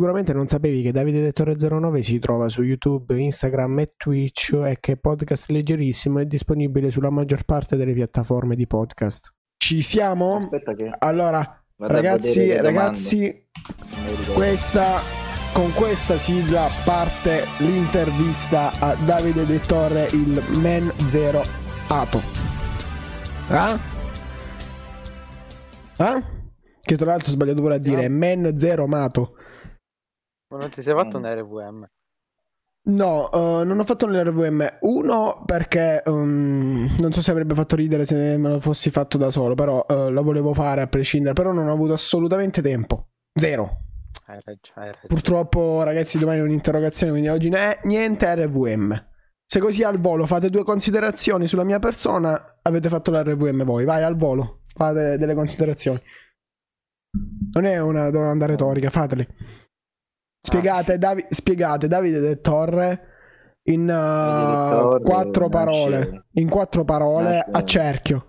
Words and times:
Sicuramente 0.00 0.32
non 0.32 0.48
sapevi 0.48 0.80
che 0.80 0.92
Davide 0.92 1.20
Dettore 1.20 1.56
09 1.58 2.02
si 2.02 2.18
trova 2.18 2.48
su 2.48 2.62
YouTube, 2.62 3.20
Instagram 3.20 3.80
e 3.80 3.92
Twitch 3.98 4.58
e 4.64 4.78
che 4.80 4.96
podcast 4.96 5.50
leggerissimo 5.50 6.20
è 6.20 6.24
disponibile 6.24 6.90
sulla 6.90 7.10
maggior 7.10 7.44
parte 7.44 7.76
delle 7.76 7.92
piattaforme 7.92 8.56
di 8.56 8.66
podcast. 8.66 9.30
Ci 9.58 9.82
siamo? 9.82 10.36
Aspetta 10.36 10.72
che... 10.72 10.90
Allora, 11.00 11.62
vado 11.76 11.92
ragazzi, 11.92 12.50
ragazzi, 12.50 13.46
questa 14.32 15.00
con 15.52 15.70
questa 15.74 16.16
sigla 16.16 16.68
parte 16.82 17.44
l'intervista 17.58 18.72
a 18.78 18.94
Davide 19.04 19.44
De 19.44 19.60
Torre, 19.60 20.08
il 20.12 20.42
Man 20.56 20.90
Zero 21.08 21.44
Ato. 21.88 22.22
Ah? 23.48 23.78
Ah? 25.98 26.22
Che 26.80 26.96
tra 26.96 27.04
l'altro 27.04 27.28
ho 27.28 27.32
sbagliato 27.34 27.60
pure 27.60 27.74
a 27.74 27.78
dire 27.78 28.08
Man 28.08 28.54
Zero 28.56 28.86
Mato. 28.86 29.34
Ma 30.50 30.58
non 30.58 30.70
ti 30.70 30.82
sei 30.82 30.94
fatto 30.94 31.18
Mm. 31.18 31.24
un 31.24 31.34
RVM? 31.34 31.86
No, 32.82 33.30
eh, 33.30 33.64
non 33.64 33.78
ho 33.78 33.84
fatto 33.84 34.06
l'RVM. 34.06 34.78
Uno 34.80 35.42
perché 35.44 36.02
um, 36.06 36.96
non 36.98 37.12
so 37.12 37.20
se 37.22 37.30
avrebbe 37.30 37.54
fatto 37.54 37.76
ridere 37.76 38.06
se 38.06 38.36
me 38.38 38.48
lo 38.48 38.60
fossi 38.60 38.90
fatto 38.90 39.18
da 39.18 39.30
solo, 39.30 39.54
però 39.54 39.84
eh, 39.88 40.08
lo 40.10 40.22
volevo 40.22 40.54
fare 40.54 40.80
a 40.80 40.86
prescindere, 40.86 41.34
però 41.34 41.52
non 41.52 41.68
ho 41.68 41.72
avuto 41.72 41.92
assolutamente 41.92 42.62
tempo. 42.62 43.10
Zero. 43.38 43.82
Hai 44.26 44.40
ragione, 44.44 44.60
hai 44.76 44.86
ragione. 44.86 45.06
Purtroppo, 45.08 45.82
ragazzi, 45.82 46.18
domani 46.18 46.38
è 46.38 46.42
un'interrogazione, 46.42 47.12
quindi 47.12 47.28
oggi 47.28 47.48
ne- 47.50 47.78
niente 47.84 48.34
RVM. 48.34 49.08
Se 49.44 49.60
così 49.60 49.82
al 49.82 49.98
volo 50.00 50.26
fate 50.26 50.48
due 50.48 50.64
considerazioni 50.64 51.46
sulla 51.46 51.64
mia 51.64 51.78
persona, 51.80 52.58
avete 52.62 52.88
fatto 52.88 53.10
l'RVM 53.10 53.62
voi. 53.64 53.84
Vai 53.84 54.02
al 54.02 54.16
volo, 54.16 54.62
fate 54.74 55.18
delle 55.18 55.34
considerazioni. 55.34 56.00
Non 57.52 57.64
è 57.66 57.78
una 57.78 58.10
domanda 58.10 58.46
retorica, 58.46 58.88
fatele. 58.90 59.28
Spiegate, 60.42 60.98
Davi- 60.98 61.26
spiegate 61.28 61.86
Davide 61.86 62.20
De 62.20 62.40
Torre 62.40 63.06
in 63.64 63.82
uh, 63.82 63.86
Torre 63.86 65.02
quattro 65.02 65.48
parole. 65.48 66.26
In 66.32 66.48
quattro 66.48 66.84
parole 66.84 67.36
nasce- 67.36 67.50
a 67.50 67.64
cerchio. 67.64 68.24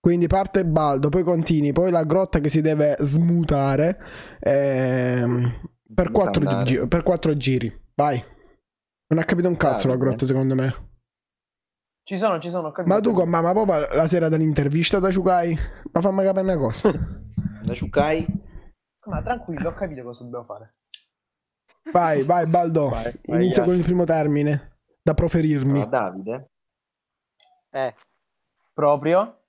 Quindi 0.00 0.26
parte 0.26 0.64
Baldo, 0.64 1.10
poi 1.10 1.22
continui, 1.22 1.72
poi 1.72 1.90
la 1.90 2.04
grotta 2.04 2.38
che 2.38 2.48
si 2.48 2.62
deve 2.62 2.96
smutare 3.00 3.98
ehm, 4.40 5.60
per, 5.94 6.10
quattro 6.10 6.62
gi- 6.62 6.88
per 6.88 7.02
quattro 7.02 7.36
giri. 7.36 7.70
Vai. 7.94 8.22
Non 9.08 9.18
ha 9.20 9.24
capito 9.24 9.48
un 9.48 9.56
cazzo 9.56 9.86
la 9.88 9.92
Davide. 9.92 10.08
grotta, 10.08 10.24
secondo 10.24 10.54
me. 10.54 10.88
Ci 12.02 12.16
sono, 12.16 12.40
ci 12.40 12.48
sono, 12.48 12.68
ho 12.68 12.72
capito. 12.72 12.94
Ma 12.94 13.00
tu 13.02 13.12
con 13.12 13.28
mamma 13.28 13.52
papà 13.52 13.94
la 13.94 14.06
sera 14.06 14.28
dell'intervista 14.30 14.98
da 14.98 15.10
Ciucai? 15.10 15.56
Ma 15.92 16.00
fammi 16.00 16.22
capire 16.24 16.44
una 16.44 16.56
cosa. 16.56 16.90
Da 17.62 17.74
Shukai? 17.74 18.26
Ma 19.04 19.22
tranquillo, 19.22 19.68
ho 19.68 19.74
capito 19.74 20.02
cosa 20.02 20.24
dobbiamo 20.24 20.44
fare. 20.44 20.76
Vai, 21.92 22.22
vai 22.22 22.46
Baldo. 22.46 22.88
Vai, 22.88 23.20
vai, 23.24 23.42
Inizia 23.44 23.64
con 23.64 23.74
il 23.74 23.82
primo 23.82 24.04
termine 24.04 24.78
da 25.02 25.14
proferirmi. 25.14 25.80
Ah, 25.82 25.86
Davide? 25.86 26.50
Eh, 27.70 27.94
Proprio? 28.72 29.42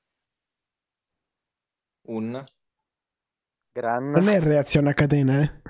Un? 2.07 2.43
gran. 3.73 4.09
Non 4.11 4.27
è 4.27 4.39
reazione 4.41 4.89
a 4.89 4.93
catena, 4.93 5.41
eh? 5.41 5.61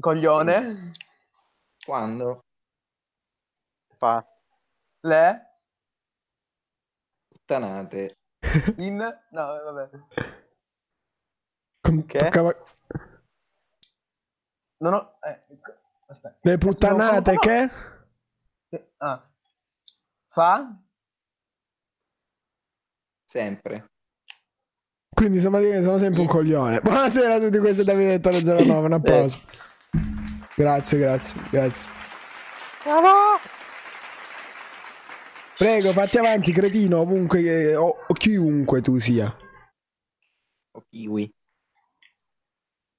Coglione? 0.00 0.92
Quando? 1.84 2.40
Fa. 3.96 4.24
Le? 5.00 5.46
Puttanate. 7.28 8.16
In? 8.78 8.96
No, 8.96 9.46
vabbè. 9.46 9.90
Con- 11.80 12.04
Che? 12.06 12.18
toccava- 12.18 12.64
Non 14.78 14.94
ho... 14.94 15.18
Eh, 15.20 15.47
aspetta. 16.08 16.38
Le 16.40 16.58
puttanate 16.58 17.36
che? 17.36 17.70
Ah. 18.98 19.22
Fa? 20.28 20.76
Sempre. 23.24 23.90
Quindi 25.14 25.36
insomma 25.36 25.58
io 25.58 25.82
sono 25.82 25.98
sempre 25.98 26.20
un 26.20 26.26
coglione. 26.26 26.80
Buonasera 26.82 27.34
a 27.34 27.40
tutti, 27.40 27.58
questo 27.58 27.82
è 27.82 27.84
Davide 27.84 28.20
Toro 28.20 28.38
09, 28.38 28.86
un 28.86 28.92
applauso. 28.92 29.40
Grazie, 30.54 30.98
grazie, 30.98 31.40
grazie. 31.50 31.90
Prego, 35.56 35.90
fatti 35.92 36.18
avanti, 36.18 36.52
cretino, 36.52 37.00
ovunque 37.00 37.74
o, 37.74 37.96
o 38.06 38.14
chiunque 38.14 38.80
tu 38.80 38.98
sia. 38.98 39.36
O 40.72 40.84
kiwi. 40.88 41.34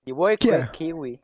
Li 0.03 0.11
vuoi 0.11 0.37
Chi 0.37 0.47
quel 0.47 0.61
è? 0.63 0.69
kiwi? 0.69 1.21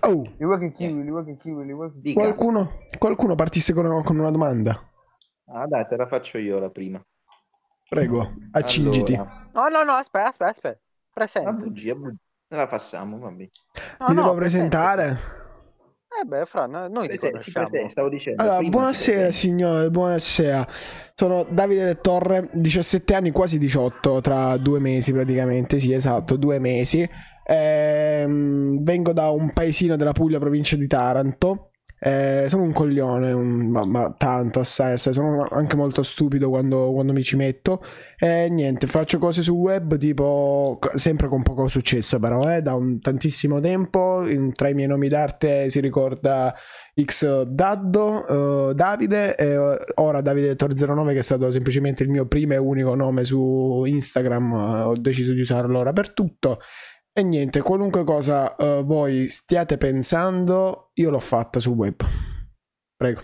Oh, 0.00 0.22
Li 0.36 0.44
vuoi 0.44 0.58
che 0.58 0.70
kiwi, 0.70 1.02
li 1.02 1.10
vuoi 1.10 1.24
che 1.24 1.36
kiwi, 1.36 1.64
li 1.64 1.72
vuoi 1.72 1.90
che... 1.92 2.00
Dica. 2.00 2.20
qualcuno, 2.20 2.70
qualcuno 2.98 3.34
partisse 3.34 3.72
con, 3.72 4.02
con 4.04 4.18
una 4.18 4.30
domanda. 4.30 4.80
Ah, 5.46 5.66
dai, 5.66 5.86
te 5.88 5.96
la 5.96 6.06
faccio 6.06 6.38
io 6.38 6.58
la 6.58 6.70
prima. 6.70 7.02
Prego, 7.88 8.34
accingiti. 8.52 9.14
Allora, 9.14 9.48
No, 9.54 9.68
no, 9.68 9.82
no, 9.84 9.92
aspetta, 9.92 10.28
aspetta, 10.28 10.50
aspetta. 10.50 10.80
Presente. 11.12 11.50
bugia, 11.52 11.92
a 11.92 11.96
bugia. 11.96 12.16
Ne 12.50 12.56
la 12.56 12.66
passiamo, 12.66 13.18
vabbè. 13.18 13.48
No, 13.98 14.08
Mi 14.08 14.14
no, 14.14 14.22
devo 14.22 14.34
presente. 14.34 14.68
presentare? 14.76 15.36
Eh 16.20 16.24
beh, 16.24 16.46
Fra, 16.46 16.66
no- 16.66 16.88
noi 16.88 17.08
ti 17.08 17.16
presenta, 17.16 17.88
stavo 17.88 18.08
dicendo. 18.08 18.42
Allora, 18.42 18.60
buonasera 18.62 19.30
signore, 19.30 19.90
buonasera. 19.90 20.66
Sono 21.14 21.46
Davide 21.48 21.84
De 21.84 22.00
Torre, 22.00 22.48
17 22.52 23.14
anni, 23.14 23.30
quasi 23.30 23.58
18, 23.58 24.20
tra 24.20 24.56
due 24.56 24.80
mesi 24.80 25.12
praticamente, 25.12 25.78
sì 25.78 25.92
esatto, 25.92 26.36
due 26.36 26.58
mesi. 26.58 27.08
Ehm, 27.50 28.82
vengo 28.82 29.12
da 29.12 29.30
un 29.30 29.52
paesino 29.52 29.96
della 29.96 30.12
Puglia, 30.12 30.38
provincia 30.38 30.76
di 30.76 30.86
Taranto. 30.86 31.70
Eh, 32.00 32.44
sono 32.48 32.62
un 32.62 32.72
coglione, 32.72 33.32
un- 33.32 33.70
ma, 33.70 33.84
ma 33.84 34.14
tanto, 34.16 34.60
assai, 34.60 34.92
assai. 34.92 35.12
Sono 35.14 35.42
anche 35.50 35.74
molto 35.74 36.02
stupido 36.04 36.48
quando, 36.48 36.92
quando 36.92 37.12
mi 37.12 37.22
ci 37.24 37.34
metto. 37.36 37.82
E 38.18 38.48
niente, 38.50 38.86
faccio 38.86 39.18
cose 39.18 39.42
sul 39.42 39.56
web, 39.56 39.96
tipo, 39.96 40.78
sempre 40.94 41.26
con 41.28 41.42
poco 41.42 41.66
successo 41.68 42.18
però, 42.20 42.48
eh, 42.54 42.62
da 42.62 42.74
un 42.74 43.00
tantissimo 43.00 43.58
tempo. 43.60 44.24
In- 44.28 44.52
tra 44.54 44.68
i 44.68 44.74
miei 44.74 44.86
nomi 44.88 45.08
d'arte 45.08 45.70
si 45.70 45.80
ricorda 45.80 46.54
X 47.00 47.42
Daddo, 47.42 48.68
eh, 48.70 48.74
Davide, 48.74 49.34
e 49.36 49.46
eh, 49.54 49.76
ora 49.96 50.20
Davide 50.20 50.54
Tor 50.56 50.74
09 50.74 51.14
che 51.14 51.20
è 51.20 51.22
stato 51.22 51.50
semplicemente 51.50 52.02
il 52.04 52.10
mio 52.10 52.26
primo 52.26 52.52
e 52.54 52.56
unico 52.58 52.94
nome 52.94 53.24
su 53.24 53.82
Instagram, 53.86 54.52
eh, 54.52 54.80
ho 54.82 54.96
deciso 54.96 55.32
di 55.32 55.40
usarlo 55.40 55.78
ora 55.78 55.92
per 55.92 56.12
tutto. 56.12 56.58
E 57.18 57.24
niente, 57.24 57.62
qualunque 57.62 58.04
cosa 58.04 58.54
eh, 58.54 58.80
voi 58.84 59.26
stiate 59.26 59.76
pensando, 59.76 60.92
io 60.94 61.10
l'ho 61.10 61.18
fatta 61.18 61.58
sul 61.58 61.74
web. 61.74 62.00
Prego. 62.94 63.22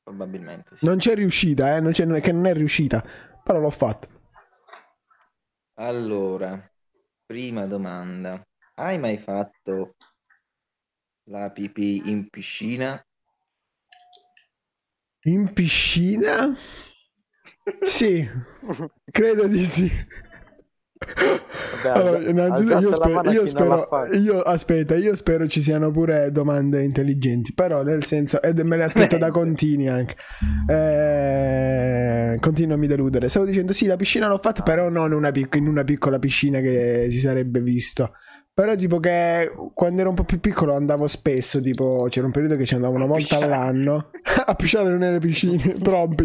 Probabilmente, 0.00 0.76
sì. 0.76 0.86
Non 0.86 0.98
c'è 0.98 1.16
riuscita, 1.16 1.74
eh, 1.74 1.80
non 1.80 1.90
c'è, 1.90 2.06
che 2.20 2.30
non 2.30 2.46
è 2.46 2.54
riuscita, 2.54 3.04
però 3.42 3.58
l'ho 3.58 3.70
fatta. 3.70 4.06
Allora, 5.80 6.72
prima 7.26 7.66
domanda. 7.66 8.40
Hai 8.74 8.96
mai 9.00 9.18
fatto 9.18 9.96
la 11.30 11.50
pipì 11.50 12.08
in 12.08 12.28
piscina? 12.28 13.04
In 15.22 15.52
piscina? 15.52 16.54
Sì, 17.80 18.24
credo 19.10 19.48
di 19.48 19.64
sì. 19.64 19.90
Vabbè, 21.82 21.98
Allora, 21.98 22.18
innanzitutto 22.18 22.78
io 22.78 22.90
a 22.90 23.30
io 23.30 23.46
spero, 23.46 23.88
io, 24.12 24.40
aspetta, 24.40 24.94
io 24.96 25.14
spero 25.14 25.46
ci 25.46 25.60
siano 25.62 25.90
pure 25.90 26.30
domande 26.32 26.82
intelligenti, 26.82 27.52
però 27.52 27.82
nel 27.82 28.04
senso, 28.04 28.40
e 28.42 28.52
me 28.64 28.76
le 28.76 28.84
aspetto 28.84 29.18
da 29.18 29.30
contini 29.30 29.88
anche. 29.88 30.16
Eh, 30.68 32.38
continua 32.40 32.74
a 32.74 32.78
mi 32.78 32.86
deludere. 32.86 33.28
Stavo 33.28 33.44
dicendo 33.44 33.72
sì, 33.72 33.86
la 33.86 33.96
piscina 33.96 34.28
l'ho 34.28 34.38
fatta, 34.38 34.62
però 34.62 34.88
non 34.88 35.12
una 35.12 35.30
pic- 35.30 35.56
in 35.56 35.66
una 35.66 35.84
piccola 35.84 36.18
piscina 36.18 36.60
che 36.60 37.08
si 37.10 37.18
sarebbe 37.18 37.60
visto. 37.60 38.14
Però 38.54 38.76
tipo 38.76 39.00
che 39.00 39.50
quando 39.74 40.00
ero 40.00 40.10
un 40.10 40.14
po' 40.14 40.22
più 40.22 40.38
piccolo 40.38 40.76
andavo 40.76 41.08
spesso, 41.08 41.60
tipo 41.60 42.06
c'era 42.08 42.26
un 42.26 42.30
periodo 42.32 42.54
che 42.54 42.64
ci 42.64 42.76
andavo 42.76 42.94
una 42.94 43.04
volta 43.06 43.36
all'anno 43.38 44.10
a 44.46 44.54
pisciare 44.54 44.96
nelle 44.96 45.18
piscine, 45.18 45.74
troppi. 45.82 46.24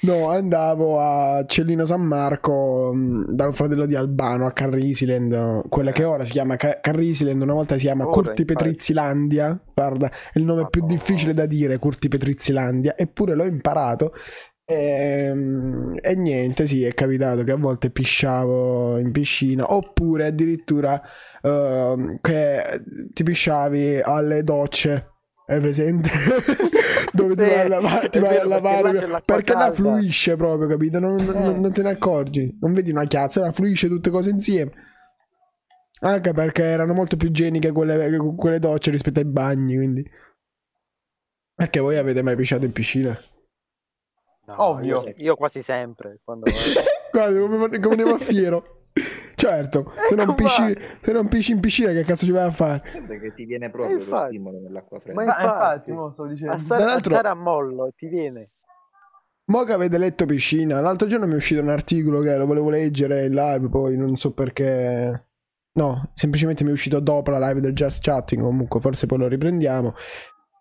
No, 0.00 0.30
andavo 0.30 0.98
a 0.98 1.44
Cellino 1.46 1.84
San 1.84 2.00
Marco 2.00 2.92
mh, 2.94 3.34
dal 3.34 3.54
fratello 3.54 3.84
di 3.84 3.94
Albano 3.94 4.46
a 4.46 4.52
Carrisiland, 4.52 5.68
quella 5.68 5.92
che 5.92 6.04
ora 6.04 6.24
si 6.24 6.32
chiama 6.32 6.56
Ca- 6.56 6.80
Carrisiland, 6.80 7.42
una 7.42 7.52
volta 7.52 7.74
si 7.76 7.82
chiama 7.84 8.04
Ora, 8.04 8.12
Curti 8.12 8.40
infatti. 8.40 8.54
Petrizilandia. 8.54 9.60
Guarda, 9.74 10.08
è 10.32 10.38
il 10.38 10.44
nome 10.44 10.68
più 10.70 10.80
Madonna. 10.80 10.98
difficile 10.98 11.34
da 11.34 11.44
dire, 11.44 11.78
Curti 11.78 12.08
Petrizilandia, 12.08 12.96
eppure 12.96 13.34
l'ho 13.34 13.44
imparato. 13.44 14.14
Ehm, 14.68 15.94
E, 16.02 16.14
niente, 16.16 16.66
sì, 16.66 16.82
è 16.84 16.92
capitato 16.94 17.44
che 17.44 17.52
a 17.52 17.56
volte 17.56 17.90
pisciavo 17.90 18.98
in 18.98 19.12
piscina, 19.12 19.72
oppure 19.72 20.26
addirittura 20.26 21.00
ehm, 21.48 22.18
che 22.20 22.82
ti 23.12 23.22
pisciavi 23.22 24.00
alle 24.00 24.42
docce. 24.42 25.10
Hai 25.46 25.60
presente? 25.60 26.10
Dove 27.12 27.36
ti 27.36 27.42
Sì, 27.44 27.48
vai 27.48 27.60
a 27.60 27.68
lavare, 27.68 28.08
ti 28.08 28.18
è 28.18 28.20
vai 28.20 28.30
vero, 28.36 28.54
a 28.54 28.60
perché 28.60 29.06
lavare 29.06 29.22
perché 29.24 29.52
là 29.52 29.58
calda. 29.60 29.74
fluisce 29.74 30.36
proprio, 30.36 30.68
capito? 30.68 30.98
Non, 30.98 31.14
non- 31.24 31.36
Eh. 31.54 31.58
non 31.58 31.72
te 31.72 31.82
ne 31.82 31.90
accorgi, 31.90 32.58
non 32.60 32.74
vedi 32.74 32.90
una 32.90 33.04
chiazza, 33.04 33.40
là 33.40 33.52
fluisce 33.52 33.86
tutte 33.88 34.10
cose 34.10 34.30
insieme. 34.30 34.72
Anche 36.00 36.32
perché 36.32 36.62
erano 36.64 36.92
molto 36.92 37.16
più 37.16 37.28
igieniche 37.28 37.72
quelle, 37.72 38.16
quelle 38.36 38.58
docce 38.58 38.90
rispetto 38.90 39.18
ai 39.20 39.24
bagni, 39.24 39.76
quindi. 39.76 40.04
Perché 41.54 41.80
voi 41.80 41.96
avete 41.96 42.22
mai 42.22 42.36
pisciato 42.36 42.64
in 42.66 42.72
piscina? 42.72 43.18
No, 44.46 44.62
Ovvio. 44.62 45.02
Io, 45.06 45.14
io 45.16 45.36
quasi 45.36 45.62
sempre. 45.62 46.20
Quando... 46.22 46.50
Guarda 47.10 47.38
come, 47.40 47.56
come 47.78 47.88
andiamo 47.90 48.14
a 48.14 48.18
fiero. 48.18 48.75
Certo, 49.34 49.92
se 50.08 50.14
non, 50.14 50.24
Ecco 50.24 50.34
pisci, 50.34 50.60
male. 50.62 50.80
se 51.02 51.12
non 51.12 51.28
pisci 51.28 51.52
in 51.52 51.60
piscina, 51.60 51.92
che 51.92 52.04
cazzo 52.04 52.24
ci 52.24 52.30
vai 52.30 52.46
a 52.46 52.50
fare? 52.50 52.82
Che 53.20 53.32
ti 53.34 53.44
viene 53.44 53.68
proprio 53.70 53.96
lo 53.96 54.02
infatti. 54.02 54.28
stimolo 54.28 54.58
dell'acqua 54.60 54.98
fredda. 54.98 55.14
Ma 55.20 55.24
Ma 55.26 55.32
infatti, 55.32 55.52
infatti, 55.52 55.92
mo 55.92 56.10
sto 56.10 56.26
dicendo. 56.26 56.52
A 56.54 56.58
stare, 56.58 56.82
a 56.84 56.98
stare 56.98 57.28
a 57.28 57.34
mollo 57.34 57.92
ti 57.94 58.06
viene. 58.08 58.50
Mo 59.48 59.62
che 59.64 59.72
avete 59.74 59.98
letto 59.98 60.24
piscina, 60.26 60.80
l'altro 60.80 61.06
giorno 61.06 61.26
mi 61.26 61.34
è 61.34 61.36
uscito 61.36 61.60
un 61.60 61.68
articolo 61.68 62.20
che 62.20 62.34
lo 62.36 62.46
volevo 62.46 62.70
leggere 62.70 63.26
in 63.26 63.34
live, 63.34 63.68
poi 63.68 63.96
non 63.96 64.16
so 64.16 64.32
perché. 64.32 65.24
No, 65.74 66.10
semplicemente 66.14 66.64
mi 66.64 66.70
è 66.70 66.72
uscito 66.72 66.98
dopo 67.00 67.30
la 67.30 67.38
live 67.38 67.60
del 67.60 67.74
Just 67.74 68.02
Chatting, 68.02 68.40
comunque 68.42 68.80
forse 68.80 69.06
poi 69.06 69.18
lo 69.18 69.28
riprendiamo. 69.28 69.94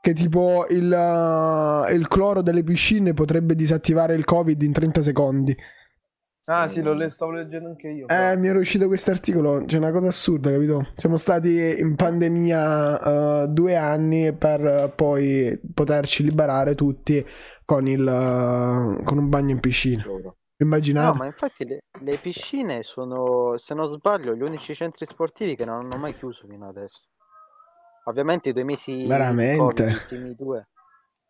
Che 0.01 0.13
tipo 0.13 0.67
il, 0.69 0.91
uh, 0.91 1.91
il 1.91 2.07
cloro 2.09 2.41
delle 2.43 2.63
piscine 2.63 3.13
potrebbe 3.13 3.55
disattivare 3.55 4.13
il 4.13 4.25
Covid 4.25 4.61
in 4.61 4.73
30 4.73 5.01
secondi. 5.01 5.55
Ah, 6.47 6.67
sì, 6.67 6.81
lo 6.81 7.09
stavo 7.09 7.31
leggendo 7.31 7.69
anche 7.69 7.87
io. 7.87 8.07
Eh, 8.07 8.37
mi 8.37 8.47
era 8.47 8.59
uscito 8.59 8.85
questo 8.87 9.09
articolo, 9.09 9.65
c'è 9.65 9.77
una 9.77 9.91
cosa 9.91 10.07
assurda, 10.07 10.51
capito? 10.51 10.91
Siamo 10.95 11.17
stati 11.17 11.79
in 11.79 11.95
pandemia 11.95 13.43
uh, 13.43 13.47
due 13.47 13.75
anni 13.75 14.31
per 14.33 14.61
uh, 14.61 14.91
poi 14.93 15.59
poterci 15.73 16.23
liberare 16.23 16.75
tutti 16.75 17.25
con, 17.65 17.87
il, 17.87 18.01
uh, 18.01 19.03
con 19.03 19.17
un 19.17 19.27
bagno 19.27 19.51
in 19.51 19.59
piscina. 19.59 20.03
Loro. 20.05 20.37
Immaginate? 20.57 21.07
No, 21.07 21.15
ma 21.15 21.25
infatti 21.25 21.65
le, 21.65 21.79
le 21.99 22.17
piscine 22.17 22.83
sono, 22.83 23.57
se 23.57 23.73
non 23.73 23.87
sbaglio, 23.87 24.35
gli 24.35 24.41
unici 24.41 24.75
centri 24.75 25.05
sportivi 25.05 25.55
che 25.55 25.65
non 25.65 25.79
hanno 25.79 25.97
mai 25.97 26.15
chiuso 26.15 26.45
fino 26.47 26.67
adesso. 26.69 27.01
Ovviamente 28.05 28.49
i 28.49 28.53
due 28.53 28.63
mesi 28.63 29.05
Veramente? 29.07 29.57
Covid, 29.57 29.89
i 29.89 30.05
primi 30.07 30.35
due. 30.35 30.67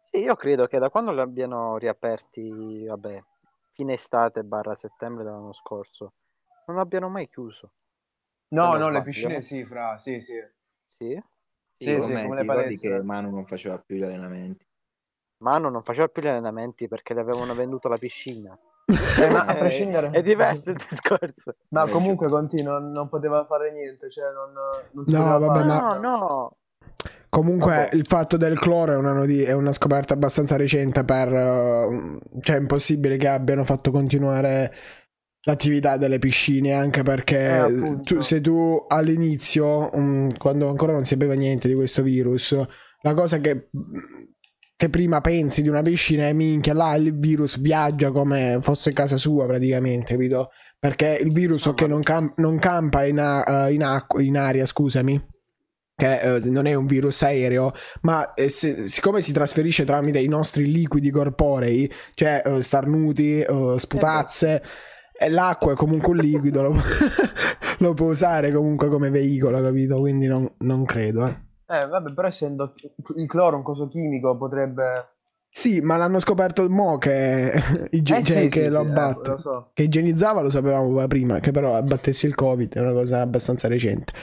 Sì, 0.03 0.19
io 0.23 0.35
credo 0.35 0.67
che 0.67 0.77
da 0.77 0.89
quando 0.89 1.11
li 1.11 1.21
abbiano 1.21 1.77
riaperti, 1.77 2.85
vabbè, 2.85 3.23
fine 3.75 3.93
estate 3.93 4.43
barra 4.43 4.73
settembre 4.73 5.23
dell'anno 5.23 5.53
scorso, 5.53 6.13
non 6.67 6.79
abbiano 6.79 7.09
mai 7.09 7.29
chiuso. 7.29 7.73
No, 8.49 8.75
no, 8.77 8.77
le 8.77 8.83
sbaglio. 8.83 9.03
piscine 9.03 9.41
sì, 9.41 9.65
fra, 9.65 9.97
sì, 9.97 10.21
sì. 10.21 10.33
Sì? 10.85 11.21
Sì, 11.77 11.83
Sì, 11.83 12.01
sì, 12.01 12.13
come 12.13 12.35
le 12.35 12.45
palestre. 12.45 12.89
che 12.97 13.03
Manu 13.03 13.29
non 13.31 13.45
faceva 13.45 13.77
più 13.77 13.97
gli 13.97 14.03
allenamenti. 14.03 14.65
Manu 15.39 15.69
non 15.69 15.83
faceva 15.83 16.07
più 16.07 16.21
gli 16.21 16.27
allenamenti 16.27 16.87
perché 16.87 17.13
le 17.13 17.19
avevano 17.19 17.53
venduto 17.53 17.89
la 17.89 17.97
piscina. 17.97 18.57
Eh, 19.17 19.29
ma 19.29 19.45
a 19.45 19.53
Eh, 19.53 19.57
prescindere... 19.59 20.09
È 20.11 20.21
diverso 20.21 20.71
il 20.71 20.77
discorso. 20.77 21.55
Ma 21.69 21.83
Eh, 21.83 21.89
comunque 21.89 22.29
Conti 22.29 22.61
non, 22.63 23.07
poteva 23.09 23.45
fare 23.45 23.71
niente, 23.71 24.09
cioè 24.09 24.31
non, 24.31 24.53
non 24.53 25.05
No, 25.07 25.39
vabbè, 25.39 25.47
fare. 25.47 25.65
ma- 25.65 25.99
No, 25.99 26.17
no. 26.17 26.57
Comunque 27.35 27.71
Vabbè. 27.75 27.95
il 27.97 28.05
fatto 28.07 28.37
del 28.37 28.57
cloro 28.57 28.93
è 28.93 28.95
una, 28.95 29.25
è 29.25 29.51
una 29.51 29.73
scoperta 29.73 30.13
abbastanza 30.13 30.55
recente 30.55 31.03
per... 31.03 31.29
uh, 31.29 32.19
cioè 32.39 32.55
è 32.55 32.59
impossibile 32.59 33.17
che 33.17 33.27
abbiano 33.27 33.65
fatto 33.65 33.91
continuare 33.91 34.71
l'attività 35.41 35.97
delle 35.97 36.17
piscine 36.17 36.71
anche 36.71 37.03
perché 37.03 37.65
Eh, 37.65 37.99
tu- 38.03 38.21
se 38.21 38.39
tu 38.39 38.85
all'inizio, 38.87 39.89
um, 39.93 40.33
quando 40.37 40.69
ancora 40.69 40.93
non 40.93 41.03
si 41.03 41.13
sapeva 41.13 41.33
niente 41.33 41.67
di 41.67 41.73
questo 41.73 42.01
virus, 42.03 42.55
la 43.01 43.13
cosa 43.13 43.39
che, 43.39 43.67
che 44.73 44.89
prima 44.89 45.19
pensi 45.19 45.61
di 45.61 45.67
una 45.67 45.81
piscina 45.81 46.27
è 46.27 46.33
minchia, 46.33 46.73
là 46.73 46.95
il 46.95 47.19
virus 47.19 47.59
viaggia 47.59 48.11
come 48.11 48.59
fosse 48.61 48.93
casa 48.93 49.17
sua 49.17 49.45
praticamente, 49.45 50.13
capito? 50.13 50.51
Perché 50.79 51.19
il 51.21 51.33
virus 51.33 51.65
ok 51.65 51.81
ma- 51.81 51.87
non, 51.87 52.01
cam- 52.01 52.33
non 52.37 52.57
campa 52.59 53.05
in, 53.05 53.19
a- 53.19 53.67
eh, 53.67 53.73
in 53.73 53.83
acqua- 53.83 54.21
in 54.21 54.37
aria, 54.37 54.65
scusami, 54.65 55.21
che 55.95 56.19
eh, 56.19 56.39
non 56.49 56.65
è 56.65 56.73
un 56.73 56.85
virus 56.85 57.21
aereo, 57.23 57.73
ma 58.01 58.33
eh, 58.33 58.49
se- 58.49 58.83
siccome 58.87 59.21
si 59.21 59.31
trasferisce 59.33 59.83
tramite 59.85 60.19
i 60.19 60.27
nostri 60.27 60.65
liquidi 60.71 61.09
corporei, 61.11 61.91
cioè 62.15 62.41
eh, 62.45 62.61
starnuti, 62.61 63.39
eh, 63.41 63.75
sputazze, 63.77 64.61
e 65.17 65.29
l'acqua 65.29 65.71
è 65.73 65.75
comunque 65.75 66.09
un 66.11 66.17
liquido, 66.17 66.61
lo, 66.61 66.75
lo 67.79 67.93
può 67.93 68.07
usare 68.09 68.51
comunque 68.51 68.89
come 68.89 69.09
veicolo, 69.09 69.61
capito? 69.61 69.99
Quindi 69.99 70.27
non, 70.27 70.51
non 70.59 70.83
credo. 70.85 71.25
eh. 71.27 71.43
Eh, 71.67 71.87
vabbè, 71.87 72.13
però 72.13 72.27
essendo 72.27 72.73
il 73.15 73.27
cloro 73.27 73.55
un 73.57 73.63
coso 73.63 73.87
chimico 73.87 74.37
potrebbe... 74.37 75.09
Sì, 75.49 75.79
ma 75.79 75.95
l'hanno 75.95 76.19
scoperto 76.19 76.69
mo 76.69 76.97
che, 76.97 77.53
igie- 77.91 78.17
Eh, 78.17 78.23
cioè, 78.23 78.41
sì, 78.43 78.49
che 78.49 78.63
sì, 78.65 78.69
lo 78.69 78.81
sì, 78.81 78.85
eh, 78.85 78.89
abbatte. 78.89 79.29
lo 79.31 79.37
so. 79.39 79.69
Che 79.73 79.83
igienizzava 79.83 80.41
lo 80.41 80.49
sapevamo 80.49 81.07
prima, 81.07 81.39
che 81.39 81.51
però 81.51 81.75
abbattesse 81.75 82.27
il 82.27 82.35
Covid 82.35 82.73
è 82.73 82.81
una 82.81 82.91
cosa 82.91 83.21
abbastanza 83.21 83.67
recente. 83.69 84.13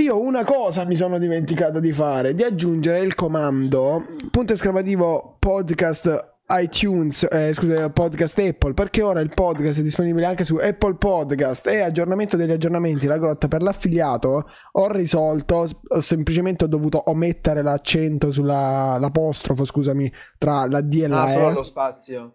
Io 0.00 0.18
una 0.18 0.44
cosa 0.44 0.84
mi 0.84 0.96
sono 0.96 1.18
dimenticato 1.18 1.78
di 1.78 1.92
fare, 1.92 2.34
di 2.34 2.42
aggiungere 2.42 3.00
il 3.00 3.14
comando 3.14 4.04
punto 4.30 4.54
esclamativo 4.54 5.36
podcast 5.38 6.38
iTunes, 6.48 7.28
eh, 7.30 7.52
scusa, 7.52 7.90
podcast 7.90 8.38
Apple, 8.38 8.72
perché 8.72 9.02
ora 9.02 9.20
il 9.20 9.32
podcast 9.32 9.78
è 9.78 9.82
disponibile 9.82 10.24
anche 10.26 10.44
su 10.44 10.56
Apple 10.56 10.94
Podcast 10.96 11.66
e 11.66 11.80
aggiornamento 11.80 12.36
degli 12.36 12.50
aggiornamenti, 12.50 13.06
la 13.06 13.18
grotta 13.18 13.46
per 13.46 13.62
l'affiliato 13.62 14.46
ho 14.72 14.90
risolto, 14.90 15.66
ho 15.86 16.00
semplicemente 16.00 16.64
ho 16.64 16.68
dovuto 16.68 17.02
omettere 17.10 17.62
l'accento 17.62 18.30
sulla 18.32 18.96
l'apostrofo, 18.98 19.64
scusami, 19.64 20.10
tra 20.38 20.66
la 20.66 20.80
D 20.80 20.94
e 21.02 21.08
la 21.08 21.22
Ah, 21.24 21.30
E. 21.30 21.34
solo 21.34 21.50
lo 21.50 21.62
spazio. 21.62 22.34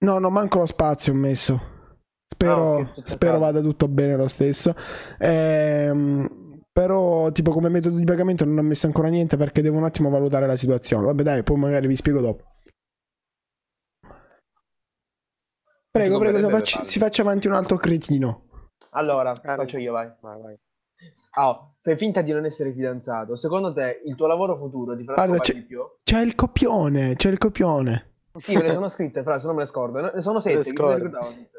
No, 0.00 0.18
non 0.18 0.32
manco 0.32 0.58
lo 0.58 0.66
spazio 0.66 1.12
ho 1.12 1.16
messo. 1.16 1.60
Spero, 2.26 2.78
Ah, 2.78 2.92
spero 3.04 3.38
vada 3.38 3.60
tutto 3.60 3.86
bene 3.88 4.16
lo 4.16 4.28
stesso. 4.28 4.74
Ehm, 5.18 6.39
però, 6.80 7.30
tipo, 7.30 7.50
come 7.50 7.68
metodo 7.68 7.96
di 7.98 8.04
pagamento 8.06 8.46
non 8.46 8.56
ho 8.56 8.62
messo 8.62 8.86
ancora 8.86 9.08
niente 9.08 9.36
perché 9.36 9.60
devo 9.60 9.76
un 9.76 9.84
attimo 9.84 10.08
valutare 10.08 10.46
la 10.46 10.56
situazione. 10.56 11.04
Vabbè, 11.04 11.22
dai, 11.22 11.42
poi 11.42 11.58
magari 11.58 11.86
vi 11.86 11.94
spiego 11.96 12.22
dopo. 12.22 12.44
Prego, 15.90 16.12
Non 16.12 16.20
prego, 16.20 16.38
dovrebbe 16.38 16.46
si 16.46 16.50
faccia, 16.58 16.76
farlo. 16.76 16.88
si 16.90 16.98
faccia 16.98 17.22
avanti 17.22 17.46
un 17.48 17.54
altro 17.54 17.76
cretino. 17.76 18.44
Allora, 18.92 19.30
Ah, 19.42 19.56
faccio 19.56 19.76
io, 19.76 19.92
vai. 19.92 20.10
Vai, 20.20 20.40
vai. 20.40 20.58
Ah, 21.32 21.70
fai 21.82 21.96
finta 21.98 22.22
di 22.22 22.32
non 22.32 22.46
essere 22.46 22.72
fidanzato. 22.72 23.34
Secondo 23.36 23.74
te 23.74 24.00
il 24.06 24.14
tuo 24.14 24.26
lavoro 24.26 24.56
futuro 24.56 24.96
ti 24.96 25.04
farà 25.04 25.16
Guarda, 25.16 25.34
scopare 25.34 25.52
c'è- 25.52 25.60
di 25.60 25.66
più? 25.66 25.80
C'è 26.02 26.20
il 26.20 26.34
copione, 26.34 27.16
c'è 27.16 27.28
il 27.28 27.38
copione. 27.38 28.08
Sì, 28.38 28.54
me 28.56 28.62
le 28.62 28.72
sono 28.72 28.88
scritte, 28.88 29.22
fra, 29.22 29.38
se 29.38 29.46
non 29.46 29.56
me 29.56 29.62
le 29.62 29.66
scordo. 29.68 30.00
Ne 30.14 30.20
sono 30.22 30.40
sette, 30.40 30.56
le 30.58 30.62
che 30.62 30.70
ricordavo 30.70 31.34
tutte. 31.34 31.49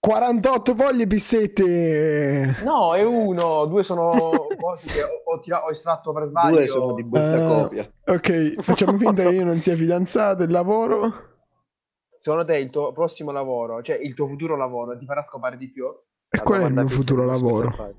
48 0.00 0.74
foglie 0.74 1.06
pissetti. 1.06 2.62
No, 2.64 2.94
è 2.94 3.04
uno, 3.04 3.66
due 3.66 3.82
sono 3.82 4.10
cose 4.58 4.86
che 4.86 5.02
ho, 5.02 5.08
ho 5.24 5.38
tira- 5.40 5.62
ho 5.62 5.70
estratto 5.70 6.12
per 6.12 6.24
sbaglio. 6.24 6.56
Due 6.56 6.66
sono 6.66 6.94
di 6.94 7.04
buttacopia. 7.04 7.92
Ok, 8.06 8.62
facciamo 8.62 8.96
finta 8.96 9.22
che 9.22 9.34
io 9.34 9.44
non 9.44 9.60
sia 9.60 9.76
fidanzato. 9.76 10.42
Il 10.42 10.50
lavoro. 10.50 11.28
Secondo 12.16 12.44
te 12.46 12.56
il 12.56 12.70
tuo 12.70 12.92
prossimo 12.92 13.30
lavoro, 13.30 13.82
cioè 13.82 13.96
il 13.96 14.14
tuo 14.14 14.26
futuro 14.26 14.56
lavoro, 14.56 14.96
ti 14.96 15.04
farà 15.04 15.22
scopare 15.22 15.56
di 15.56 15.70
più? 15.70 15.84
E 16.28 16.42
qual 16.42 16.62
è 16.62 16.66
il 16.66 16.72
mio 16.72 16.88
futuro 16.88 17.24
lavoro? 17.24 17.94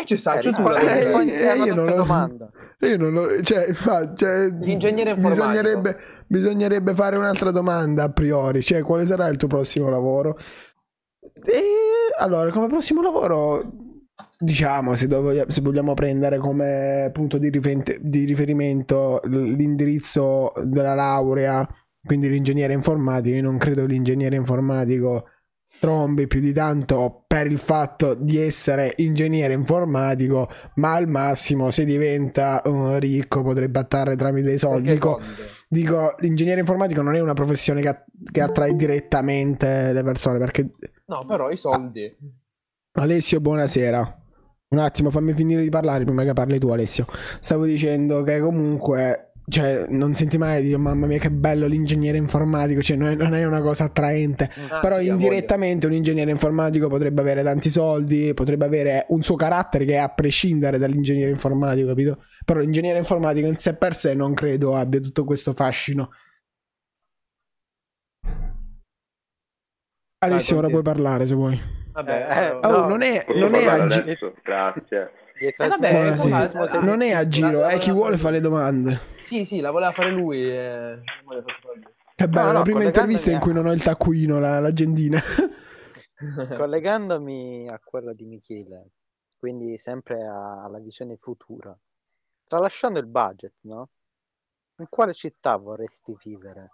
E 0.00 0.04
ci 0.04 0.16
sta, 0.16 0.36
Eh, 0.38 0.40
ci 0.42 0.48
rispondi- 0.48 0.78
eh, 0.86 1.04
rispondi 1.04 1.32
eh, 1.32 1.56
io 1.56 1.74
non 1.74 1.86
lo- 1.86 1.94
domanda. 1.96 2.50
Io 2.80 2.96
non 2.96 3.12
lo. 3.12 3.42
Cioè, 3.42 3.72
fa- 3.72 4.14
cioè, 4.14 4.48
L'ingegnere 4.48 5.10
informatico. 5.10 5.48
bisognerebbe, 5.48 5.96
bisognerebbe 6.28 6.94
fare 6.94 7.16
un'altra 7.16 7.50
domanda 7.50 8.04
a 8.04 8.10
priori. 8.12 8.62
Cioè, 8.62 8.82
quale 8.82 9.04
sarà 9.06 9.26
il 9.26 9.36
tuo 9.36 9.48
prossimo 9.48 9.88
lavoro? 9.88 10.38
E, 11.44 11.62
allora, 12.20 12.52
come 12.52 12.68
prossimo 12.68 13.02
lavoro, 13.02 13.62
diciamo, 14.38 14.94
se, 14.94 15.08
dov- 15.08 15.46
se 15.48 15.60
vogliamo 15.60 15.94
prendere 15.94 16.38
come 16.38 17.10
punto 17.12 17.36
di, 17.38 17.50
rifen- 17.50 17.82
di 18.00 18.24
riferimento 18.24 19.20
l'indirizzo 19.24 20.52
della 20.64 20.94
laurea, 20.94 21.66
quindi 22.04 22.28
l'ingegnere 22.28 22.72
informatico, 22.72 23.34
io 23.34 23.42
non 23.42 23.58
credo 23.58 23.80
che 23.84 23.88
l'ingegnere 23.88 24.36
informatico 24.36 25.24
trombi 25.78 26.26
più 26.26 26.40
di 26.40 26.52
tanto 26.52 27.24
per 27.26 27.46
il 27.46 27.58
fatto 27.58 28.14
di 28.14 28.38
essere 28.38 28.94
ingegnere 28.96 29.54
informatico, 29.54 30.48
ma 30.76 30.94
al 30.94 31.08
massimo 31.08 31.70
se 31.70 31.84
diventa 31.84 32.62
uh, 32.64 32.96
ricco 32.98 33.42
potrebbe 33.42 33.78
attrarre 33.78 34.16
tramite 34.16 34.52
i 34.52 34.58
soldi. 34.58 34.92
Dico, 34.92 35.20
dico, 35.68 36.14
l'ingegnere 36.18 36.60
informatico 36.60 37.02
non 37.02 37.14
è 37.14 37.20
una 37.20 37.34
professione 37.34 37.80
che, 37.80 38.04
che 38.30 38.40
attrae 38.40 38.74
direttamente 38.74 39.92
le 39.92 40.02
persone, 40.02 40.38
perché 40.38 40.70
No, 41.08 41.24
però 41.24 41.50
i 41.50 41.56
soldi. 41.56 42.14
Alessio, 42.92 43.40
buonasera. 43.40 44.22
Un 44.68 44.78
attimo, 44.78 45.10
fammi 45.10 45.32
finire 45.32 45.62
di 45.62 45.70
parlare 45.70 46.04
prima 46.04 46.22
che 46.22 46.34
parli 46.34 46.58
tu, 46.58 46.68
Alessio. 46.68 47.06
Stavo 47.40 47.64
dicendo 47.64 48.22
che 48.22 48.38
comunque, 48.40 49.27
cioè, 49.48 49.86
non 49.88 50.14
senti 50.14 50.38
mai 50.38 50.62
dire, 50.62 50.76
mamma 50.76 51.06
mia, 51.06 51.18
che 51.18 51.30
bello 51.30 51.66
l'ingegnere 51.66 52.16
informatico, 52.18 52.82
cioè, 52.82 52.96
non 52.96 53.08
è, 53.08 53.14
non 53.14 53.34
è 53.34 53.44
una 53.44 53.60
cosa 53.60 53.84
attraente. 53.84 54.50
Ah, 54.70 54.80
Però 54.80 55.00
indirettamente 55.00 55.86
un 55.86 55.92
ingegnere 55.94 56.30
informatico 56.30 56.88
potrebbe 56.88 57.20
avere 57.20 57.42
tanti 57.42 57.70
soldi, 57.70 58.32
potrebbe 58.34 58.64
avere 58.66 59.06
un 59.08 59.22
suo 59.22 59.36
carattere 59.36 59.84
che 59.84 59.94
è 59.94 59.98
a 59.98 60.08
prescindere 60.08 60.78
dall'ingegnere 60.78 61.30
informatico, 61.30 61.88
capito? 61.88 62.22
Però 62.44 62.60
l'ingegnere 62.60 62.98
informatico 62.98 63.46
in 63.46 63.56
sé 63.58 63.74
per 63.76 63.94
sé 63.94 64.14
non 64.14 64.34
credo 64.34 64.76
abbia 64.76 65.00
tutto 65.00 65.24
questo 65.24 65.52
fascino. 65.54 66.10
Alessio, 70.24 70.58
ora 70.58 70.68
puoi 70.68 70.82
parlare 70.82 71.26
se 71.26 71.34
vuoi. 71.34 71.60
Vabbè, 71.92 72.26
Eh, 72.30 72.46
eh, 72.46 72.50
Oh, 72.62 72.80
no. 72.80 72.86
non 72.88 73.02
è, 73.02 73.24
non 73.34 73.54
è 73.54 73.64
parlare 73.64 73.82
a 73.82 73.86
gi- 73.86 73.98
adesso? 74.00 74.34
Grazie. 74.42 75.10
Dietro 75.38 75.64
Eh, 75.64 75.68
vabbè, 75.68 76.10
Eh, 76.12 76.16
sì. 76.16 76.28
qua- 76.30 76.66
sei- 76.66 76.84
Non 76.84 77.00
è 77.02 77.12
a 77.12 77.28
giro, 77.28 77.64
è 77.66 77.78
chi 77.78 77.88
la- 77.88 77.94
vuole 77.94 78.18
fare 78.18 78.34
le 78.36 78.40
domande. 78.40 79.00
Sì, 79.22 79.44
sì, 79.44 79.60
la 79.60 79.70
voleva 79.70 79.92
fare 79.92 80.10
lui. 80.10 80.42
E... 80.42 81.00
lui. 81.24 81.42
Che 82.14 82.28
bello, 82.28 82.46
No, 82.46 82.52
no, 82.52 82.58
la 82.58 82.62
prima 82.62 82.82
intervista 82.82 83.30
in 83.30 83.38
cui 83.38 83.52
non 83.52 83.66
ho 83.66 83.72
il 83.72 83.82
taccuino, 83.82 84.38
la- 84.40 84.58
l'agendina. 84.60 85.20
Collegandomi 86.56 87.66
a 87.68 87.78
quella 87.82 88.12
di 88.12 88.24
Michele, 88.24 88.90
quindi 89.36 89.78
sempre 89.78 90.26
a- 90.26 90.64
alla 90.64 90.80
visione 90.80 91.16
futura, 91.16 91.76
tralasciando 92.46 92.98
il 92.98 93.06
budget, 93.06 93.54
no? 93.62 93.90
In 94.78 94.86
quale 94.88 95.12
città 95.14 95.56
vorresti 95.56 96.16
vivere 96.22 96.70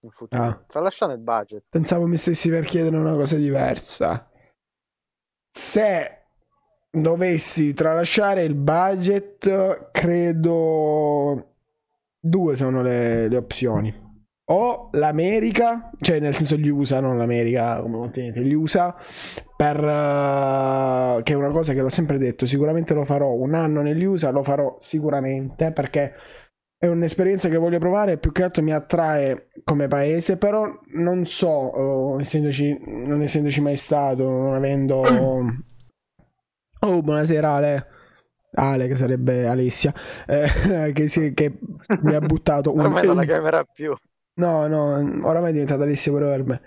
in 0.00 0.10
futuro? 0.10 0.42
Ah. 0.42 0.64
Tralasciando 0.66 1.14
il 1.14 1.20
budget, 1.20 1.64
Pensavo 1.68 2.06
mi 2.06 2.16
stessi 2.16 2.48
per 2.50 2.64
chiedere 2.64 2.96
una 2.96 3.14
cosa 3.14 3.36
diversa. 3.36 4.28
Se 5.56 6.23
dovessi 6.94 7.74
tralasciare 7.74 8.44
il 8.44 8.54
budget, 8.54 9.90
credo 9.90 11.54
due 12.20 12.56
sono 12.56 12.82
le, 12.82 13.28
le 13.28 13.36
opzioni. 13.36 14.02
O 14.46 14.90
l'America, 14.92 15.90
cioè 16.00 16.20
nel 16.20 16.34
senso 16.34 16.56
gli 16.56 16.68
USA, 16.68 17.00
non 17.00 17.16
l'America 17.16 17.80
come 17.80 17.96
continente, 17.96 18.42
gli 18.42 18.52
USA, 18.52 18.94
per, 19.56 19.76
eh, 19.76 21.22
che 21.22 21.32
è 21.32 21.36
una 21.36 21.50
cosa 21.50 21.72
che 21.72 21.80
l'ho 21.80 21.88
sempre 21.88 22.18
detto, 22.18 22.44
sicuramente 22.44 22.92
lo 22.92 23.04
farò 23.04 23.32
un 23.32 23.54
anno 23.54 23.80
negli 23.80 24.04
USA, 24.04 24.30
lo 24.30 24.42
farò 24.42 24.76
sicuramente 24.78 25.72
perché 25.72 26.12
è 26.76 26.86
un'esperienza 26.86 27.48
che 27.48 27.56
voglio 27.56 27.78
provare, 27.78 28.18
più 28.18 28.32
che 28.32 28.42
altro 28.42 28.62
mi 28.62 28.72
attrae 28.72 29.48
come 29.64 29.88
paese, 29.88 30.36
però 30.36 30.66
non 30.96 31.24
so, 31.24 31.48
oh, 31.48 32.20
essendoci, 32.20 32.78
non 32.84 33.22
essendoci 33.22 33.60
mai 33.60 33.76
stato, 33.76 34.28
non 34.28 34.54
avendo... 34.54 35.02
Oh, 36.84 37.00
buonasera 37.00 37.50
Ale. 37.50 37.86
Ale, 38.56 38.86
che 38.86 38.94
sarebbe 38.94 39.46
Alessia, 39.48 39.92
eh, 40.26 40.92
che, 40.92 41.08
si- 41.08 41.32
che 41.32 41.58
mi 42.02 42.14
ha 42.14 42.20
buttato 42.20 42.72
un... 42.72 42.80
ormai 42.80 43.06
non 43.06 43.16
la 43.16 43.24
chiamerà 43.26 43.64
più. 43.64 43.94
No, 44.34 44.66
no, 44.66 45.26
oramai 45.26 45.48
è 45.50 45.52
diventata 45.52 45.82
Alessia 45.84 46.12
pure 46.12 46.26
per 46.26 46.44
me. 46.44 46.60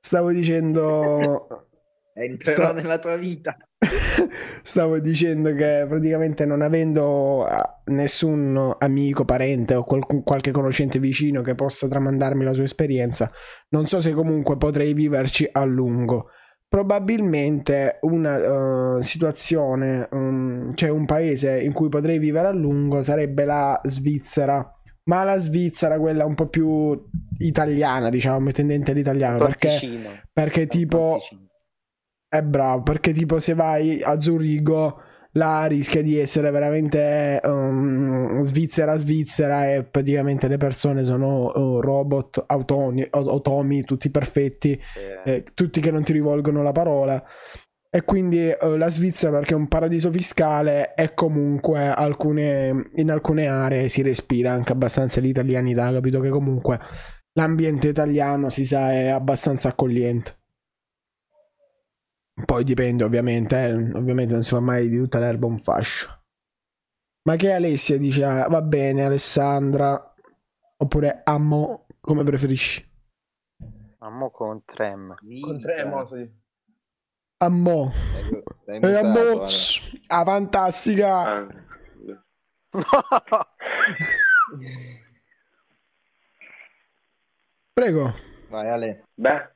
Stavo 0.00 0.32
dicendo... 0.32 1.66
Entrerò 2.18 2.68
Sta- 2.70 2.72
nella 2.72 2.98
tua 2.98 3.16
vita. 3.16 3.56
Stavo 4.62 4.98
dicendo 4.98 5.54
che 5.54 5.84
praticamente 5.86 6.44
non 6.44 6.62
avendo 6.62 7.46
eh, 7.48 7.92
nessun 7.92 8.74
amico, 8.78 9.24
parente 9.24 9.74
o 9.74 9.84
qualcun- 9.84 10.24
qualche 10.24 10.50
conoscente 10.50 10.98
vicino 10.98 11.42
che 11.42 11.54
possa 11.54 11.86
tramandarmi 11.86 12.42
la 12.42 12.54
sua 12.54 12.64
esperienza, 12.64 13.30
non 13.68 13.86
so 13.86 14.00
se 14.00 14.12
comunque 14.12 14.56
potrei 14.56 14.94
viverci 14.94 15.48
a 15.52 15.62
lungo. 15.62 16.30
Probabilmente 16.68 17.98
una 18.02 18.98
eh, 18.98 19.02
situazione, 19.02 20.06
um, 20.10 20.74
cioè 20.74 20.90
un 20.90 21.06
paese 21.06 21.60
in 21.60 21.72
cui 21.72 21.88
potrei 21.88 22.18
vivere 22.18 22.48
a 22.48 22.52
lungo 22.52 23.02
sarebbe 23.02 23.44
la 23.46 23.80
Svizzera, 23.84 24.70
ma 25.04 25.24
la 25.24 25.38
Svizzera 25.38 25.98
quella 25.98 26.26
un 26.26 26.34
po' 26.34 26.48
più 26.48 27.02
italiana, 27.38 28.10
diciamo, 28.10 28.50
tendente 28.52 28.90
all'italiano, 28.90 29.38
perché, 29.38 30.20
perché 30.30 30.66
tipo 30.66 31.18
è 32.28 32.42
bravo, 32.42 32.82
perché 32.82 33.12
tipo 33.12 33.40
se 33.40 33.54
vai 33.54 34.02
a 34.02 34.20
Zurigo 34.20 35.00
là 35.38 35.64
rischia 35.64 36.02
di 36.02 36.18
essere 36.18 36.50
veramente 36.50 37.40
um, 37.42 38.42
Svizzera 38.42 38.96
Svizzera 38.96 39.72
e 39.72 39.84
praticamente 39.84 40.48
le 40.48 40.58
persone 40.58 41.04
sono 41.04 41.50
uh, 41.54 41.80
robot, 41.80 42.44
autoni, 42.46 43.06
automi, 43.10 43.82
tutti 43.82 44.10
perfetti, 44.10 44.78
Eh, 45.24 45.32
eh, 45.32 45.44
tutti 45.54 45.80
che 45.80 45.90
non 45.90 46.02
ti 46.02 46.12
rivolgono 46.12 46.62
la 46.62 46.72
parola. 46.72 47.22
E 47.90 48.02
quindi 48.04 48.48
eh, 48.48 48.76
la 48.76 48.90
Svizzera 48.90 49.38
perché 49.38 49.54
è 49.54 49.56
un 49.56 49.68
paradiso 49.68 50.10
fiscale 50.10 50.94
e 50.94 51.14
comunque 51.14 51.88
alcune, 51.88 52.90
in 52.96 53.10
alcune 53.10 53.46
aree 53.46 53.88
si 53.88 54.02
respira 54.02 54.52
anche 54.52 54.72
abbastanza 54.72 55.20
l'italianità, 55.20 55.90
capito 55.90 56.20
che 56.20 56.28
comunque 56.28 56.78
l'ambiente 57.32 57.88
italiano 57.88 58.50
si 58.50 58.66
sa 58.66 58.92
è 58.92 59.08
abbastanza 59.08 59.68
accogliente. 59.68 60.37
Poi 62.44 62.64
dipende 62.64 63.04
ovviamente, 63.04 63.56
eh, 63.56 63.72
ovviamente 63.72 64.32
non 64.34 64.42
si 64.42 64.50
fa 64.50 64.60
mai 64.60 64.88
di 64.88 64.96
tutta 64.98 65.18
l'erba 65.18 65.46
un 65.46 65.58
fascio. 65.58 66.22
Ma 67.22 67.36
che 67.36 67.52
Alessia 67.52 67.98
dice, 67.98 68.24
ah, 68.24 68.48
va 68.48 68.62
bene 68.62 69.04
Alessandra, 69.04 70.12
oppure 70.76 71.20
amo, 71.24 71.86
come 72.00 72.24
preferisci? 72.24 72.86
Ma 73.98 74.08
mo 74.10 74.30
con 74.30 74.62
Trem. 74.64 75.14
Con 75.40 75.58
tre 75.58 75.84
mosso 75.84 76.16
di- 76.16 76.30
Ammo. 77.40 77.92
Stai- 77.92 78.42
stai 78.62 78.76
E 78.76 79.02
mutato, 79.02 79.30
ammo. 79.32 79.44
Ah, 80.06 80.24
fantastica. 80.24 81.22
Ah, 81.22 81.46
Prego. 87.74 88.14
Vai 88.50 88.68
Ale. 88.68 89.04
beh, 89.14 89.48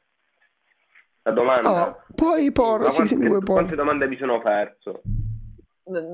la 1.24 1.32
domanda. 1.32 1.88
Oh, 1.88 2.01
puoi 2.14 2.52
porre, 2.52 2.84
Ma 2.84 2.90
sì, 2.90 3.06
sì, 3.06 3.14
mi 3.16 3.26
quante, 3.26 3.44
puoi 3.44 3.56
quante 3.58 3.74
domande 3.76 4.06
mi 4.08 4.16
sono 4.16 4.40
perso? 4.40 5.02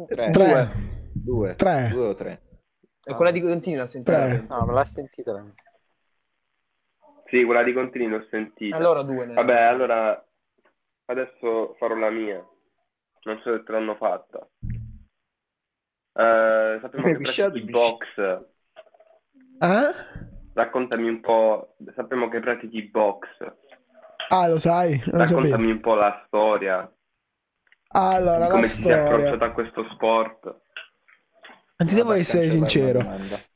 Tre. 0.09 0.31
Tre. 0.31 0.71
Due. 1.13 1.55
Tre. 1.57 1.89
Due 1.91 2.07
o 2.07 2.15
tre. 2.15 2.43
E 3.05 3.15
quella 3.15 3.31
di 3.31 3.41
continua 3.41 3.83
a 3.83 3.87
sentire. 3.87 4.17
Tre. 4.17 4.47
No, 4.49 4.65
me 4.67 4.73
l'ha 4.73 4.85
sentita. 4.85 5.33
la- 5.33 5.45
Sì, 7.27 7.45
quella 7.45 7.63
di 7.63 7.73
continui 7.73 8.09
l'ho 8.09 8.27
sentita. 8.31 8.77
Allora 8.77 9.03
due. 9.03 9.27
ne- 9.27 9.35
Vabbè, 9.35 9.61
allora 9.63 10.27
adesso 11.07 11.75
farò 11.79 11.95
la 11.95 12.11
mia. 12.11 12.37
Non 13.25 13.41
so 13.43 13.53
se 13.57 13.63
te 13.65 13.73
l'hanno 13.73 13.95
fatta. 13.97 14.47
Eh, 16.15 16.79
sappiamo 16.81 17.07
che 17.07 17.19
pratichi 17.21 17.65
pisci- 17.65 17.71
box. 17.71 18.01
Eh? 19.61 20.27
Raccontami 20.55 21.09
un 21.09 21.21
po'. 21.21 21.77
Sappiamo 21.95 22.29
che 22.29 22.41
pratichi 22.41 22.83
box. 22.89 23.27
Ah, 24.29 24.47
lo 24.47 24.59
sai, 24.59 25.03
non 25.07 25.21
lo 25.21 25.25
sapevo. 25.25 25.41
Raccontami 25.43 25.71
un 25.71 25.81
po' 25.81 25.95
la 25.95 26.23
storia. 26.27 26.93
Allora, 27.91 28.35
di 28.37 28.41
la 28.41 28.49
come 28.49 28.63
ti 28.63 28.69
sei 28.69 28.93
approcciato 28.93 29.27
storia. 29.37 29.47
a 29.47 29.53
questo 29.53 29.85
sport. 29.95 30.61
Anzi, 31.81 31.95
devo 31.95 32.13
essere 32.13 32.51
sincero. 32.51 32.99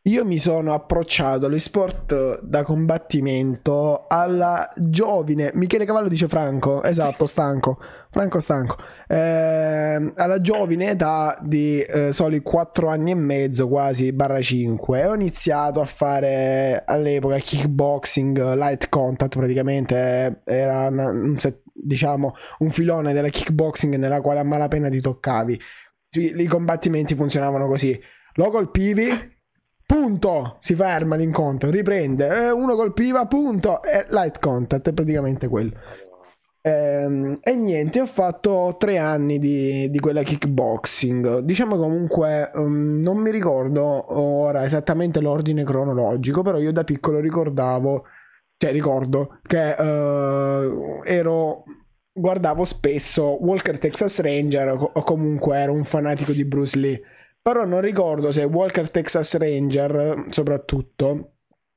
Io 0.02 0.24
mi 0.24 0.38
sono 0.38 0.74
approcciato 0.74 1.46
agli 1.46 1.58
sport 1.58 2.40
da 2.42 2.62
combattimento 2.62 4.06
alla 4.08 4.68
giovine. 4.76 5.50
Michele 5.54 5.84
Cavallo 5.84 6.06
dice 6.08 6.28
Franco, 6.28 6.84
esatto, 6.84 7.26
stanco. 7.26 7.78
Franco 8.10 8.38
stanco. 8.38 8.76
Ehm, 9.08 10.12
alla 10.16 10.40
giovine 10.40 10.90
età 10.90 11.36
di 11.42 11.80
eh, 11.80 12.12
soli 12.12 12.42
4 12.42 12.88
anni 12.88 13.10
e 13.10 13.16
mezzo, 13.16 13.66
quasi 13.66 14.12
barra 14.12 14.40
5. 14.40 15.04
Ho 15.04 15.14
iniziato 15.14 15.80
a 15.80 15.84
fare 15.84 16.84
all'epoca 16.86 17.38
kickboxing, 17.38 18.54
light 18.54 18.88
contact 18.88 19.36
praticamente. 19.36 20.42
Era 20.44 20.86
una- 20.86 21.10
un 21.10 21.38
set- 21.40 21.62
diciamo 21.74 22.34
un 22.58 22.70
filone 22.70 23.12
della 23.12 23.28
kickboxing 23.30 23.96
nella 23.96 24.20
quale 24.20 24.38
a 24.40 24.44
malapena 24.44 24.88
ti 24.88 25.00
toccavi. 25.00 25.60
I 26.14 26.46
combattimenti 26.46 27.14
funzionavano 27.14 27.66
così. 27.66 27.98
Lo 28.34 28.50
colpivi, 28.50 29.08
punto, 29.86 30.56
si 30.60 30.74
ferma 30.74 31.16
l'incontro, 31.16 31.70
riprende, 31.70 32.46
eh, 32.46 32.50
uno 32.50 32.74
colpiva, 32.76 33.26
punto, 33.26 33.82
e 33.82 34.06
light 34.10 34.38
contact, 34.38 34.88
è 34.88 34.92
praticamente 34.92 35.48
quello. 35.48 35.72
Ehm, 36.64 37.40
e 37.42 37.56
niente, 37.56 38.00
ho 38.00 38.06
fatto 38.06 38.76
tre 38.78 38.96
anni 38.96 39.38
di, 39.38 39.90
di 39.90 39.98
quella 39.98 40.22
kickboxing. 40.22 41.40
Diciamo 41.40 41.76
comunque, 41.76 42.50
um, 42.54 43.00
non 43.02 43.16
mi 43.16 43.30
ricordo 43.30 44.16
ora 44.16 44.64
esattamente 44.64 45.20
l'ordine 45.20 45.64
cronologico, 45.64 46.42
però 46.42 46.58
io 46.58 46.72
da 46.72 46.84
piccolo 46.84 47.18
ricordavo, 47.18 48.04
cioè 48.56 48.70
ricordo 48.70 49.38
che 49.42 49.74
eh, 49.74 51.00
ero 51.04 51.64
guardavo 52.12 52.64
spesso 52.64 53.42
Walker 53.42 53.78
Texas 53.78 54.20
Ranger 54.20 54.68
o 54.70 55.02
comunque 55.02 55.56
ero 55.56 55.72
un 55.72 55.84
fanatico 55.84 56.32
di 56.32 56.44
Bruce 56.44 56.78
Lee. 56.78 57.02
Però 57.40 57.64
non 57.64 57.80
ricordo 57.80 58.30
se 58.30 58.44
Walker 58.44 58.88
Texas 58.90 59.36
Ranger, 59.36 60.26
soprattutto, 60.28 61.32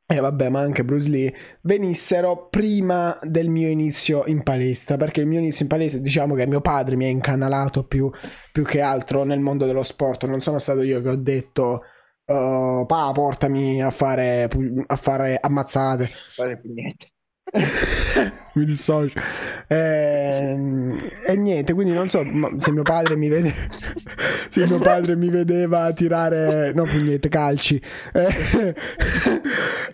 e 0.06 0.20
vabbè, 0.20 0.50
ma 0.50 0.60
anche 0.60 0.86
Bruce 0.86 1.10
Lee, 1.10 1.34
venissero 1.62 2.48
prima 2.50 3.18
del 3.24 3.50
mio 3.50 3.70
inizio 3.70 4.26
in 4.28 4.44
palestra. 4.44 4.96
Perché 4.98 5.22
il 5.22 5.28
mio 5.28 5.40
inizio 5.40 5.64
in 5.64 5.70
palestra, 5.70 6.00
diciamo 6.02 6.36
che 6.36 6.46
mio 6.46 6.62
padre 6.62 6.96
mi 6.96 7.06
ha 7.06 7.10
incanalato 7.10 7.88
più, 7.88 8.12
più 8.52 8.64
che 8.64 8.82
altro 8.82 9.24
nel 9.24 9.40
mondo 9.40 9.66
dello 9.66 9.82
sport. 9.82 10.26
Non 10.26 10.42
sono 10.42 10.60
stato 10.60 10.84
io 10.84 11.02
che 11.02 11.10
ho 11.10 11.16
detto. 11.16 11.82
"Oh, 12.28 12.86
pa, 12.86 13.12
portami 13.14 13.82
a 13.82 13.90
fare, 13.90 14.48
a 14.88 14.96
fare 14.96 15.38
ammazzate. 15.42 16.10
Fare 16.36 16.60
pugnette. 16.60 17.08
mi 18.56 18.66
dissocio. 18.66 19.20
Ehm, 19.68 20.98
E, 21.28 21.36
niente, 21.36 21.74
quindi 21.74 21.94
non 21.94 22.10
so 22.10 22.24
se 22.58 22.72
mio 22.72 22.82
padre 22.84 23.16
mi 23.16 23.28
vede, 23.30 23.54
se 24.50 24.66
mio 24.68 24.80
padre 24.80 25.16
mi 25.16 25.30
vedeva 25.30 25.92
tirare, 25.94 26.74
no, 26.74 26.84
niente, 26.86 27.30
calci, 27.30 27.82
eh, 28.14 28.74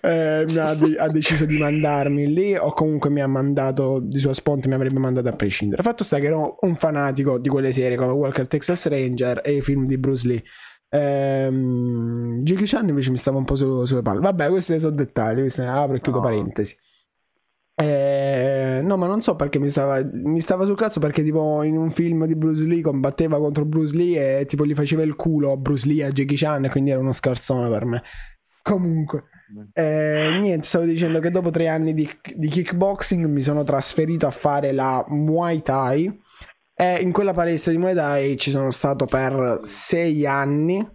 eh, 0.00 0.44
mi 0.48 0.56
ha, 0.56 0.74
de- 0.74 0.96
ha 0.98 1.08
deciso 1.08 1.44
di 1.44 1.58
mandarmi 1.58 2.32
lì 2.32 2.56
o 2.56 2.72
comunque 2.72 3.10
mi 3.10 3.20
ha 3.20 3.26
mandato 3.26 3.98
di 4.00 4.18
sua 4.18 4.34
sponte, 4.34 4.68
mi 4.68 4.74
avrebbe 4.74 4.98
mandato 4.98 5.28
a 5.28 5.32
prescindere. 5.36 5.82
Fatto 5.82 6.04
sta 6.04 6.18
che 6.18 6.26
ero 6.26 6.56
un 6.60 6.76
fanatico 6.76 7.38
di 7.38 7.48
quelle 7.48 7.72
serie 7.72 7.96
come 7.96 8.12
Walker 8.12 8.46
Texas 8.46 8.86
Ranger 8.88 9.40
e 9.44 9.56
i 9.56 9.62
film 9.62 9.86
di 9.86 9.98
Bruce 9.98 10.26
Lee. 10.26 10.42
Ehm, 10.88 12.40
Jackie 12.42 12.66
Chan 12.66 12.88
invece 12.88 13.10
mi 13.10 13.16
stava 13.16 13.38
un 13.38 13.44
po' 13.44 13.56
su- 13.56 13.84
sulle 13.84 14.02
palle. 14.02 14.20
Vabbè, 14.20 14.48
questi 14.48 14.78
sono 14.78 14.94
dettagli, 14.94 15.40
questi 15.40 15.60
ne 15.62 15.68
apro 15.68 15.96
e 15.96 16.00
chiudo 16.00 16.18
No. 16.18 16.24
parentesi. 16.24 16.76
Eh, 17.74 18.80
no, 18.82 18.96
ma 18.96 19.06
non 19.06 19.22
so 19.22 19.34
perché 19.34 19.58
mi 19.58 19.68
stava, 19.68 20.02
mi 20.04 20.40
stava 20.40 20.66
sul 20.66 20.76
cazzo 20.76 21.00
perché 21.00 21.22
tipo 21.22 21.62
in 21.62 21.76
un 21.76 21.90
film 21.90 22.26
di 22.26 22.36
Bruce 22.36 22.64
Lee 22.64 22.82
combatteva 22.82 23.38
contro 23.38 23.64
Bruce 23.64 23.96
Lee 23.96 24.40
e 24.40 24.44
tipo 24.44 24.66
gli 24.66 24.74
faceva 24.74 25.02
il 25.02 25.16
culo 25.16 25.52
a 25.52 25.56
Bruce 25.56 25.88
Lee 25.88 26.04
a 26.04 26.10
Jackie 26.10 26.36
Chan 26.36 26.68
quindi 26.70 26.90
era 26.90 27.00
uno 27.00 27.12
scarsone 27.12 27.68
per 27.70 27.84
me. 27.86 28.02
Comunque, 28.62 29.24
eh, 29.72 30.38
niente, 30.40 30.66
stavo 30.66 30.84
dicendo 30.84 31.18
che 31.18 31.30
dopo 31.30 31.50
tre 31.50 31.66
anni 31.68 31.94
di, 31.94 32.08
di 32.36 32.48
kickboxing 32.48 33.24
mi 33.26 33.40
sono 33.42 33.64
trasferito 33.64 34.26
a 34.26 34.30
fare 34.30 34.70
la 34.72 35.04
Muay 35.08 35.62
Thai 35.62 36.20
e 36.74 37.00
in 37.00 37.10
quella 37.10 37.32
palestra 37.32 37.72
di 37.72 37.78
Muay 37.78 37.94
Thai 37.94 38.36
ci 38.36 38.50
sono 38.50 38.70
stato 38.70 39.06
per 39.06 39.60
sei 39.64 40.26
anni. 40.26 40.86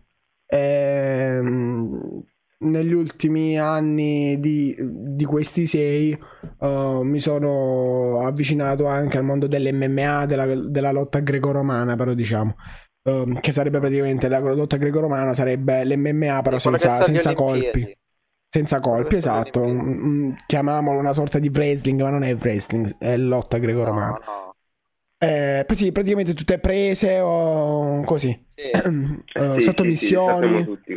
Ehm, 0.46 2.24
negli 2.60 2.94
ultimi 2.94 3.60
anni 3.60 4.40
di, 4.40 4.76
di 4.80 5.26
questi 5.26 5.68
sei 5.68 6.18
uh, 6.60 7.02
mi 7.02 7.20
sono 7.20 8.26
avvicinato 8.26 8.88
anche 8.88 9.18
al 9.18 9.24
mondo 9.24 9.48
dell'MMA, 9.48 10.26
della, 10.26 10.56
della 10.56 10.92
lotta 10.92 11.20
greco-romana, 11.20 11.96
però 11.96 12.14
diciamo. 12.14 12.56
um, 13.10 13.40
che 13.40 13.52
sarebbe 13.52 13.80
praticamente 13.80 14.28
la 14.28 14.40
lotta 14.40 14.78
greco-romana 14.78 15.34
sarebbe 15.34 15.86
l'MMA 15.86 16.42
però 16.42 16.60
senza, 16.60 17.02
senza 17.04 17.34
colpi 17.34 17.96
senza 18.50 18.80
colpi 18.80 19.16
esatto. 19.18 19.68
Mm, 19.68 19.80
mm, 19.80 20.32
chiamiamolo 20.46 21.00
una 21.00 21.14
sorta 21.14 21.40
di 21.40 21.50
wrestling 21.54 22.02
ma 22.02 22.10
non 22.10 22.24
è 22.24 22.34
wrestling 22.36 22.98
è 22.98 23.18
lotta 23.18 23.58
greco-romana 23.58 24.18
No, 24.18 24.20
no. 24.26 24.37
Eh, 25.20 25.66
sì, 25.74 25.92
praticamente 25.92 26.34
tutte 26.34 26.60
prese 26.60 27.20
o 27.20 28.04
così. 28.04 28.46
Sì. 28.56 28.70
Eh, 29.38 29.60
Sì, 29.60 29.66
sottomissioni 29.66 30.64
sì, 30.84 30.96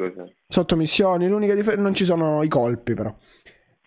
sottomissioni, 0.49 1.29
l'unica 1.29 1.55
differenza 1.55 1.83
non 1.83 1.95
ci 1.95 2.05
sono 2.05 2.43
i 2.43 2.49
colpi 2.49 2.95
però. 2.95 3.15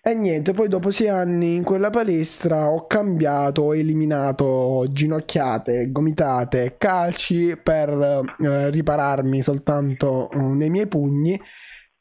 E 0.06 0.14
niente, 0.16 0.52
poi 0.54 0.68
dopo 0.68 0.92
sei 0.92 1.08
anni 1.08 1.56
in 1.56 1.64
quella 1.64 1.90
palestra 1.90 2.70
ho 2.70 2.86
cambiato, 2.88 3.62
ho 3.64 3.76
eliminato 3.76 4.86
ginocchiate, 4.92 5.92
gomitate, 5.92 6.76
calci 6.78 7.58
per 7.58 7.90
eh, 7.90 8.70
ripararmi 8.70 9.42
soltanto 9.42 10.30
eh, 10.32 10.38
nei 10.38 10.70
miei 10.70 10.88
pugni 10.88 11.40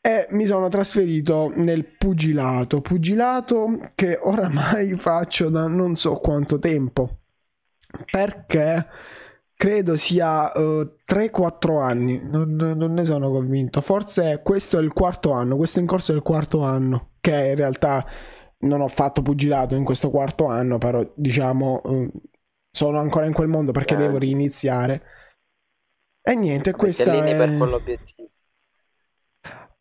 e 0.00 0.26
mi 0.30 0.46
sono 0.46 0.68
trasferito 0.68 1.52
nel 1.54 1.86
pugilato, 1.96 2.80
pugilato 2.80 3.78
che 3.94 4.18
oramai 4.20 4.94
faccio 4.98 5.48
da 5.48 5.68
non 5.68 5.94
so 5.94 6.16
quanto 6.16 6.58
tempo 6.58 7.21
perché 8.10 8.86
credo 9.54 9.96
sia 9.96 10.50
eh, 10.52 10.96
3-4 11.06 11.80
anni, 11.80 12.20
non, 12.22 12.54
non 12.54 12.92
ne 12.92 13.04
sono 13.04 13.30
convinto. 13.30 13.80
Forse 13.80 14.40
questo 14.42 14.78
è 14.78 14.82
il 14.82 14.92
quarto 14.92 15.32
anno, 15.32 15.56
questo 15.56 15.78
in 15.78 15.86
corso 15.86 16.12
è 16.12 16.16
il 16.16 16.22
quarto 16.22 16.62
anno, 16.62 17.12
che 17.20 17.48
in 17.50 17.54
realtà 17.56 18.04
non 18.60 18.80
ho 18.80 18.88
fatto 18.88 19.22
pugilato 19.22 19.74
in 19.74 19.84
questo 19.84 20.10
quarto 20.10 20.46
anno, 20.46 20.78
però 20.78 21.08
diciamo 21.14 21.82
eh, 21.84 22.10
sono 22.70 22.98
ancora 22.98 23.26
in 23.26 23.32
quel 23.32 23.48
mondo 23.48 23.72
perché 23.72 23.94
Eh. 23.94 23.98
devo 23.98 24.18
riniziare. 24.18 25.02
E 26.22 26.34
niente, 26.34 26.72
questa 26.72 27.12
è... 27.24 27.36
per 27.36 27.56
quell'obiettivo. 27.56 28.30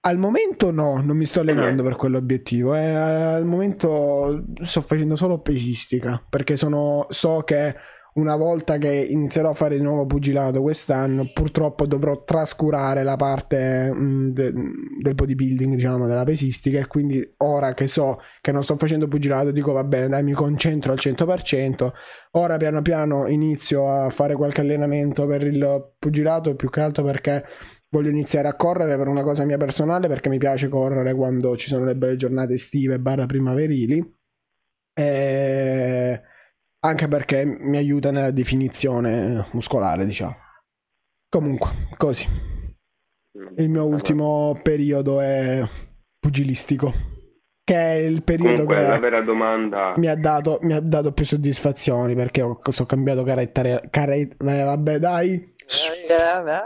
Al 0.03 0.17
momento 0.17 0.71
no, 0.71 0.99
non 0.99 1.15
mi 1.15 1.25
sto 1.25 1.41
allenando 1.41 1.83
per 1.83 1.95
quell'obiettivo. 1.95 2.75
eh, 2.75 2.87
al 2.87 3.45
momento 3.45 4.45
sto 4.63 4.81
facendo 4.81 5.15
solo 5.15 5.41
pesistica 5.41 6.23
perché 6.27 6.57
sono, 6.57 7.05
so 7.09 7.41
che 7.43 7.75
una 8.13 8.35
volta 8.35 8.77
che 8.77 8.89
inizierò 8.89 9.51
a 9.51 9.53
fare 9.53 9.77
di 9.77 9.83
nuovo 9.83 10.05
pugilato 10.05 10.61
quest'anno, 10.61 11.29
purtroppo 11.33 11.85
dovrò 11.85 12.23
trascurare 12.23 13.03
la 13.03 13.15
parte 13.15 13.91
mh, 13.93 14.31
de- 14.33 14.53
del 15.01 15.15
bodybuilding, 15.15 15.75
diciamo, 15.75 16.07
della 16.07 16.23
pesistica. 16.23 16.79
E 16.79 16.87
quindi 16.87 17.33
ora 17.37 17.73
che 17.73 17.87
so 17.87 18.19
che 18.41 18.51
non 18.51 18.63
sto 18.63 18.75
facendo 18.77 19.07
pugilato, 19.07 19.51
dico 19.51 19.71
va 19.71 19.83
bene, 19.83 20.09
dai, 20.09 20.23
mi 20.23 20.33
concentro 20.33 20.91
al 20.91 20.97
100%. 20.99 21.91
Ora 22.31 22.57
piano 22.57 22.81
piano 22.81 23.27
inizio 23.27 23.89
a 23.89 24.09
fare 24.09 24.35
qualche 24.35 24.61
allenamento 24.61 25.25
per 25.25 25.43
il 25.43 25.93
pugilato, 25.97 26.55
più 26.55 26.69
che 26.69 26.81
altro 26.81 27.03
perché 27.03 27.45
voglio 27.91 28.09
iniziare 28.09 28.47
a 28.47 28.55
correre 28.55 28.97
per 28.97 29.07
una 29.07 29.21
cosa 29.21 29.43
mia 29.43 29.57
personale 29.57 30.07
perché 30.07 30.29
mi 30.29 30.37
piace 30.37 30.69
correre 30.69 31.13
quando 31.13 31.57
ci 31.57 31.67
sono 31.67 31.83
le 31.83 31.95
belle 31.95 32.15
giornate 32.15 32.53
estive 32.53 32.99
barra 32.99 33.25
primaverili 33.25 34.15
e 34.93 36.21
anche 36.83 37.07
perché 37.07 37.45
mi 37.45 37.77
aiuta 37.77 38.11
nella 38.11 38.31
definizione 38.31 39.47
muscolare 39.51 40.05
diciamo. 40.05 40.35
Comunque 41.29 41.87
così. 41.97 42.27
Il 43.55 43.69
mio 43.69 43.85
ultimo 43.85 44.59
periodo 44.61 45.21
è 45.21 45.63
pugilistico 46.19 46.93
che 47.63 47.75
è 47.75 47.93
il 47.93 48.23
periodo 48.23 48.65
Comunque, 48.65 48.81
la 48.81 48.93
che 48.95 48.99
vera 48.99 49.21
domanda... 49.21 49.93
mi 49.95 50.07
ha 50.07 50.15
dato, 50.15 50.57
mi 50.63 50.73
ha 50.73 50.81
dato 50.81 51.13
più 51.13 51.23
soddisfazioni 51.23 52.15
perché 52.15 52.41
ho, 52.41 52.59
ho 52.61 52.85
cambiato 52.85 53.23
carattere, 53.23 53.87
care- 53.89 54.35
eh, 54.37 54.63
vabbè 54.63 54.99
dai. 54.99 55.55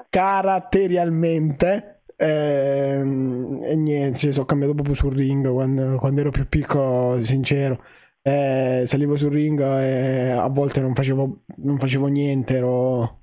Caratterialmente 0.10 2.04
ehm, 2.15 3.62
e 3.65 3.75
niente 3.75 4.32
sono 4.32 4.45
cambiato 4.45 4.73
proprio 4.73 4.95
sul 4.95 5.13
ring 5.13 5.47
quando, 5.51 5.97
quando 5.97 6.21
ero 6.21 6.32
più 6.32 6.47
piccolo 6.47 7.23
sincero 7.23 7.84
eh, 8.27 8.85
salivo 8.88 9.15
sul 9.17 9.29
ring 9.29 9.61
e 9.61 10.31
a 10.31 10.49
volte 10.49 10.81
non 10.81 10.95
facevo, 10.95 11.43
non 11.57 11.77
facevo 11.77 12.07
niente 12.07 12.55
ero 12.55 13.19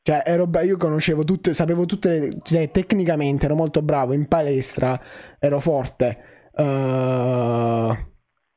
cioè 0.00 0.22
ero 0.24 0.46
bra- 0.46 0.62
io 0.62 0.78
conoscevo 0.78 1.22
tutte 1.22 1.52
sapevo 1.52 1.84
tutte 1.84 2.08
le, 2.08 2.38
cioè, 2.42 2.70
tecnicamente 2.70 3.44
ero 3.44 3.54
molto 3.54 3.82
bravo 3.82 4.14
in 4.14 4.26
palestra 4.28 4.98
ero 5.38 5.60
forte 5.60 6.18
eh, 6.54 8.06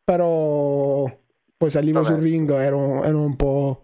però 0.01 1.19
poi 1.57 1.69
salivo 1.69 2.03
Vabbè. 2.03 2.13
sul 2.13 2.23
ring 2.23 2.49
ero, 2.51 3.03
ero 3.03 3.21
un 3.21 3.35
po' 3.35 3.81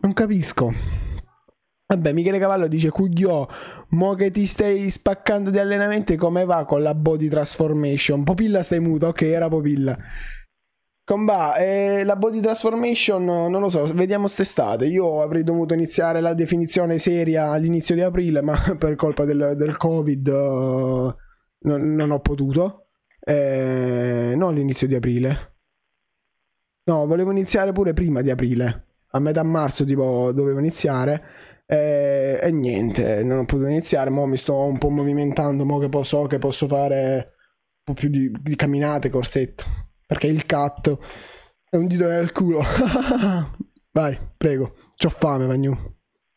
Non 0.00 0.14
capisco. 0.14 0.72
Vabbè, 1.86 2.12
Michele 2.14 2.38
Cavallo 2.38 2.68
dice 2.68 2.88
Cugliò, 2.88 3.46
mo 3.90 4.14
che 4.14 4.30
ti 4.30 4.46
stai 4.46 4.88
spaccando 4.88 5.50
di 5.50 5.58
allenamenti, 5.58 6.16
come 6.16 6.46
va 6.46 6.64
con 6.64 6.80
la 6.80 6.94
body 6.94 7.28
transformation? 7.28 8.24
Popilla 8.24 8.62
stai 8.62 8.80
muto, 8.80 9.08
ok, 9.08 9.20
era 9.20 9.50
Popilla. 9.50 9.94
Comba, 11.04 11.56
eh, 11.56 12.02
la 12.02 12.16
body 12.16 12.40
transformation 12.40 13.22
non 13.22 13.60
lo 13.60 13.68
so, 13.68 13.84
vediamo 13.92 14.26
st'estate. 14.26 14.86
Io 14.86 15.20
avrei 15.20 15.44
dovuto 15.44 15.74
iniziare 15.74 16.22
la 16.22 16.32
definizione 16.32 16.96
seria 16.96 17.50
all'inizio 17.50 17.94
di 17.94 18.00
aprile, 18.00 18.40
ma 18.40 18.56
per 18.78 18.94
colpa 18.94 19.26
del, 19.26 19.52
del 19.58 19.76
Covid 19.76 20.28
eh, 20.28 21.14
non, 21.62 21.94
non 21.94 22.10
ho 22.10 22.20
potuto. 22.20 22.88
Eh, 23.20 24.34
non 24.36 24.50
all'inizio 24.50 24.86
di 24.86 24.94
aprile. 24.94 25.56
No, 26.84 27.06
volevo 27.06 27.30
iniziare 27.30 27.72
pure 27.72 27.92
prima 27.92 28.22
di 28.22 28.30
aprile. 28.30 28.86
A 29.12 29.20
metà 29.20 29.42
marzo, 29.42 29.84
tipo, 29.84 30.32
dovevo 30.32 30.58
iniziare. 30.58 31.22
E, 31.66 32.40
e 32.42 32.50
niente, 32.50 33.22
non 33.22 33.38
ho 33.38 33.44
potuto 33.44 33.68
iniziare. 33.68 34.10
Mo 34.10 34.26
mi 34.26 34.36
sto 34.36 34.56
un 34.64 34.78
po' 34.78 34.90
movimentando. 34.90 35.64
Mo 35.64 35.78
che 35.78 35.88
so 36.04 36.26
che 36.26 36.38
posso 36.38 36.66
fare 36.66 37.34
un 37.84 37.84
po' 37.84 37.94
più 37.94 38.08
di, 38.08 38.30
di 38.40 38.56
camminate, 38.56 39.10
corsetto. 39.10 39.64
Perché 40.06 40.26
il 40.26 40.44
cat 40.44 40.96
è 41.70 41.76
un 41.76 41.86
dito 41.86 42.08
nel 42.08 42.32
culo. 42.32 42.62
Vai, 43.92 44.18
prego. 44.36 44.74
C'ho 44.96 45.10
fame, 45.10 45.46
Vagnu. 45.46 45.74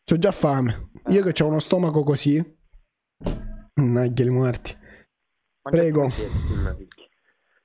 C'ho 0.04 0.18
già 0.18 0.30
fame. 0.30 0.90
Io 1.08 1.22
che 1.22 1.42
ho 1.42 1.46
uno 1.46 1.58
stomaco 1.58 2.02
così. 2.04 2.42
Nagli 3.74 4.30
morti. 4.30 4.84
Prego. 5.70 6.08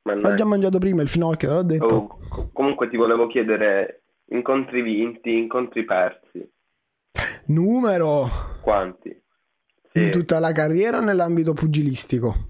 Ho 0.04 0.34
già 0.36 0.46
mangiato 0.46 0.80
prima 0.80 1.02
il 1.02 1.08
finocchio, 1.08 1.54
l'ho 1.54 1.64
detto. 1.64 1.86
Oh, 1.96 2.18
co- 2.28 2.50
comunque 2.52 2.90
ti 2.90 2.98
volevo 2.98 3.28
chiedere 3.28 4.04
incontri 4.30 4.82
vinti, 4.82 5.38
incontri 5.38 5.86
persi. 5.86 6.50
Numero 7.48 8.30
Quanti? 8.62 9.10
in 9.94 10.04
Sì, 10.06 10.10
tutta 10.10 10.40
la 10.40 10.52
carriera 10.54 10.98
o 10.98 11.02
nell'ambito 11.02 11.54
pugilistico? 11.54 12.50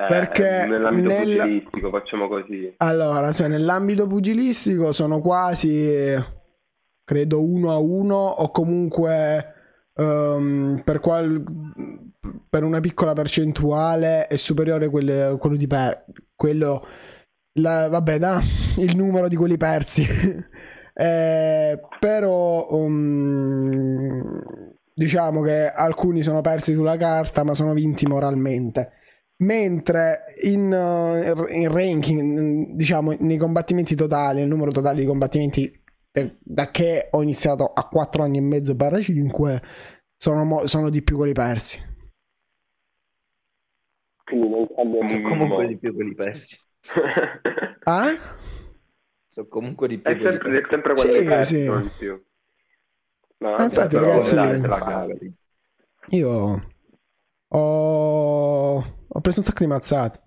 Eh, 0.00 0.06
Perché 0.06 0.66
nell'ambito 0.68 1.08
nel- 1.08 1.22
pugilistico 1.38 1.90
facciamo 1.90 2.28
così. 2.28 2.72
Allora, 2.76 3.32
cioè, 3.32 3.48
nell'ambito 3.48 4.06
pugilistico 4.06 4.92
sono 4.92 5.20
quasi, 5.20 6.14
credo, 7.02 7.42
uno 7.42 7.72
a 7.72 7.78
uno 7.78 8.14
o 8.16 8.50
comunque 8.52 9.54
ehm, 9.94 10.82
per, 10.84 11.00
qual- 11.00 11.42
per 12.48 12.62
una 12.64 12.80
piccola 12.80 13.12
percentuale 13.12 14.26
è 14.26 14.36
superiore 14.36 14.88
quelle- 14.88 15.36
quello 15.38 15.56
di 15.56 15.66
per- 15.66 16.04
quello, 16.34 16.84
la- 17.60 17.88
vabbè, 17.88 18.18
da, 18.18 18.40
il 18.78 18.96
numero 18.96 19.28
di 19.28 19.36
quelli 19.36 19.56
persi. 19.56 20.06
Eh, 21.00 21.78
però 22.00 22.66
um, 22.70 24.40
diciamo 24.92 25.42
che 25.42 25.68
alcuni 25.68 26.22
sono 26.22 26.40
persi 26.40 26.72
sulla 26.74 26.96
carta 26.96 27.44
ma 27.44 27.54
sono 27.54 27.72
vinti 27.72 28.04
moralmente. 28.04 28.94
Mentre 29.44 30.24
in, 30.42 30.72
eh, 30.72 31.56
in 31.56 31.68
ranking, 31.72 32.74
diciamo, 32.74 33.14
nei 33.20 33.36
combattimenti 33.36 33.94
totali, 33.94 34.40
il 34.40 34.48
numero 34.48 34.72
totale 34.72 34.98
di 34.98 35.06
combattimenti 35.06 35.72
da 36.42 36.70
che 36.72 37.08
ho 37.12 37.22
iniziato 37.22 37.72
a 37.72 37.86
4 37.86 38.24
anni 38.24 38.38
e 38.38 38.40
mezzo 38.40 38.74
barra 38.74 39.00
5 39.00 39.62
sono, 40.16 40.66
sono 40.66 40.90
di 40.90 41.02
più 41.02 41.16
quelli 41.16 41.32
persi. 41.32 41.78
Quindi 44.28 44.48
non 44.48 44.66
cambia 44.74 45.08
Sono 45.08 45.20
un 45.20 45.28
comunque 45.30 45.66
di 45.66 45.78
più 45.78 45.94
quelli 45.94 46.14
persi. 46.14 46.58
Ah? 47.84 48.14
Sono 49.26 49.46
comunque 49.48 49.88
di 49.88 49.98
più 49.98 50.10
È 50.10 50.16
quelli 50.16 50.30
sempre, 50.32 50.58
è 50.60 50.66
sempre 50.68 50.94
quello 50.94 51.12
Sì, 51.12 51.18
che 51.18 51.24
persi, 51.24 51.56
sì. 51.56 51.64
non 51.64 51.82
di 51.82 51.90
più. 51.96 52.22
No, 53.38 53.50
Ma 53.56 53.62
infatti, 53.64 53.94
però, 53.94 54.08
ragazzi, 54.08 54.34
dai, 54.34 54.60
cavi. 54.60 55.34
Io 56.10 56.62
ho, 57.48 58.74
ho 59.08 59.20
preso 59.20 59.40
un 59.40 59.46
sacco 59.46 59.60
di 59.64 59.66
mazzate. 59.66 60.20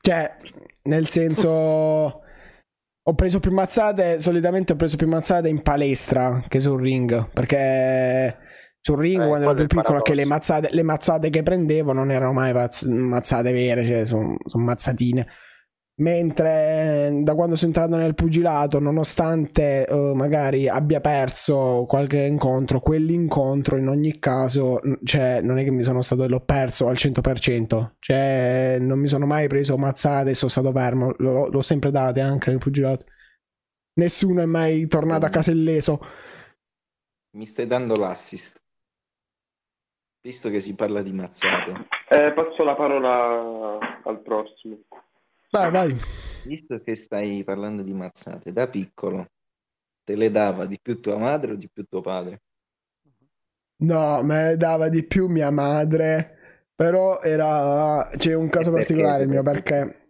Cioè, 0.00 0.36
nel 0.82 1.08
senso, 1.08 1.48
ho 1.50 3.14
preso 3.14 3.40
più 3.40 3.52
mazzate. 3.52 4.20
Solitamente 4.20 4.72
ho 4.72 4.76
preso 4.76 4.96
più 4.96 5.06
mazzate 5.08 5.48
in 5.48 5.62
palestra 5.62 6.42
che 6.48 6.60
sul 6.60 6.80
ring. 6.80 7.28
Perché 7.30 8.38
sul 8.84 8.98
ring, 8.98 9.22
Eh, 9.22 9.26
quando 9.26 9.46
ero 9.46 9.54
più 9.54 9.66
piccolo, 9.66 10.02
che 10.02 10.14
le 10.14 10.26
mazzate, 10.26 10.68
le 10.70 10.82
mazzate 10.82 11.30
che 11.30 11.42
prendevo 11.42 11.94
non 11.94 12.10
erano 12.10 12.34
mai 12.34 12.52
pazz- 12.52 12.84
mazzate 12.84 13.50
vere, 13.50 13.82
cioè 13.86 14.04
sono 14.04 14.36
mazzatine. 14.56 15.26
Mentre 15.96 17.06
eh, 17.06 17.20
da 17.22 17.34
quando 17.34 17.56
sono 17.56 17.72
entrato 17.72 17.96
nel 17.96 18.14
pugilato, 18.14 18.80
nonostante 18.80 19.86
eh, 19.86 20.12
magari 20.14 20.68
abbia 20.68 21.00
perso 21.00 21.86
qualche 21.88 22.18
incontro, 22.26 22.80
quell'incontro 22.80 23.76
in 23.78 23.88
ogni 23.88 24.18
caso, 24.18 24.80
cioè, 25.02 25.40
non 25.40 25.56
è 25.56 25.64
che 25.64 25.70
mi 25.70 25.82
sono 25.82 26.02
stato 26.02 26.28
l'ho 26.28 26.40
perso 26.40 26.88
al 26.88 26.96
100%, 26.96 27.94
cioè 28.00 28.76
non 28.80 28.98
mi 28.98 29.08
sono 29.08 29.24
mai 29.24 29.48
preso 29.48 29.78
mazzate 29.78 30.30
e 30.30 30.34
sono 30.34 30.50
stato 30.50 30.72
fermo, 30.72 31.14
l'ho, 31.18 31.48
l'ho 31.48 31.62
sempre 31.62 31.90
date 31.90 32.20
anche 32.20 32.50
nel 32.50 32.58
pugilato. 32.58 33.06
Nessuno 33.94 34.42
è 34.42 34.46
mai 34.46 34.86
tornato 34.88 35.24
a 35.24 35.30
casa 35.30 35.52
illeso. 35.52 36.00
Mi 37.36 37.46
stai 37.46 37.66
dando 37.66 37.94
l'assist. 37.94 38.63
Visto 40.24 40.48
che 40.48 40.60
si 40.60 40.74
parla 40.74 41.02
di 41.02 41.12
mazzate. 41.12 41.86
Eh, 42.08 42.32
passo 42.32 42.64
la 42.64 42.74
parola 42.74 43.78
al 44.04 44.22
prossimo. 44.22 44.78
Vai, 45.50 45.70
vai. 45.70 46.00
Visto 46.44 46.80
che 46.80 46.94
stai 46.94 47.44
parlando 47.44 47.82
di 47.82 47.92
mazzate, 47.92 48.50
da 48.50 48.66
piccolo 48.66 49.28
te 50.02 50.16
le 50.16 50.30
dava 50.30 50.64
di 50.64 50.78
più 50.80 50.98
tua 50.98 51.18
madre 51.18 51.52
o 51.52 51.56
di 51.56 51.68
più 51.70 51.84
tuo 51.84 52.00
padre? 52.00 52.40
No, 53.76 54.22
me 54.22 54.44
ne 54.44 54.56
dava 54.56 54.88
di 54.88 55.04
più 55.04 55.26
mia 55.26 55.50
madre, 55.50 56.62
però 56.74 57.20
era... 57.20 58.08
c'è 58.16 58.32
un 58.32 58.48
caso 58.48 58.70
perché? 58.70 58.94
particolare 58.94 59.24
il 59.24 59.28
mio 59.28 59.42
perché 59.42 60.06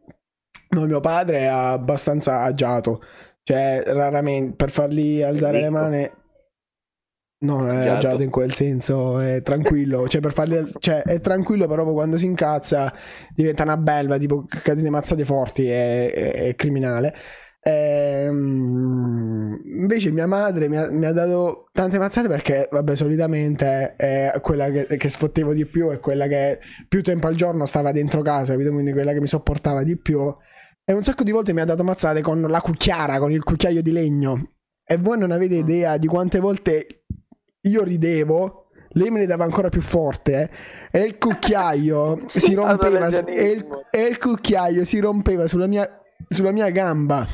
no, 0.68 0.86
mio 0.86 1.00
padre 1.00 1.38
è 1.38 1.46
abbastanza 1.46 2.42
agiato, 2.42 3.02
cioè 3.42 3.82
raramente 3.84 4.54
per 4.54 4.70
fargli 4.70 5.22
alzare 5.22 5.58
le 5.58 5.70
mani... 5.70 6.10
No, 7.44 7.66
è 7.68 7.76
Agiato? 7.76 7.96
agiato 7.96 8.22
in 8.22 8.30
quel 8.30 8.54
senso, 8.54 9.18
è 9.20 9.42
tranquillo, 9.42 10.08
cioè 10.08 10.20
per 10.20 10.32
fargli... 10.32 10.56
cioè 10.78 11.02
è 11.02 11.20
tranquillo 11.20 11.66
però 11.66 11.84
quando 11.92 12.16
si 12.16 12.24
incazza 12.26 12.92
diventa 13.34 13.64
una 13.64 13.76
belva, 13.76 14.16
tipo 14.18 14.44
catene 14.48 14.88
mazzate 14.90 15.24
forti, 15.24 15.66
è, 15.68 16.10
è- 16.12 16.32
è 16.48 16.54
criminale. 16.54 17.14
Ehm, 17.66 19.60
invece 19.78 20.10
mia 20.10 20.26
madre 20.26 20.68
mi 20.68 20.76
ha, 20.76 20.90
mi 20.90 21.06
ha 21.06 21.12
dato 21.12 21.68
tante 21.72 21.98
mazzate 21.98 22.28
perché, 22.28 22.68
vabbè, 22.70 22.94
solitamente 22.96 23.94
è 23.96 24.32
quella 24.42 24.70
che, 24.70 24.86
che 24.96 25.08
sfottevo 25.08 25.52
di 25.52 25.64
più, 25.66 25.90
è 25.90 25.98
quella 26.00 26.26
che 26.26 26.58
più 26.88 27.02
tempo 27.02 27.26
al 27.26 27.34
giorno 27.34 27.66
stava 27.66 27.92
dentro 27.92 28.22
casa, 28.22 28.52
capito? 28.52 28.70
Quindi 28.72 28.92
quella 28.92 29.12
che 29.12 29.20
mi 29.20 29.26
sopportava 29.26 29.82
di 29.82 29.96
più. 29.98 30.20
E 30.84 30.92
un 30.92 31.02
sacco 31.02 31.24
di 31.24 31.30
volte 31.32 31.52
mi 31.54 31.60
ha 31.60 31.64
dato 31.64 31.82
mazzate 31.84 32.20
con 32.20 32.40
la 32.42 32.60
cucchiara, 32.60 33.18
con 33.18 33.32
il 33.32 33.42
cucchiaio 33.42 33.82
di 33.82 33.92
legno. 33.92 34.50
E 34.86 34.98
voi 34.98 35.18
non 35.18 35.30
avete 35.30 35.54
idea 35.54 35.96
di 35.96 36.06
quante 36.06 36.40
volte 36.40 37.04
io 37.64 37.82
ridevo, 37.82 38.68
lei 38.90 39.10
me 39.10 39.20
ne 39.20 39.26
dava 39.26 39.44
ancora 39.44 39.68
più 39.68 39.80
forte, 39.80 40.50
eh, 40.90 41.00
e 41.00 41.04
il 41.04 41.18
cucchiaio 41.18 42.26
si 42.28 42.54
rompeva, 42.54 43.08
e 43.26 43.46
il, 43.50 43.66
e 43.90 44.02
il 44.02 44.18
cucchiaio 44.18 44.84
si 44.84 44.98
rompeva 45.00 45.46
sulla 45.46 45.66
mia, 45.66 46.02
sulla 46.28 46.52
mia 46.52 46.70
gamba. 46.70 47.26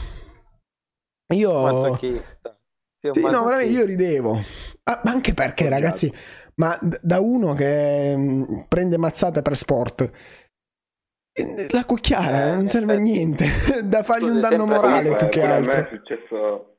Io... 1.34 1.62
Masochista. 1.62 2.58
Sì, 2.98 3.10
Sì, 3.12 3.20
no, 3.22 3.44
veramente 3.44 3.72
io 3.72 3.84
ridevo. 3.86 4.38
Ah, 4.84 5.00
ma 5.04 5.10
anche 5.12 5.32
perché, 5.32 5.66
Appoggiato. 5.66 5.82
ragazzi, 5.82 6.14
ma 6.56 6.78
da 7.00 7.20
uno 7.20 7.54
che 7.54 8.14
mh, 8.16 8.66
prende 8.68 8.98
mazzate 8.98 9.40
per 9.40 9.56
sport, 9.56 10.10
eh, 11.32 11.66
la 11.70 11.84
cucchiara 11.84 12.42
Eh, 12.42 12.54
non 12.54 12.68
serve 12.68 12.94
a 12.94 12.98
niente, 12.98 13.46
da 13.84 14.02
fargli 14.02 14.28
un 14.28 14.40
danno 14.40 14.66
morale 14.66 15.14
più 15.16 15.28
che 15.28 15.40
pure 15.40 15.54
a 15.54 15.58
me 15.60 15.72
altro. 15.72 15.80
è 15.80 15.86
successo 15.88 16.78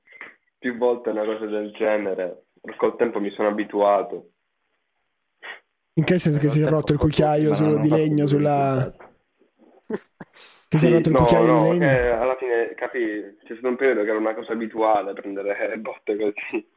più 0.59 0.77
volte 0.77 1.09
una 1.09 1.25
cosa 1.25 1.45
del 1.45 1.71
genere. 1.71 2.45
Col 2.77 2.95
tempo 2.95 3.19
mi 3.19 3.31
sono 3.31 3.49
abituato. 3.49 4.31
In 5.93 6.03
che 6.03 6.19
senso 6.19 6.39
che 6.39 6.49
si 6.49 6.61
è 6.61 6.67
rotto 6.67 6.93
il 6.93 6.99
cucchiaio 6.99 7.49
ma 7.49 7.55
su- 7.55 7.63
non 7.63 7.73
ho 7.73 7.77
di 7.79 7.89
legno 7.89 8.27
sulla... 8.27 8.91
Che 10.71 10.79
si 10.79 10.87
è 10.87 10.89
rotto 10.89 11.09
il 11.09 11.15
no, 11.15 11.21
cucchiaio 11.21 11.45
no, 11.45 11.63
di 11.63 11.79
legno? 11.79 12.21
alla 12.21 12.35
fine 12.37 12.73
capì, 12.75 13.37
c'è 13.43 13.53
stato 13.53 13.67
un 13.67 13.75
periodo 13.75 14.03
che 14.03 14.09
era 14.09 14.17
una 14.17 14.33
cosa 14.33 14.53
abituale 14.53 15.13
prendere 15.13 15.77
botte 15.79 16.15
così. 16.17 16.69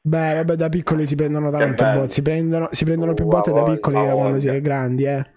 Beh, 0.00 0.34
vabbè, 0.34 0.54
da 0.54 0.68
piccoli 0.68 1.06
si 1.06 1.14
prendono 1.14 1.50
tante 1.50 1.84
botte, 1.84 2.08
si 2.08 2.22
prendono, 2.22 2.68
si 2.72 2.84
prendono 2.84 3.14
più 3.14 3.24
Uh, 3.24 3.28
botte 3.28 3.52
da 3.52 3.62
voglia, 3.62 3.74
piccoli 3.74 4.00
che 4.00 4.06
da 4.06 4.14
quando 4.14 4.40
si 4.40 4.48
è 4.48 4.60
grandi, 4.60 5.04
eh. 5.04 5.30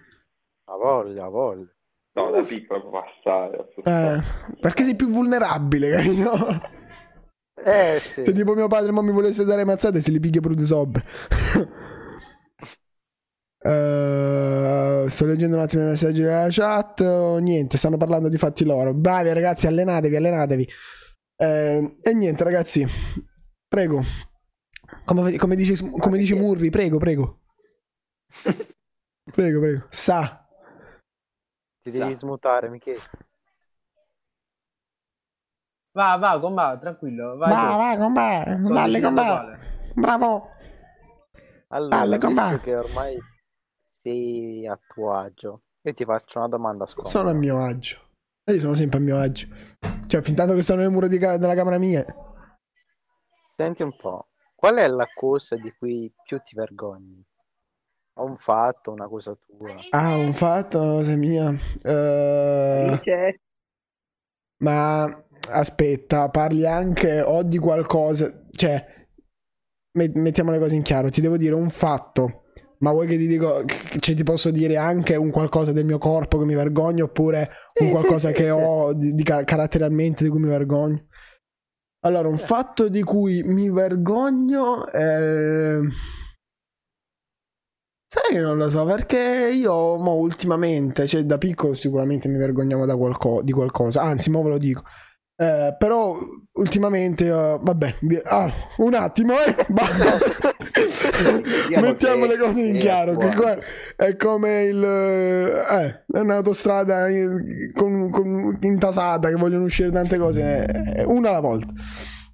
A 0.65 0.75
voglia, 0.77 1.25
a 1.25 1.29
voglia. 1.29 1.67
No, 2.13 2.29
da 2.31 2.41
piccolo 2.43 2.81
proprio 2.81 3.03
assai. 3.03 3.51
Eh, 3.83 4.21
perché 4.59 4.83
sei 4.83 4.95
più 4.95 5.09
vulnerabile, 5.09 5.91
capito? 5.95 6.80
Eh 7.63 7.99
sì. 8.01 8.23
Se 8.23 8.31
tipo 8.33 8.53
mio 8.53 8.67
padre 8.67 8.91
mo 8.91 9.01
mi 9.01 9.11
volesse 9.11 9.45
dare 9.45 9.63
mazzate, 9.63 10.01
se 10.01 10.11
li 10.11 10.19
piglia 10.19 10.41
pure 10.41 10.55
di 10.55 10.65
sobre. 10.65 11.03
Eh, 13.63 15.05
sto 15.07 15.25
leggendo 15.27 15.55
un 15.55 15.61
attimo 15.61 15.83
i 15.83 15.85
messaggi 15.85 16.21
della 16.21 16.47
chat. 16.49 17.01
Oh, 17.01 17.37
niente, 17.37 17.77
stanno 17.77 17.97
parlando 17.97 18.27
di 18.27 18.37
fatti 18.37 18.65
loro. 18.65 18.91
Bravi 18.93 19.31
ragazzi, 19.33 19.67
allenatevi, 19.67 20.15
allenatevi. 20.15 20.67
Eh, 21.35 21.97
e 22.01 22.13
niente, 22.13 22.43
ragazzi, 22.43 22.85
prego. 23.67 24.01
Come, 25.05 25.37
come 25.37 25.55
dice, 25.55 25.75
come 25.99 26.17
dice 26.17 26.35
Murri, 26.35 26.69
prego, 26.69 26.97
prego. 26.97 27.39
Prego, 29.31 29.59
prego. 29.59 29.85
Sa. 29.89 30.47
Ti 31.83 31.91
Sa. 31.91 32.05
devi 32.05 32.17
smutare, 32.17 32.69
Michele. 32.69 32.99
Va, 35.93 36.15
va, 36.17 36.37
va, 36.37 36.77
tranquillo. 36.77 37.35
Vai, 37.37 37.51
Va, 37.51 37.95
tu. 37.95 38.13
va. 38.13 38.59
Sto 38.63 38.73
Dalle 38.73 38.99
me. 38.99 39.25
quale. 39.25 39.59
Bravo. 39.95 40.49
Allora, 41.69 41.99
Palle 41.99 42.17
con 42.17 42.29
visto 42.29 42.59
che 42.59 42.75
ormai 42.75 43.19
sei 44.01 44.67
a 44.67 44.79
tuo 44.87 45.13
agio, 45.13 45.61
io 45.81 45.93
ti 45.93 46.05
faccio 46.05 46.39
una 46.39 46.47
domanda 46.47 46.85
scomoda. 46.85 47.09
Sono 47.09 47.29
a 47.29 47.33
mio 47.33 47.61
agio. 47.61 47.99
E 48.43 48.53
io 48.53 48.59
sono 48.59 48.75
sempre 48.75 48.97
a 48.97 49.01
mio 49.01 49.17
agio. 49.17 49.47
Cioè, 50.07 50.21
fin 50.21 50.35
tanto 50.35 50.53
che 50.53 50.61
sono 50.61 50.81
nel 50.81 50.91
muro 50.91 51.07
di 51.07 51.17
ca- 51.17 51.37
della 51.37 51.55
camera 51.55 51.77
mia. 51.77 52.05
Senti 53.55 53.83
un 53.83 53.95
po', 53.95 54.27
qual 54.55 54.75
è 54.75 54.87
la 54.87 55.07
cosa 55.13 55.55
di 55.55 55.73
cui 55.77 56.11
più 56.23 56.39
ti 56.39 56.55
vergogni? 56.55 57.23
O 58.15 58.25
un 58.25 58.37
fatto, 58.37 58.91
una 58.91 59.07
cosa 59.07 59.35
tua? 59.35 59.79
Ah, 59.91 60.17
un 60.17 60.33
fatto, 60.33 60.81
una 60.81 60.91
cosa 60.93 61.15
mia. 61.15 61.53
Eh, 61.83 62.99
ma 64.57 65.23
aspetta, 65.49 66.29
parli 66.29 66.65
anche 66.65 67.21
o 67.21 67.43
di 67.43 67.57
qualcosa. 67.57 68.45
Cioè, 68.51 68.85
met- 69.97 70.15
mettiamo 70.15 70.51
le 70.51 70.59
cose 70.59 70.75
in 70.75 70.81
chiaro. 70.83 71.09
Ti 71.09 71.21
devo 71.21 71.37
dire 71.37 71.55
un 71.55 71.69
fatto. 71.69 72.43
Ma 72.79 72.91
vuoi 72.91 73.05
che 73.05 73.15
ti 73.15 73.27
dico, 73.27 73.63
cioè 73.99 74.15
ti 74.15 74.23
posso 74.23 74.49
dire 74.49 74.75
anche 74.75 75.15
un 75.15 75.29
qualcosa 75.29 75.71
del 75.71 75.85
mio 75.85 75.99
corpo 75.99 76.39
che 76.39 76.45
mi 76.45 76.55
vergogno 76.55 77.05
oppure 77.05 77.51
Sì, 77.73 77.83
un 77.83 77.91
qualcosa 77.91 78.29
sì, 78.29 78.33
che 78.33 78.45
sì. 78.45 78.49
ho 78.49 78.93
di, 78.93 79.13
di 79.13 79.21
ca- 79.21 79.43
caratterialmente 79.43 80.23
di 80.23 80.31
cui 80.31 80.39
mi 80.39 80.47
vergogno? 80.47 81.05
Allora, 82.03 82.27
un 82.27 82.39
fatto 82.39 82.89
di 82.89 83.03
cui 83.03 83.43
mi 83.43 83.69
vergogno 83.69 84.87
è... 84.87 85.77
Sai 88.07 88.33
che 88.33 88.39
non 88.39 88.57
lo 88.57 88.67
so, 88.69 88.83
perché 88.83 89.51
io 89.53 89.97
mo 89.97 90.15
ultimamente, 90.15 91.05
cioè 91.05 91.23
da 91.23 91.37
piccolo 91.37 91.75
sicuramente 91.75 92.27
mi 92.27 92.37
vergognavo 92.37 92.87
da 92.87 92.97
qualco- 92.97 93.43
di 93.43 93.51
qualcosa, 93.51 94.01
anzi, 94.01 94.31
mo 94.31 94.41
ve 94.41 94.49
lo 94.49 94.57
dico. 94.57 94.81
Eh, 95.41 95.75
però 95.75 96.15
ultimamente, 96.51 97.25
eh, 97.25 97.59
vabbè, 97.59 97.95
ah, 98.25 98.53
un 98.77 98.93
attimo, 98.93 99.33
eh, 99.43 99.55
Diciamo 101.67 101.87
mettiamo 101.87 102.25
le 102.27 102.37
cose 102.37 102.61
in 102.61 102.77
chiaro. 102.77 103.17
È 103.95 104.15
come 104.17 104.63
il, 104.65 104.83
eh, 104.83 106.05
è 106.05 106.19
un'autostrada 106.19 107.09
in- 107.09 107.71
con, 107.73 108.11
con- 108.11 108.55
intasata 108.61 109.29
che 109.29 109.35
vogliono 109.35 109.63
uscire 109.63 109.89
tante 109.89 110.19
cose, 110.19 110.65
eh, 110.97 111.03
una 111.05 111.29
alla 111.29 111.39
volta. 111.39 111.73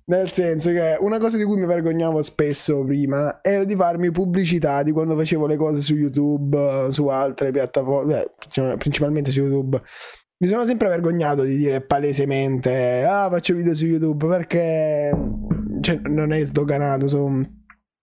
Nel 0.10 0.30
senso 0.30 0.72
che 0.72 0.98
una 1.00 1.17
cosa 1.17 1.38
di 1.38 1.46
cui 1.46 1.58
mi 1.58 1.65
vergognavo 1.65 2.22
spesso 2.22 2.84
prima 2.84 3.39
era 3.41 3.63
di 3.63 3.76
farmi 3.76 4.12
pubblicità 4.12 4.84
di 4.84 4.91
quando 4.91 5.15
facevo 5.15 5.48
le 5.48 5.56
cose 5.56 5.80
su 5.80 5.96
YouTube, 5.96 6.58
eh, 6.88 6.91
su 6.91 7.08
altre 7.08 7.52
piattaforme, 7.52 8.34
principalmente 8.78 9.32
su 9.32 9.39
YouTube. 9.43 9.82
Mi 10.39 10.47
sono 10.47 10.67
sempre 10.67 10.88
vergognato 10.88 11.41
di 11.41 11.58
dire 11.58 11.82
palesemente, 11.82 13.04
ah, 13.04 13.28
faccio 13.28 13.56
video 13.56 13.73
su 13.73 13.86
YouTube 13.86 14.28
perché 14.28 15.12
cioè, 15.82 16.00
non 16.04 16.32
è 16.32 16.43
sdoganato 16.43 17.08
su- 17.08 17.43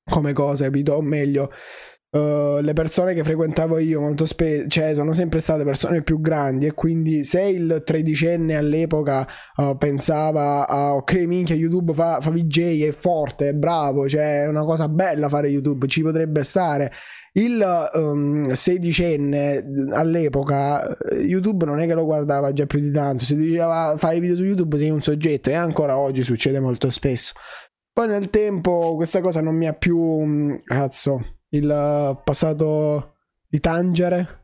come 0.04 0.32
cosa, 0.32 0.64
capito? 0.64 0.94
O 0.94 1.00
meglio, 1.00 1.50
eh, 2.14 2.60
le 2.62 2.72
persone 2.74 3.12
che 3.12 3.24
frequentavo 3.24 3.78
io 3.78 4.00
molto 4.00 4.24
spesso, 4.24 4.68
cioè, 4.68 4.94
sono 4.94 5.12
sempre 5.12 5.40
state 5.40 5.64
persone 5.64 6.02
più 6.04 6.20
grandi 6.20 6.66
e 6.66 6.72
quindi 6.72 7.24
se 7.24 7.42
il 7.42 7.82
tredicenne 7.84 8.54
all'epoca 8.54 9.26
eh, 9.56 9.74
pensava 9.76 10.68
a 10.68 10.94
ok 10.94 11.12
minchia 11.26 11.56
YouTube 11.56 11.92
fa, 11.92 12.20
fa 12.20 12.30
VJ 12.30 12.86
è 12.86 12.92
forte 12.92 13.48
è 13.48 13.52
bravo 13.52 14.08
cioè 14.08 14.42
è 14.42 14.46
una 14.46 14.62
cosa 14.62 14.88
bella 14.88 15.28
fare 15.28 15.48
YouTube 15.48 15.88
ci 15.88 16.02
potrebbe 16.02 16.44
stare. 16.44 16.92
Il 17.32 17.60
ehm, 17.92 18.52
sedicenne 18.52 19.64
all'epoca 19.90 20.86
eh, 20.96 21.16
YouTube 21.16 21.64
non 21.64 21.80
è 21.80 21.86
che 21.88 21.94
lo 21.94 22.04
guardava 22.04 22.52
già 22.52 22.64
più 22.66 22.78
di 22.78 22.92
tanto 22.92 23.24
si 23.24 23.34
diceva 23.34 23.96
fai 23.98 24.20
video 24.20 24.36
su 24.36 24.44
YouTube 24.44 24.78
sei 24.78 24.90
un 24.90 25.02
soggetto. 25.02 25.50
E 25.50 25.54
ancora 25.54 25.98
oggi 25.98 26.22
succede 26.22 26.60
molto 26.60 26.90
spesso. 26.90 27.32
Poi 27.92 28.06
nel 28.06 28.30
tempo 28.30 28.94
questa 28.94 29.20
cosa 29.20 29.40
non 29.40 29.56
mi 29.56 29.66
ha 29.66 29.72
più 29.72 30.62
cazzo 30.64 31.33
il 31.54 31.70
eh, 31.70 32.20
passato 32.22 33.14
di 33.48 33.60
tangere 33.60 34.42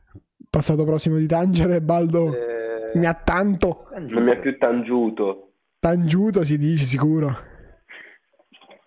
passato 0.48 0.84
prossimo 0.84 1.16
di 1.16 1.26
tangere 1.26 1.80
Baldo 1.80 2.32
Eh, 2.34 2.98
mi 2.98 3.06
ha 3.06 3.14
tanto 3.14 3.86
Non 4.08 4.22
mi 4.24 4.30
ha 4.30 4.36
più 4.36 4.58
tangiuto. 4.58 5.52
Tangiuto 5.78 6.44
si 6.44 6.58
dice 6.58 6.84
sicuro. 6.84 7.48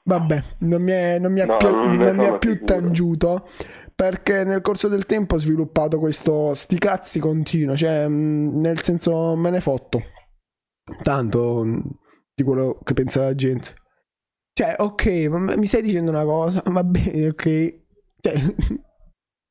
Vabbè, 0.06 0.44
non 0.60 0.82
mi, 0.82 0.92
è- 0.92 1.18
non 1.20 1.32
mi 1.32 1.40
ha 1.40 1.46
No, 1.46 1.56
più, 1.58 1.70
non 1.70 1.98
non 1.98 2.16
mi 2.18 2.38
più 2.38 2.64
tangiuto 2.66 3.48
perché 3.96 4.44
nel 4.44 4.62
corso 4.62 4.90
del 4.90 5.06
tempo 5.06 5.36
ho 5.36 5.40
sviluppato 5.40 6.00
questo 6.00 6.54
sti 6.54 6.78
cazzi 6.78 7.20
continuo, 7.20 7.76
cioè 7.76 8.08
mh, 8.08 8.60
nel 8.60 8.82
senso 8.82 9.36
me 9.36 9.50
ne 9.50 9.62
fotto 9.62 10.02
tanto 11.02 11.64
mh, 11.64 11.90
di 12.36 12.44
quello 12.44 12.80
che 12.84 12.94
pensa 12.94 13.22
la 13.22 13.36
gente. 13.36 13.76
Cioè, 14.52 14.76
ok, 14.78 15.06
ma 15.30 15.56
mi 15.56 15.66
stai 15.66 15.82
dicendo 15.82 16.12
una 16.12 16.26
cosa, 16.26 16.62
va 16.66 16.84
bene, 16.84 17.28
ok. 17.30 17.83
Cioè, 18.24 18.56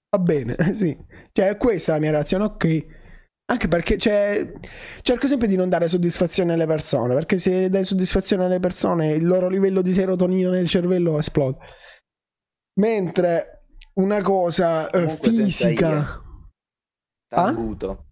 va 0.08 0.18
bene, 0.18 0.56
sì. 0.74 0.96
Cioè, 1.32 1.48
è 1.48 1.56
questa 1.58 1.92
la 1.92 1.98
mia 1.98 2.10
reazione, 2.12 2.44
ok. 2.44 2.86
Anche 3.44 3.68
perché 3.68 3.98
cioè, 3.98 4.50
cerco 5.02 5.26
sempre 5.26 5.46
di 5.46 5.56
non 5.56 5.68
dare 5.68 5.86
soddisfazione 5.86 6.54
alle 6.54 6.64
persone, 6.66 7.12
perché 7.12 7.36
se 7.36 7.68
dai 7.68 7.84
soddisfazione 7.84 8.46
alle 8.46 8.60
persone 8.60 9.12
il 9.12 9.26
loro 9.26 9.48
livello 9.48 9.82
di 9.82 9.92
serotonina 9.92 10.48
nel 10.50 10.68
cervello 10.68 11.18
esplode. 11.18 11.58
Mentre 12.80 13.66
una 13.94 14.22
cosa 14.22 14.88
eh, 14.88 15.02
Comunque 15.02 15.32
fisica... 15.32 16.20
Tanguto. 17.28 18.06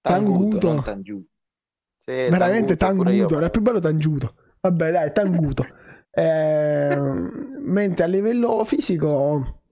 Tanguto. 0.00 0.72
non 0.72 0.82
tangiuto. 0.82 1.30
sì, 2.04 2.12
veramente 2.12 2.76
Tanguto, 2.76 3.08
tanguto, 3.08 3.36
era 3.36 3.50
più 3.50 3.62
bello 3.62 3.80
tangiuto. 3.80 4.34
Vabbè, 4.60 4.90
dai, 4.92 5.12
tanguto. 5.12 5.66
Eh, 6.16 6.96
mentre 6.96 8.04
a 8.04 8.06
livello 8.06 8.64
fisico, 8.64 9.63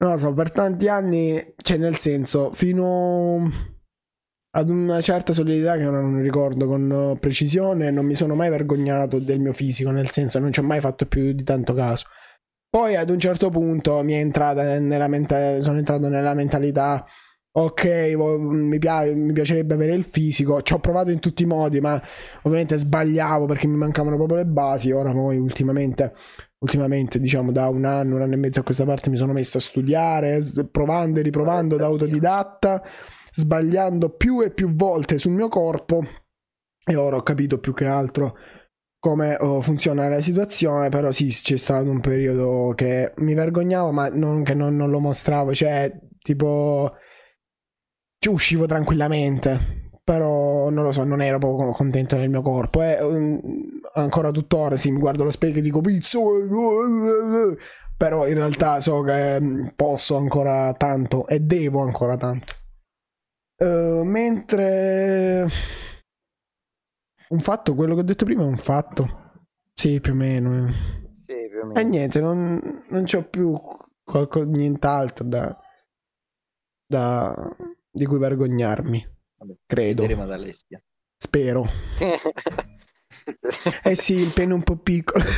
non 0.00 0.12
lo 0.12 0.16
so, 0.16 0.32
per 0.32 0.50
tanti 0.50 0.88
anni, 0.88 1.54
cioè 1.56 1.76
nel 1.76 1.96
senso, 1.96 2.52
fino 2.52 3.50
ad 4.52 4.68
una 4.68 5.00
certa 5.00 5.32
solidità 5.32 5.76
che 5.76 5.84
non 5.84 6.20
ricordo 6.20 6.66
con 6.66 7.16
precisione, 7.20 7.90
non 7.90 8.06
mi 8.06 8.14
sono 8.14 8.34
mai 8.34 8.50
vergognato 8.50 9.18
del 9.18 9.40
mio 9.40 9.52
fisico, 9.52 9.90
nel 9.90 10.10
senso, 10.10 10.38
non 10.38 10.52
ci 10.52 10.60
ho 10.60 10.64
mai 10.64 10.80
fatto 10.80 11.06
più 11.06 11.32
di 11.32 11.44
tanto 11.44 11.74
caso. 11.74 12.06
Poi 12.68 12.96
ad 12.96 13.10
un 13.10 13.18
certo 13.18 13.50
punto 13.50 14.02
mi 14.02 14.14
è 14.14 14.18
entrata 14.18 14.78
nella 14.78 15.08
menta- 15.08 15.60
sono 15.60 15.78
entrato 15.78 16.08
nella 16.08 16.34
mentalità 16.34 17.04
ok, 17.52 18.14
mi, 18.16 18.78
pia- 18.78 19.12
mi 19.12 19.32
piacerebbe 19.32 19.74
avere 19.74 19.94
il 19.94 20.04
fisico, 20.04 20.62
ci 20.62 20.72
ho 20.72 20.78
provato 20.78 21.10
in 21.10 21.18
tutti 21.18 21.42
i 21.42 21.46
modi, 21.46 21.80
ma 21.80 22.00
ovviamente 22.42 22.76
sbagliavo 22.76 23.46
perché 23.46 23.66
mi 23.66 23.76
mancavano 23.76 24.16
proprio 24.16 24.38
le 24.38 24.46
basi. 24.46 24.92
Ora 24.92 25.12
poi 25.12 25.36
ultimamente, 25.38 26.14
ultimamente 26.60 27.18
diciamo 27.18 27.52
da 27.52 27.68
un 27.68 27.84
anno, 27.84 28.16
un 28.16 28.22
anno 28.22 28.34
e 28.34 28.38
mezzo 28.38 28.60
a 28.60 28.62
questa 28.62 28.84
parte 28.84 29.10
mi 29.10 29.16
sono 29.16 29.32
messo 29.32 29.58
a 29.58 29.60
studiare, 29.60 30.40
provando 30.70 31.20
e 31.20 31.22
riprovando 31.22 31.76
da 31.76 31.86
autodidatta, 31.86 32.82
sbagliando 33.32 34.10
più 34.10 34.42
e 34.42 34.50
più 34.50 34.74
volte 34.74 35.18
sul 35.18 35.32
mio 35.32 35.48
corpo. 35.48 36.04
E 36.84 36.94
ora 36.96 37.16
ho 37.16 37.22
capito 37.22 37.58
più 37.58 37.74
che 37.74 37.86
altro 37.86 38.36
come 38.98 39.34
oh, 39.40 39.62
funziona 39.62 40.08
la 40.08 40.20
situazione, 40.20 40.90
però 40.90 41.10
sì, 41.10 41.28
c'è 41.28 41.56
stato 41.56 41.90
un 41.90 42.00
periodo 42.00 42.72
che 42.74 43.14
mi 43.16 43.32
vergognavo, 43.34 43.92
ma 43.92 44.08
non 44.08 44.42
che 44.42 44.54
non, 44.54 44.76
non 44.76 44.90
lo 44.90 45.00
mostravo, 45.00 45.54
cioè 45.54 45.90
tipo 46.20 46.92
ci 48.18 48.28
uscivo 48.28 48.66
tranquillamente, 48.66 49.90
però 50.04 50.68
non 50.68 50.84
lo 50.84 50.92
so, 50.92 51.04
non 51.04 51.22
ero 51.22 51.38
proprio 51.38 51.70
contento 51.70 52.16
del 52.16 52.28
mio 52.28 52.42
corpo. 52.42 52.82
E 52.82 53.02
um, 53.02 53.79
ancora 53.94 54.30
tuttora 54.30 54.76
sì, 54.76 54.90
mi 54.90 54.98
guardo 54.98 55.22
allo 55.22 55.30
specchio 55.30 55.58
e 55.58 55.62
dico 55.62 55.80
pizzo, 55.80 56.20
però 57.96 58.26
in 58.26 58.34
realtà 58.34 58.80
so 58.80 59.02
che 59.02 59.40
mm, 59.40 59.66
posso 59.76 60.16
ancora 60.16 60.72
tanto 60.74 61.26
e 61.26 61.40
devo 61.40 61.80
ancora 61.82 62.16
tanto. 62.16 62.54
Eh, 63.56 64.02
mentre 64.04 65.46
un 67.28 67.40
fatto, 67.40 67.74
quello 67.74 67.94
che 67.94 68.00
ho 68.00 68.04
detto 68.04 68.24
prima 68.24 68.42
è 68.42 68.46
un 68.46 68.56
fatto. 68.56 69.18
Sì, 69.74 70.00
più 70.00 70.12
o 70.12 70.16
meno. 70.16 70.68
eh. 70.68 70.72
Sì, 71.26 71.34
più 71.48 71.60
o 71.60 71.66
E 71.66 71.66
meno. 71.74 71.88
niente, 71.88 72.20
non, 72.20 72.84
non 72.88 73.04
c'ho 73.04 73.28
più 73.28 73.58
qualco- 74.02 74.44
nient'altro 74.44 75.26
da, 75.26 75.56
da- 76.86 77.56
di 77.90 78.04
cui 78.06 78.18
vergognarmi. 78.18 79.08
Vabbè, 79.38 79.54
Credo, 79.66 80.06
spero. 81.16 81.66
Eh 83.82 83.94
sì, 83.96 84.14
il 84.14 84.32
pene 84.34 84.54
un 84.54 84.62
po' 84.62 84.76
piccolo. 84.76 85.24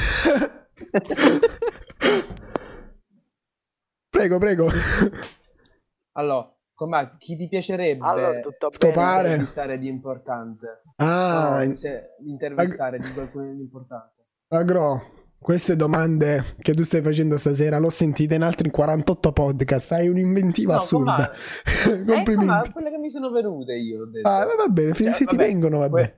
prego, 4.10 4.38
prego. 4.38 4.70
Allora, 6.12 6.54
com'è? 6.74 7.16
chi 7.18 7.36
ti 7.36 7.48
piacerebbe 7.48 8.04
allora, 8.06 8.40
Scopare. 8.70 9.28
intervistare 9.30 9.78
di 9.78 9.88
importante? 9.88 10.82
Ah, 10.96 11.64
No, 11.64 11.74
se- 11.74 12.16
intervistare 12.26 12.98
di 12.98 13.12
qualcuno 13.12 13.52
di 13.54 13.60
importante. 13.62 14.26
Agro, 14.48 15.10
queste 15.38 15.74
domande 15.76 16.54
che 16.60 16.74
tu 16.74 16.82
stai 16.82 17.00
facendo 17.00 17.38
stasera 17.38 17.78
l'ho 17.78 17.88
sentite 17.90 18.34
in 18.34 18.42
altri 18.42 18.70
48 18.70 19.32
podcast. 19.32 19.92
Hai 19.92 20.08
un'inventiva 20.08 20.72
No, 20.74 20.78
assurda. 20.78 21.30
Eh, 21.88 22.04
Complimenti. 22.04 22.44
ma 22.46 22.62
quelle 22.70 22.90
che 22.90 22.98
mi 22.98 23.10
sono 23.10 23.30
venute 23.30 23.72
io, 23.74 24.02
ho 24.02 24.06
detto. 24.06 24.28
Ah, 24.28 24.44
va 24.44 24.66
bene, 24.68 24.92
Cioè, 24.92 25.10
se 25.10 25.24
ti 25.24 25.36
vengono, 25.36 25.78
vabbè. 25.78 26.14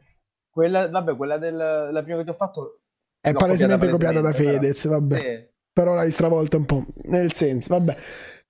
Que- 0.55 0.63
quella, 0.63 0.89
vabbè, 0.89 1.17
quella 1.17 1.39
del, 1.39 1.57
la 1.57 2.03
prima 2.03 2.19
che 2.19 2.25
ti 2.25 2.31
ho 2.31 2.35
fatto 2.35 2.81
È 3.21 3.33
palesemente 3.33 3.89
copiata 3.89 4.21
da 4.21 4.33
Fedez, 4.33 4.87
vabbè. 4.87 5.09
però. 5.09 5.21
Sì. 5.21 5.53
Però 5.73 5.95
l'hai 5.95 6.11
stravolta 6.13 6.57
un 6.57 6.65
po'. 6.67 6.85
Nel 7.07 7.33
senso, 7.33 7.77
vabbè. 7.77 7.97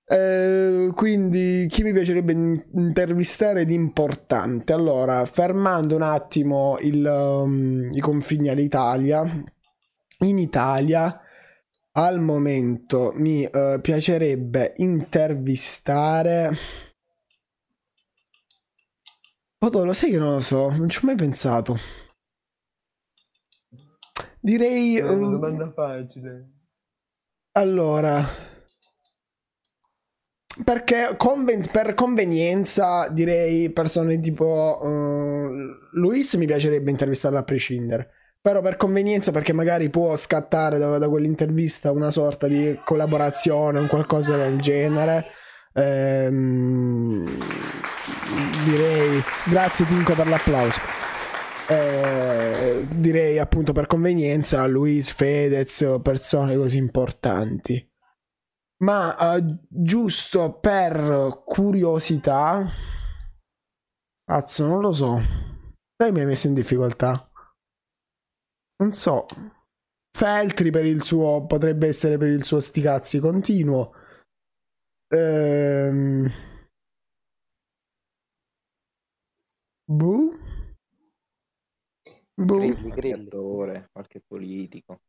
Eh, 0.07 0.91
quindi 0.93 1.65
chi 1.67 1.81
mi 1.81 1.91
piacerebbe 1.91 2.31
in- 2.33 2.63
intervistare 2.73 3.65
di 3.65 3.73
importante? 3.73 4.71
Allora, 4.73 5.25
fermando 5.25 5.95
un 5.95 6.03
attimo 6.03 6.77
il, 6.81 7.03
um, 7.03 7.89
i 7.91 7.99
confini 7.99 8.49
all'Italia, 8.49 9.23
in 10.19 10.37
Italia 10.37 11.19
al 11.97 12.19
momento 12.19 13.13
mi 13.15 13.43
eh, 13.43 13.79
piacerebbe 13.81 14.73
intervistare. 14.75 16.51
Odò, 19.65 19.83
lo 19.83 19.93
sai 19.93 20.11
che 20.11 20.19
non 20.19 20.33
lo 20.33 20.39
so, 20.41 20.69
non 20.69 20.87
ci 20.89 20.99
ho 20.99 21.07
mai 21.07 21.15
pensato. 21.15 21.75
Direi. 24.39 24.97
È 24.97 25.09
una 25.09 25.27
eh, 25.27 25.31
domanda 25.31 25.71
facile. 25.71 26.51
allora, 27.53 28.23
perché 30.63 31.15
conven- 31.17 31.67
per 31.71 31.95
convenienza 31.95 33.09
direi 33.09 33.71
persone 33.71 34.19
tipo 34.19 34.79
eh, 34.83 35.49
Luis 35.93 36.35
mi 36.35 36.45
piacerebbe 36.45 36.91
intervistarla 36.91 37.39
a 37.39 37.43
prescindere. 37.43 38.11
Però 38.39 38.61
per 38.61 38.77
convenienza, 38.77 39.31
perché 39.31 39.51
magari 39.51 39.89
può 39.89 40.15
scattare 40.15 40.77
da, 40.77 40.99
da 40.99 41.09
quell'intervista 41.09 41.89
una 41.89 42.11
sorta 42.11 42.47
di 42.47 42.79
collaborazione 42.83 43.79
o 43.79 43.87
qualcosa 43.87 44.37
del 44.37 44.59
genere. 44.59 45.25
Ehm, 45.73 47.25
direi 48.65 49.21
grazie 49.45 49.85
Tinko 49.85 50.13
per 50.13 50.27
l'applauso. 50.27 50.79
Eh, 51.67 52.85
direi 52.91 53.39
appunto 53.39 53.73
per 53.73 53.87
convenienza 53.87 54.65
Luis 54.67 55.11
Fedez, 55.11 55.99
persone 56.01 56.55
così 56.55 56.77
importanti. 56.77 57.91
Ma 58.83 59.35
eh, 59.35 59.59
giusto 59.67 60.59
per 60.59 61.43
curiosità, 61.45 62.67
cazzo, 64.23 64.67
non 64.67 64.81
lo 64.81 64.91
so. 64.93 65.19
Sai, 65.97 66.11
mi 66.11 66.19
hai 66.19 66.25
messo 66.25 66.47
in 66.47 66.53
difficoltà. 66.53 67.29
Non 68.77 68.91
so. 68.91 69.25
Feltri 70.15 70.69
per 70.69 70.85
il 70.85 71.03
suo 71.03 71.45
potrebbe 71.45 71.87
essere 71.87 72.17
per 72.17 72.29
il 72.29 72.43
suo 72.43 72.59
sticazzi 72.59 73.19
continuo. 73.19 73.93
Ehm... 75.07 76.54
Boh. 79.87 80.33
Boh. 82.37 82.55
Grilli, 82.57 82.89
Qualche 82.89 83.01
grilli. 83.01 83.13
attore, 83.13 83.89
qualche 83.91 84.21
politico, 84.25 84.99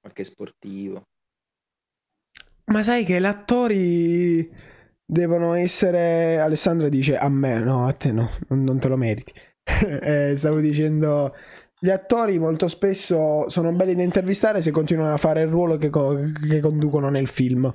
qualche 0.00 0.24
sportivo. 0.24 1.08
Ma 2.66 2.82
sai 2.82 3.04
che 3.04 3.20
gli 3.20 3.24
attori 3.24 4.50
devono 5.04 5.54
essere. 5.54 6.38
Alessandro 6.40 6.88
dice 6.88 7.16
a 7.16 7.28
me, 7.28 7.60
no, 7.60 7.86
a 7.86 7.92
te 7.92 8.12
no, 8.12 8.30
non, 8.48 8.64
non 8.64 8.78
te 8.78 8.88
lo 8.88 8.96
meriti. 8.96 9.32
Eh, 10.02 10.34
stavo 10.36 10.60
dicendo. 10.60 11.34
Gli 11.78 11.90
attori 11.90 12.38
molto 12.38 12.68
spesso 12.68 13.48
sono 13.50 13.72
belli 13.72 13.94
da 13.94 14.02
intervistare 14.02 14.62
se 14.62 14.70
continuano 14.70 15.12
a 15.12 15.18
fare 15.18 15.42
il 15.42 15.48
ruolo 15.48 15.76
che, 15.76 15.90
co- 15.90 16.16
che 16.48 16.60
conducono 16.60 17.10
nel 17.10 17.28
film. 17.28 17.72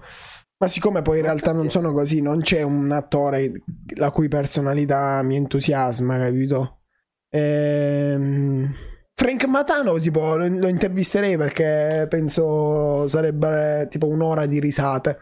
Ma 0.61 0.67
siccome 0.67 1.01
poi 1.01 1.19
in 1.19 1.23
realtà 1.23 1.53
non 1.53 1.69
sono 1.69 1.93
così, 1.93 2.21
non 2.21 2.41
c'è 2.41 2.61
un 2.63 2.91
attore 2.91 3.63
la 3.95 4.11
cui 4.11 4.27
personalità 4.27 5.23
mi 5.23 5.37
entusiasma, 5.37 6.17
capito? 6.17 6.81
Ehm, 7.29 8.73
Frank 9.13 9.45
Matano, 9.45 9.97
tipo, 9.99 10.35
lo, 10.35 10.67
intervisterei 10.67 11.37
perché 11.37 12.07
penso 12.09 13.07
sarebbe 13.07 13.87
tipo 13.89 14.07
un'ora 14.07 14.45
di 14.45 14.59
risate. 14.59 15.19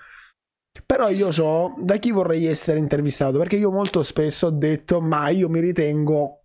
Però 0.86 1.10
io 1.10 1.32
so 1.32 1.74
da 1.80 1.98
chi 1.98 2.12
vorrei 2.12 2.46
essere 2.46 2.80
intervistato, 2.80 3.38
perché 3.38 3.58
io 3.58 3.72
molto 3.72 4.02
spesso 4.02 4.48
ho 4.48 4.52
detto, 4.52 5.02
ma 5.02 5.30
io 5.30 5.50
mi 5.50 5.60
ritengo, 5.60 6.42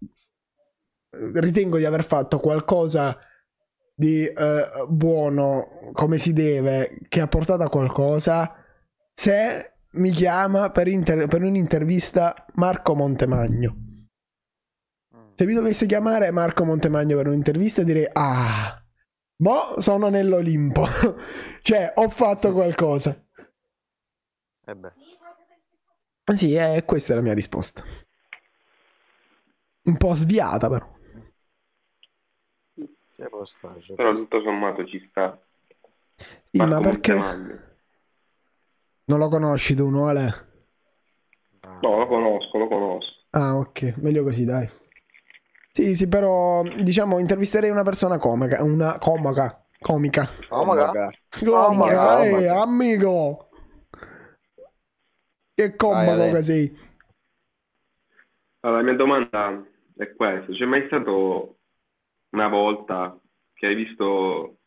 ritengo 1.35 1.79
di 1.79 1.85
aver 1.87 2.05
fatto 2.05 2.41
qualcosa 2.41 3.19
di 3.95 4.25
eh, 4.27 4.65
buono, 4.89 5.91
come 5.93 6.19
si 6.19 6.33
deve, 6.33 6.99
che 7.09 7.21
ha 7.21 7.29
portato 7.29 7.63
a 7.63 7.69
qualcosa, 7.69 8.62
se 9.13 9.73
mi 9.93 10.11
chiama 10.11 10.71
per, 10.71 10.89
inter- 10.89 11.27
per 11.29 11.43
un'intervista 11.43 12.47
Marco 12.55 12.95
Montemagno. 12.95 13.77
Mm. 15.15 15.33
Se 15.35 15.45
mi 15.47 15.55
dovesse 15.55 15.87
chiamare 15.87 16.31
Marco 16.31 16.65
Montemagno 16.65 17.17
per 17.17 17.29
un'intervista 17.29 17.83
direi 17.83 18.09
ah, 18.13 18.83
boh, 19.37 19.81
sono 19.81 20.09
nell'Olimpo. 20.09 20.87
cioè, 21.61 21.93
ho 21.97 22.09
fatto 22.09 22.53
qualcosa. 22.53 23.25
Eh 24.65 24.75
beh, 24.75 24.93
Sì, 26.35 26.55
eh, 26.55 26.85
questa 26.87 27.13
è 27.13 27.17
la 27.17 27.23
mia 27.23 27.35
risposta. 27.35 27.83
Un 29.85 29.97
po' 29.97 30.15
sviata 30.15 30.69
però. 30.69 30.91
può 33.29 33.45
Però 33.97 34.15
tutto 34.15 34.41
sommato 34.43 34.87
ci 34.87 35.05
sta. 35.11 35.39
Sì, 36.45 36.59
ma 36.59 36.67
Marco 36.67 36.83
perché 36.83 37.15
Montemagno. 37.15 37.71
Non 39.13 39.21
lo 39.21 39.29
conosci 39.29 39.75
tu, 39.75 39.91
no 39.91 40.09
Ale? 40.09 40.51
stare. 41.59 41.79
No, 41.83 41.99
lo 41.99 42.07
conosco, 42.07 42.59
lo 42.59 42.69
conosco. 42.69 43.13
Ah, 43.31 43.57
ok, 43.57 43.97
meglio 43.99 44.25
così, 44.25 44.45
dai. 44.45 44.69
Sì, 45.73 45.95
sì, 45.95 46.07
però 46.07 46.63
diciamo 46.63 47.19
intervisterei 47.19 47.71
una 47.71 47.83
persona 47.83 48.19
comica, 48.19 48.63
una 48.63 48.99
comica, 48.99 49.65
comica. 49.81 50.29
Comoca? 50.49 51.11
Comica, 51.41 52.23
eh, 52.23 52.31
comica. 52.31 52.61
amico. 52.61 53.49
Che 55.55 55.77
comico 55.77 56.31
che 56.31 56.43
sei. 56.43 56.79
Allora, 58.61 58.81
la 58.81 58.85
mia 58.85 58.97
domanda 58.97 59.65
è 59.97 60.15
questa. 60.15 60.53
C'è 60.53 60.65
mai 60.67 60.87
stato 60.87 61.57
una 62.31 62.49
volta 62.49 63.19
che 63.55 63.67
hai 63.67 63.75
visto 63.75 64.59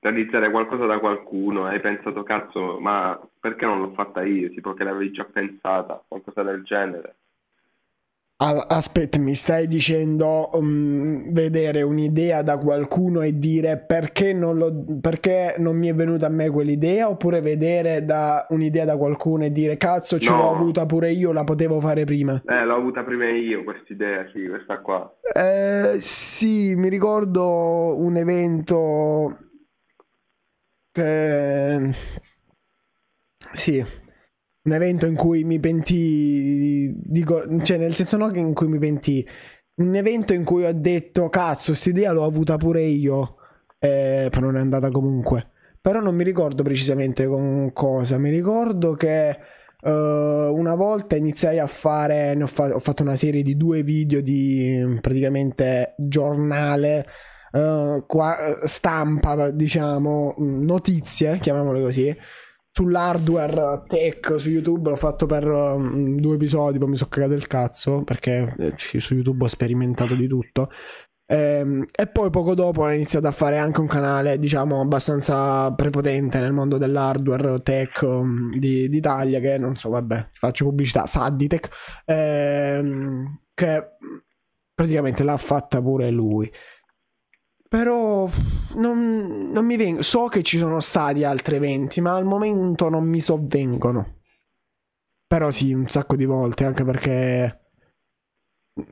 realizzare 0.00 0.50
qualcosa 0.50 0.86
da 0.86 0.98
qualcuno 0.98 1.66
hai 1.66 1.80
pensato, 1.80 2.22
cazzo, 2.22 2.78
ma 2.80 3.18
perché 3.38 3.64
non 3.66 3.80
l'ho 3.80 3.92
fatta 3.92 4.22
io? 4.24 4.50
Tipo 4.50 4.74
che 4.74 4.84
l'avevi 4.84 5.12
già 5.12 5.24
pensata, 5.24 6.02
qualcosa 6.08 6.42
del 6.42 6.62
genere. 6.64 7.16
Aspetta, 8.42 9.18
mi 9.18 9.34
stai 9.34 9.66
dicendo 9.66 10.48
mm, 10.58 11.30
vedere 11.30 11.82
un'idea 11.82 12.40
da 12.40 12.56
qualcuno 12.56 13.20
e 13.20 13.38
dire 13.38 13.76
perché 13.76 14.32
non, 14.32 14.56
lo- 14.56 14.84
perché 14.98 15.56
non 15.58 15.76
mi 15.76 15.88
è 15.88 15.94
venuta 15.94 16.24
a 16.24 16.30
me 16.30 16.48
quell'idea? 16.48 17.06
Oppure 17.10 17.42
vedere 17.42 18.02
da 18.06 18.46
un'idea 18.48 18.86
da 18.86 18.96
qualcuno 18.96 19.44
e 19.44 19.52
dire 19.52 19.76
cazzo 19.76 20.18
ce 20.18 20.30
No. 20.30 20.38
l'ho 20.38 20.48
avuta 20.48 20.86
pure 20.86 21.12
io, 21.12 21.32
la 21.34 21.44
potevo 21.44 21.80
fare 21.82 22.04
prima? 22.04 22.42
Eh, 22.46 22.64
l'ho 22.64 22.74
avuta 22.76 23.02
prima 23.04 23.28
io 23.28 23.62
quest'idea, 23.62 24.26
sì, 24.32 24.48
questa 24.48 24.78
qua. 24.78 25.12
Eh, 25.34 25.96
sì, 26.00 26.74
mi 26.76 26.88
ricordo 26.88 27.94
un 27.98 28.16
evento 28.16 29.36
che... 30.92 31.94
Sì, 33.52 33.84
un 34.62 34.72
evento 34.72 35.06
in 35.06 35.16
cui 35.16 35.44
mi 35.44 35.58
pentii, 35.58 36.94
dico, 36.96 37.42
cioè 37.62 37.78
nel 37.78 37.94
senso 37.94 38.16
no 38.16 38.30
che 38.30 38.38
in 38.40 38.54
cui 38.54 38.68
mi 38.68 38.78
pentii, 38.78 39.26
un 39.76 39.94
evento 39.94 40.32
in 40.32 40.44
cui 40.44 40.64
ho 40.64 40.72
detto 40.72 41.28
cazzo, 41.28 41.72
quest'idea 41.72 42.12
l'ho 42.12 42.24
avuta 42.24 42.56
pure 42.56 42.82
io, 42.82 43.36
eh, 43.78 44.28
poi 44.30 44.40
non 44.42 44.56
è 44.56 44.60
andata 44.60 44.90
comunque. 44.90 45.50
Però 45.80 46.00
non 46.00 46.14
mi 46.14 46.24
ricordo 46.24 46.62
precisamente 46.62 47.26
con 47.26 47.72
cosa, 47.72 48.18
mi 48.18 48.28
ricordo 48.30 48.94
che 48.94 49.30
eh, 49.82 49.90
una 49.90 50.74
volta 50.74 51.16
iniziai 51.16 51.58
a 51.58 51.66
fare, 51.66 52.36
ho, 52.40 52.46
fa- 52.46 52.74
ho 52.74 52.80
fatto 52.80 53.02
una 53.02 53.16
serie 53.16 53.42
di 53.42 53.56
due 53.56 53.82
video 53.82 54.20
di 54.20 54.98
praticamente 55.00 55.94
giornale, 55.96 57.06
eh, 57.52 58.04
qua- 58.06 58.36
stampa, 58.64 59.50
diciamo, 59.50 60.34
mh, 60.36 60.64
notizie, 60.64 61.38
chiamiamole 61.38 61.80
così, 61.80 62.16
sull'hardware 62.72 63.82
tech 63.86 64.34
su 64.38 64.48
YouTube. 64.48 64.90
L'ho 64.90 64.96
fatto 64.96 65.26
per 65.26 65.46
um, 65.46 66.18
due 66.20 66.34
episodi, 66.34 66.78
poi 66.78 66.88
mi 66.88 66.96
sono 66.96 67.10
cagato 67.10 67.34
il 67.34 67.46
cazzo 67.46 68.02
perché 68.04 68.54
eh, 68.58 68.74
su 68.76 69.14
YouTube 69.14 69.44
ho 69.44 69.48
sperimentato 69.48 70.14
di 70.14 70.26
tutto. 70.26 70.70
Ehm, 71.32 71.86
e 71.94 72.08
poi 72.08 72.28
poco 72.28 72.54
dopo 72.54 72.82
ho 72.82 72.90
iniziato 72.90 73.28
a 73.28 73.30
fare 73.30 73.56
anche 73.56 73.78
un 73.80 73.86
canale, 73.86 74.36
diciamo, 74.38 74.80
abbastanza 74.80 75.72
prepotente 75.74 76.40
nel 76.40 76.52
mondo 76.52 76.76
dell'hardware 76.76 77.62
tech 77.62 78.00
um, 78.02 78.58
di- 78.58 78.88
d'Italia, 78.88 79.38
che 79.38 79.56
non 79.56 79.76
so, 79.76 79.90
vabbè, 79.90 80.30
faccio 80.32 80.64
pubblicità, 80.64 81.06
Sadditech, 81.06 81.68
ehm, 82.04 83.42
che 83.54 83.84
praticamente 84.74 85.22
l'ha 85.22 85.36
fatta 85.36 85.80
pure 85.80 86.10
lui. 86.10 86.50
Però 87.70 88.28
non, 88.74 89.50
non 89.52 89.64
mi 89.64 89.76
vengono. 89.76 90.02
So 90.02 90.26
che 90.26 90.42
ci 90.42 90.58
sono 90.58 90.80
stati 90.80 91.22
altri 91.22 91.54
eventi, 91.54 92.00
ma 92.00 92.16
al 92.16 92.24
momento 92.24 92.88
non 92.88 93.04
mi 93.04 93.20
sovvengono. 93.20 94.22
Però 95.24 95.52
sì, 95.52 95.72
un 95.72 95.86
sacco 95.86 96.16
di 96.16 96.24
volte, 96.24 96.64
anche 96.64 96.84
perché 96.84 97.60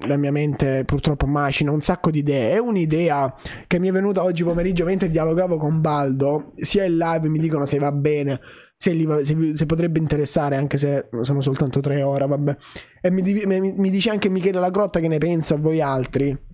la 0.07 0.17
mia 0.17 0.31
mente 0.31 0.85
purtroppo 0.85 1.27
macina 1.27 1.73
un 1.73 1.81
sacco 1.81 2.13
di 2.13 2.21
idee. 2.21 2.53
È 2.53 2.59
un'idea 2.59 3.35
che 3.67 3.81
mi 3.81 3.89
è 3.89 3.93
venuta 3.93 4.23
oggi 4.23 4.45
pomeriggio 4.45 4.85
mentre 4.85 5.11
dialogavo 5.11 5.57
con 5.57 5.81
Baldo. 5.81 6.53
Sia 6.55 6.85
in 6.85 6.99
live 6.99 7.29
mi 7.29 7.41
dicono 7.41 7.65
se 7.65 7.81
va 7.81 7.91
bene, 7.91 8.41
se, 8.77 9.05
va- 9.05 9.25
se- 9.25 9.57
se 9.57 9.67
potrebbe 9.67 9.99
interessare, 9.99 10.55
anche 10.55 10.77
se 10.77 11.09
sono 11.23 11.41
soltanto 11.41 11.81
tre 11.81 12.01
ore, 12.03 12.29
vabbè. 12.29 12.57
E 13.01 13.11
mi, 13.11 13.23
mi- 13.45 13.73
mi 13.73 13.91
dice 13.91 14.11
anche 14.11 14.29
Michele 14.29 14.61
La 14.61 14.71
Grotta 14.71 15.01
che 15.01 15.09
ne 15.09 15.19
pensa 15.19 15.55
a 15.55 15.59
voi 15.59 15.81
altri. 15.81 16.47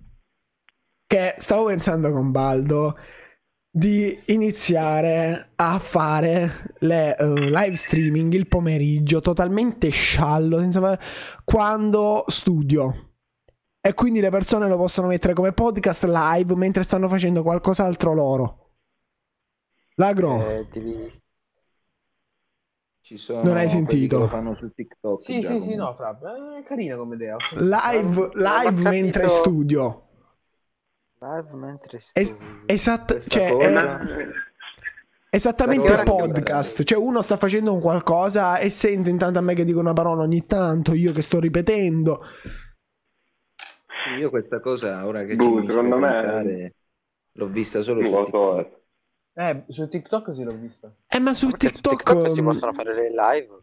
Che 1.15 1.35
stavo 1.37 1.67
pensando 1.67 2.11
con 2.11 2.31
Baldo 2.31 2.97
di 3.69 4.19
iniziare 4.25 5.51
a 5.55 5.79
fare 5.79 6.73
le 6.79 7.15
eh, 7.15 7.25
live 7.51 7.75
streaming 7.77 8.33
il 8.33 8.49
pomeriggio 8.49 9.21
totalmente 9.21 9.87
sciallo 9.91 10.59
senza 10.59 10.81
fare- 10.81 10.99
quando 11.45 12.25
studio 12.27 13.13
e 13.79 13.93
quindi 13.93 14.19
le 14.19 14.29
persone 14.29 14.67
lo 14.67 14.75
possono 14.75 15.07
mettere 15.07 15.33
come 15.33 15.53
podcast 15.53 16.03
live 16.03 16.53
mentre 16.57 16.83
stanno 16.83 17.07
facendo 17.07 17.43
qualcos'altro 17.43 18.13
loro 18.13 18.73
l'agro 19.95 20.45
Eh, 20.49 20.67
devi- 20.69 21.23
Ci 22.99 23.15
sono 23.15 23.41
Non 23.41 23.55
hai 23.55 23.69
sentito? 23.69 24.17
che 24.17 24.21
lo 24.23 24.27
fanno 24.27 24.55
su 24.55 24.69
TikTok. 24.69 25.21
Sì, 25.21 25.39
già, 25.39 25.47
sì, 25.47 25.61
sì, 25.61 25.75
comunque. 25.75 25.75
no, 25.85 25.93
Fra, 25.95 26.19
è 26.59 26.63
carina 26.63 26.97
come 26.97 27.15
idea. 27.15 27.37
live, 27.53 28.31
live 28.33 28.81
mentre 28.89 29.21
capito. 29.21 29.29
studio 29.29 29.99
Live 31.19 31.53
mentre 31.53 31.99
Es- 32.13 32.35
esatto 32.65 33.19
cioè 33.19 33.51
cosa- 33.51 33.99
è- 34.01 34.43
Esattamente 35.29 36.03
podcast. 36.03 36.83
Cioè, 36.83 36.97
uno 36.97 37.21
sta 37.21 37.35
facendo 37.35 37.73
un 37.73 37.81
qualcosa 37.81 38.57
e 38.57 38.69
sente 38.69 39.09
intanto 39.09 39.37
a 39.37 39.41
me 39.41 39.53
che 39.53 39.65
dico 39.65 39.79
una 39.79 39.91
parola 39.91 40.21
ogni 40.21 40.45
tanto, 40.45 40.93
io 40.93 41.11
che 41.11 41.21
sto 41.21 41.41
ripetendo. 41.41 42.21
Io 44.17 44.29
questa 44.29 44.61
cosa, 44.61 45.05
ora 45.05 45.25
che 45.25 45.35
Boh, 45.35 45.43
ci 45.43 45.51
mi 45.65 45.67
secondo 45.67 45.97
me- 45.97 46.07
pensare, 46.13 46.75
l'ho 47.33 47.47
vista 47.47 47.81
solo 47.81 48.01
su. 48.05 48.11
TikTok. 48.13 48.69
eh. 49.33 49.63
Su 49.67 49.87
TikTok 49.89 50.33
sì 50.33 50.43
l'ho 50.45 50.55
visto. 50.55 50.95
Eh, 51.07 51.19
ma 51.19 51.33
su 51.33 51.49
Perché 51.49 51.67
su 51.67 51.73
TikTok. 51.81 51.97
TikTok 52.03 52.29
si 52.31 52.41
mm, 52.41 52.45
possono 52.45 52.71
fare 52.71 52.93
le 52.93 53.09
live? 53.09 53.59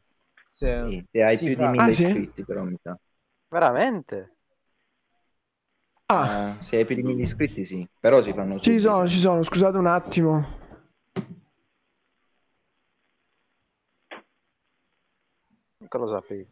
Sì. 0.50 0.66
Sì, 0.88 1.06
se 1.10 1.22
hai 1.22 1.38
Sì, 1.38 1.44
più 1.46 1.54
fra- 1.54 1.70
di 1.70 1.78
mille 1.78 1.90
Ah, 1.90 1.94
sì? 1.94 2.04
iscritti, 2.06 2.44
però 2.44 2.64
mi 2.64 2.76
sa. 2.82 2.98
Veramente? 3.48 4.36
Ah, 6.12 6.48
Ah, 6.50 6.56
se 6.62 6.76
hai 6.76 6.84
più 6.84 6.94
di 6.96 7.20
iscritti, 7.20 7.64
sì. 7.64 7.88
Però 8.00 8.20
si 8.20 8.32
fanno 8.32 8.58
ci 8.58 8.64
subito. 8.78 8.80
sono, 8.82 9.06
ci 9.08 9.18
sono. 9.18 9.42
Scusate 9.42 9.76
un 9.78 9.86
attimo. 9.86 10.60
Che 15.88 15.98
lo 15.98 16.08
sapevo. 16.08 16.46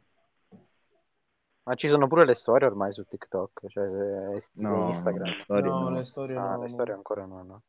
Ma 1.63 1.75
ci 1.75 1.89
sono 1.89 2.07
pure 2.09 2.25
le 2.25 2.35
storie 2.35 2.67
ormai 2.67 2.93
su 2.93 3.05
TikTok, 3.05 3.67
cioè 3.69 4.41
stile 4.41 4.69
No, 4.69 4.87
Instagram. 4.87 5.37
storie 5.39 5.71
no, 5.71 5.89
no. 5.89 5.91
le 5.97 6.05
storie 6.05 6.37
Ah, 6.37 6.55
no. 6.57 6.63
le 6.63 6.69
storie 6.69 6.95
ancora 6.95 7.25
no, 7.27 7.43
no. 7.43 7.63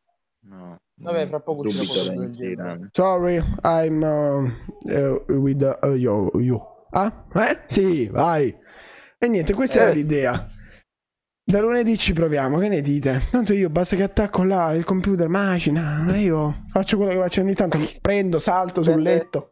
No, 0.44 0.80
Vabbè, 0.96 1.28
fra 1.28 1.40
poco 1.40 1.62
uscirà 1.62 1.84
del 1.84 1.92
genere. 1.94 2.26
inserirà. 2.26 2.80
Sorry, 2.92 3.36
I'm 3.64 4.02
uh, 4.02 4.90
uh, 4.92 5.24
with 5.40 5.62
uh, 5.84 5.88
you, 5.90 6.32
you. 6.40 6.60
Ah? 6.90 7.26
Eh? 7.34 7.64
Sì, 7.68 8.08
vai. 8.08 8.58
E 9.20 9.28
niente, 9.28 9.54
questa 9.54 9.80
Eh. 9.80 9.84
era 9.84 9.92
l'idea. 9.92 10.48
Da 11.52 11.60
lunedì 11.60 11.98
ci 11.98 12.14
proviamo, 12.14 12.60
che 12.60 12.70
ne 12.70 12.80
dite? 12.80 13.24
Tanto 13.30 13.52
io 13.52 13.70
basta 13.70 13.98
che 13.98 14.04
attacco 14.04 14.42
là 14.44 14.72
il 14.72 14.86
computer, 14.86 15.28
macina, 15.28 16.16
io 16.16 16.64
faccio 16.70 16.96
quello 16.96 17.12
che 17.12 17.18
faccio 17.18 17.42
ogni 17.42 17.54
tanto, 17.54 17.78
prendo, 18.00 18.40
salto 18.40 18.82
sul 18.82 19.02
letto. 19.02 19.52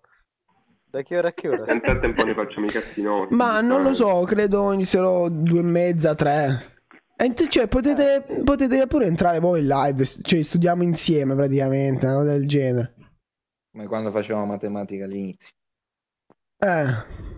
Da 0.90 1.02
che 1.02 1.18
ora 1.18 1.28
a 1.28 1.34
che 1.34 1.50
ora? 1.50 1.66
Nel 1.66 1.82
frattempo 1.82 2.24
ne 2.24 2.34
facciamo 2.34 2.68
i 2.68 2.70
cazzinotti. 2.70 3.34
Ma 3.34 3.60
non 3.60 3.84
lo 3.84 3.94
so, 3.94 4.22
credo 4.22 4.72
inizierò 4.72 5.28
due 5.28 5.60
e 5.60 5.64
mezza, 5.64 6.16
tre. 6.16 6.84
E 7.18 7.34
cioè, 7.50 7.68
potete, 7.68 8.44
potete 8.46 8.88
pure 8.88 9.04
entrare 9.04 9.40
voi 9.40 9.60
in 9.60 9.68
live, 9.68 10.06
cioè 10.06 10.42
studiamo 10.42 10.84
insieme 10.84 11.36
praticamente, 11.36 12.06
una 12.06 12.16
cosa 12.16 12.30
del 12.30 12.48
genere. 12.48 12.94
Come 13.74 13.88
quando 13.88 14.10
facevamo 14.10 14.46
matematica 14.46 15.04
all'inizio. 15.04 15.52
Eh, 16.60 17.29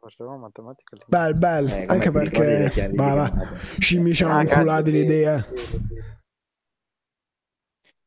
Facevamo 0.00 0.38
matematica 0.38 0.96
lì. 0.96 1.04
bel, 1.08 1.34
bel, 1.34 1.68
Eh, 1.72 1.84
anche 1.86 2.10
perché... 2.10 2.70
chiavi 2.70 2.98
di 2.98 2.98
Va, 2.98 3.14
va. 3.14 3.30
chiamata? 3.30 3.62
Scimmi 3.78 4.14
ci 4.14 4.24
Ah, 4.24 4.28
hanno 4.28 4.46
cazzo, 4.46 4.82
inculati 4.82 4.90
sì, 4.90 4.92
l'idea. 4.92 5.46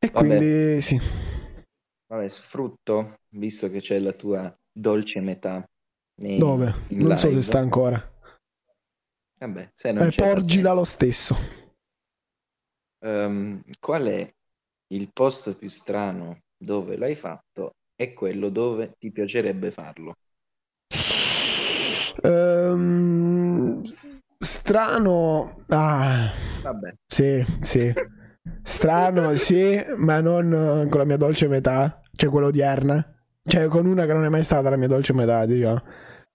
E 0.05 0.11
Vabbè. 0.11 0.37
quindi 0.37 0.81
sì. 0.81 0.99
Vabbè, 2.07 2.29
sfrutto, 2.29 3.19
visto 3.35 3.69
che 3.69 3.79
c'è 3.79 3.99
la 3.99 4.13
tua 4.13 4.55
dolce 4.71 5.19
metà. 5.19 5.67
nei- 6.21 6.39
Dove? 6.39 6.73
in 6.87 6.99
Non 6.99 7.17
so 7.17 7.31
se 7.31 7.41
live. 7.41 7.41
sta 7.41 7.59
ancora. 7.59 8.11
Vabbè, 9.39 9.71
se 9.75 9.91
non 9.91 10.05
Eh, 10.05 10.09
c'è 10.09 10.23
porgila 10.23 10.73
lo 10.73 10.83
stesso. 10.85 11.37
Ehm, 13.05 13.61
qual 13.79 14.05
è 14.07 14.33
il 14.87 15.11
posto 15.13 15.55
più 15.55 15.67
strano 15.69 16.41
dove 16.57 16.97
l'hai 16.97 17.13
fatto 17.15 17.75
e 17.95 18.13
quello 18.13 18.49
dove 18.49 18.95
ti 18.97 19.11
piacerebbe 19.11 19.69
farlo? 19.71 20.15
Ehm, 22.22 23.82
strano. 24.39 25.64
Ah, 25.70 26.32
Vabbè, 26.61 26.93
sì, 27.05 27.45
sì. 27.61 27.93
Strano, 28.61 29.36
sì, 29.36 29.84
ma 29.97 30.20
non 30.22 30.53
eh, 30.86 30.89
con 30.89 30.99
la 30.99 31.05
mia 31.05 31.18
dolce 31.18 31.47
metà. 31.47 32.01
Cioè, 32.16 32.30
quello 32.30 32.47
odierna. 32.47 33.05
Cioè, 33.41 33.68
con 33.68 33.86
una 33.86 34.05
che 34.05 34.14
non 34.14 34.26
è 34.26 34.30
mai 34.30 34.43
stata 34.43 34.70
la 34.70 34.78
mia 34.78 34.88
dolce 34.88 35.14
metà, 35.14 35.45
diciamo. 35.45 35.82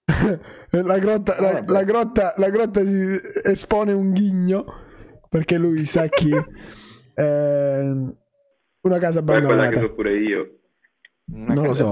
La 0.71 0.99
grotta, 0.99 1.35
la, 1.41 1.63
la 1.65 1.83
grotta, 1.83 2.33
la 2.37 2.49
grotta 2.51 2.85
si 2.85 3.17
espone 3.43 3.91
un 3.91 4.11
ghigno 4.11 4.65
perché 5.27 5.57
lui 5.57 5.85
sa 5.85 6.07
chi. 6.07 6.31
Ehm, 7.19 8.15
una 8.81 8.97
casa 8.97 9.21
Ma 9.21 9.35
è 9.35 9.41
quella 9.41 9.67
che 9.67 9.75
abbandonata. 9.75 9.79
so 9.79 9.93
pure 9.93 10.17
io. 10.19 10.59
una 11.33 11.53
Non 11.53 11.65
lo 11.65 11.73
so. 11.73 11.87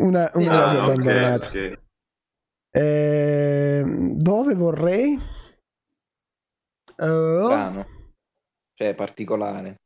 Una, 0.00 0.30
una 0.34 0.50
ah, 0.52 0.58
casa 0.64 0.82
abbandonata. 0.82 1.46
ok. 1.48 1.78
Ehm, 2.72 4.14
dove 4.18 4.54
vorrei? 4.54 5.18
Eh, 6.98 7.34
Strano, 7.42 7.86
cioè 8.74 8.94
particolare. 8.94 9.76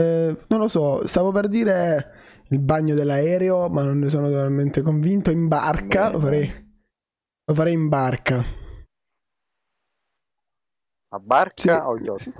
eh, 0.00 0.36
non 0.48 0.58
lo 0.58 0.68
so, 0.68 1.06
stavo 1.06 1.30
per 1.30 1.48
dire 1.48 2.44
il 2.48 2.58
bagno 2.58 2.94
dell'aereo, 2.94 3.68
ma 3.68 3.82
non 3.82 3.98
ne 3.98 4.08
sono 4.08 4.28
totalmente 4.28 4.82
convinto. 4.82 5.30
In 5.30 5.46
barca, 5.46 6.08
Beh, 6.08 6.10
lo 6.10 6.18
farei, 6.20 6.48
lo 7.44 7.54
farei 7.54 7.74
in 7.74 7.88
barca. 7.88 8.44
A 11.12 11.18
barca 11.18 11.56
Sì, 11.62 11.68
o 11.90 11.96
yacht? 11.98 12.22
sì. 12.22 12.32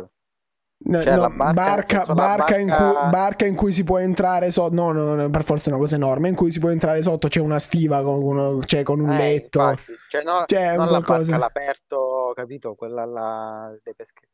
No, 0.83 1.03
Cioè, 1.03 1.15
no, 1.15 1.29
barca, 1.29 1.53
barca, 1.53 2.15
barca 2.15 2.57
in 2.59 2.69
cui, 2.69 3.11
barca 3.11 3.45
in 3.45 3.55
cui 3.55 3.73
si 3.73 3.85
può 3.85 3.99
entrare 3.99 4.51
sotto. 4.51 4.75
No, 4.75 4.93
no, 4.93 5.15
no, 5.15 5.29
per 5.29 5.45
forza 5.45 5.69
è 5.69 5.73
una 5.73 5.81
cosa 5.83 5.97
enorme. 5.97 6.29
In 6.31 6.35
cui 6.35 6.51
si 6.51 6.59
può 6.59 6.71
entrare 6.71 7.03
sotto. 7.03 7.29
C'è 7.29 7.39
una 7.41 7.59
stiva 7.59 8.03
con, 8.03 8.23
uno- 8.23 8.63
cioè, 8.65 8.83
con 8.83 8.99
un 9.01 9.13
Eh, 9.13 9.17
letto. 9.19 9.61
infatti. 9.61 9.93
Cioè, 10.09 10.23
no, 10.25 10.45
Cioè, 10.47 10.77
non 10.77 10.91
la 10.91 11.01
barca 11.01 11.35
all'aperto, 11.35 12.33
capito? 12.35 12.75
Quella 12.75 13.05
là 13.05 13.79
dei 13.85 13.95
peschetti. 13.95 14.27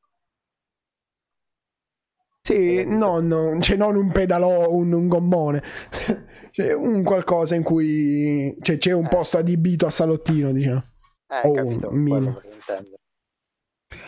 Sì, 2.46 2.84
non, 2.86 3.26
non- 3.26 3.60
cioè 3.60 3.76
non 3.76 3.96
un 3.96 4.12
pedalò, 4.12 4.70
un, 4.70 4.92
un 4.92 5.08
gommone, 5.08 5.64
cioè 6.52 6.72
un 6.74 7.02
qualcosa 7.02 7.56
in 7.56 7.64
cui 7.64 8.56
cioè, 8.62 8.78
c'è 8.78 8.92
un 8.92 9.06
Eh. 9.06 9.08
posto 9.08 9.38
adibito 9.38 9.84
a 9.86 9.90
salottino, 9.90 10.52
diciamo. 10.52 10.84
Eh, 11.26 11.40
Oh, 11.48 11.52
capito? 11.54 11.88
Quello 11.88 12.34
per 12.34 12.52
intendere. 12.54 13.00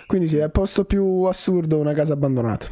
Quindi 0.06 0.28
sì, 0.28 0.38
è 0.38 0.44
il 0.44 0.50
posto 0.50 0.84
più 0.84 1.22
assurdo 1.24 1.78
una 1.78 1.92
casa 1.92 2.14
abbandonata. 2.14 2.66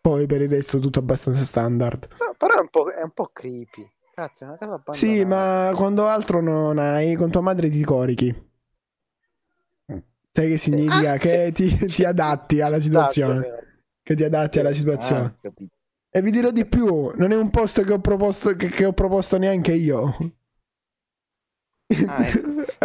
Poi 0.00 0.26
per 0.26 0.42
il 0.42 0.50
resto 0.50 0.78
tutto 0.78 0.98
abbastanza 0.98 1.44
standard. 1.44 2.08
Però, 2.08 2.34
però 2.36 2.58
è, 2.58 2.60
un 2.60 2.68
po', 2.68 2.90
è 2.90 3.02
un 3.02 3.12
po' 3.12 3.30
creepy. 3.32 3.90
Cazzo, 4.14 4.44
è 4.44 4.48
una 4.48 4.56
casa 4.58 4.74
abbandonata. 4.74 4.98
Sì, 4.98 5.24
ma 5.24 5.72
quando 5.74 6.06
altro 6.06 6.40
non 6.40 6.78
hai, 6.78 7.14
con 7.14 7.30
tua 7.30 7.40
madre 7.40 7.68
ti 7.68 7.82
corichi. 7.82 8.52
Sai 10.36 10.48
che 10.48 10.58
significa? 10.58 11.12
Ah, 11.12 11.16
che 11.16 11.52
ti, 11.54 11.74
ti 11.86 12.04
adatti 12.04 12.60
alla 12.60 12.76
sta, 12.76 12.82
situazione. 12.82 13.40
più 13.40 13.48
o 13.48 13.50
meno. 13.50 13.62
Che 14.02 14.14
ti 14.16 14.24
adatti 14.24 14.58
alla 14.58 14.68
Ah, 14.70 14.74
situazione. 14.74 15.36
capito. 15.40 15.74
E 16.10 16.22
vi 16.22 16.30
dirò 16.30 16.50
di 16.50 16.66
più, 16.66 17.12
non 17.16 17.30
è 17.32 17.36
un 17.36 17.50
posto 17.50 17.82
che 17.82 17.92
ho 17.92 18.00
proposto, 18.00 18.54
che, 18.54 18.68
che 18.68 18.84
ho 18.84 18.92
proposto 18.92 19.38
neanche 19.38 19.72
io. 19.72 20.16
Ah. 22.06 22.26
Eh, 22.28 22.32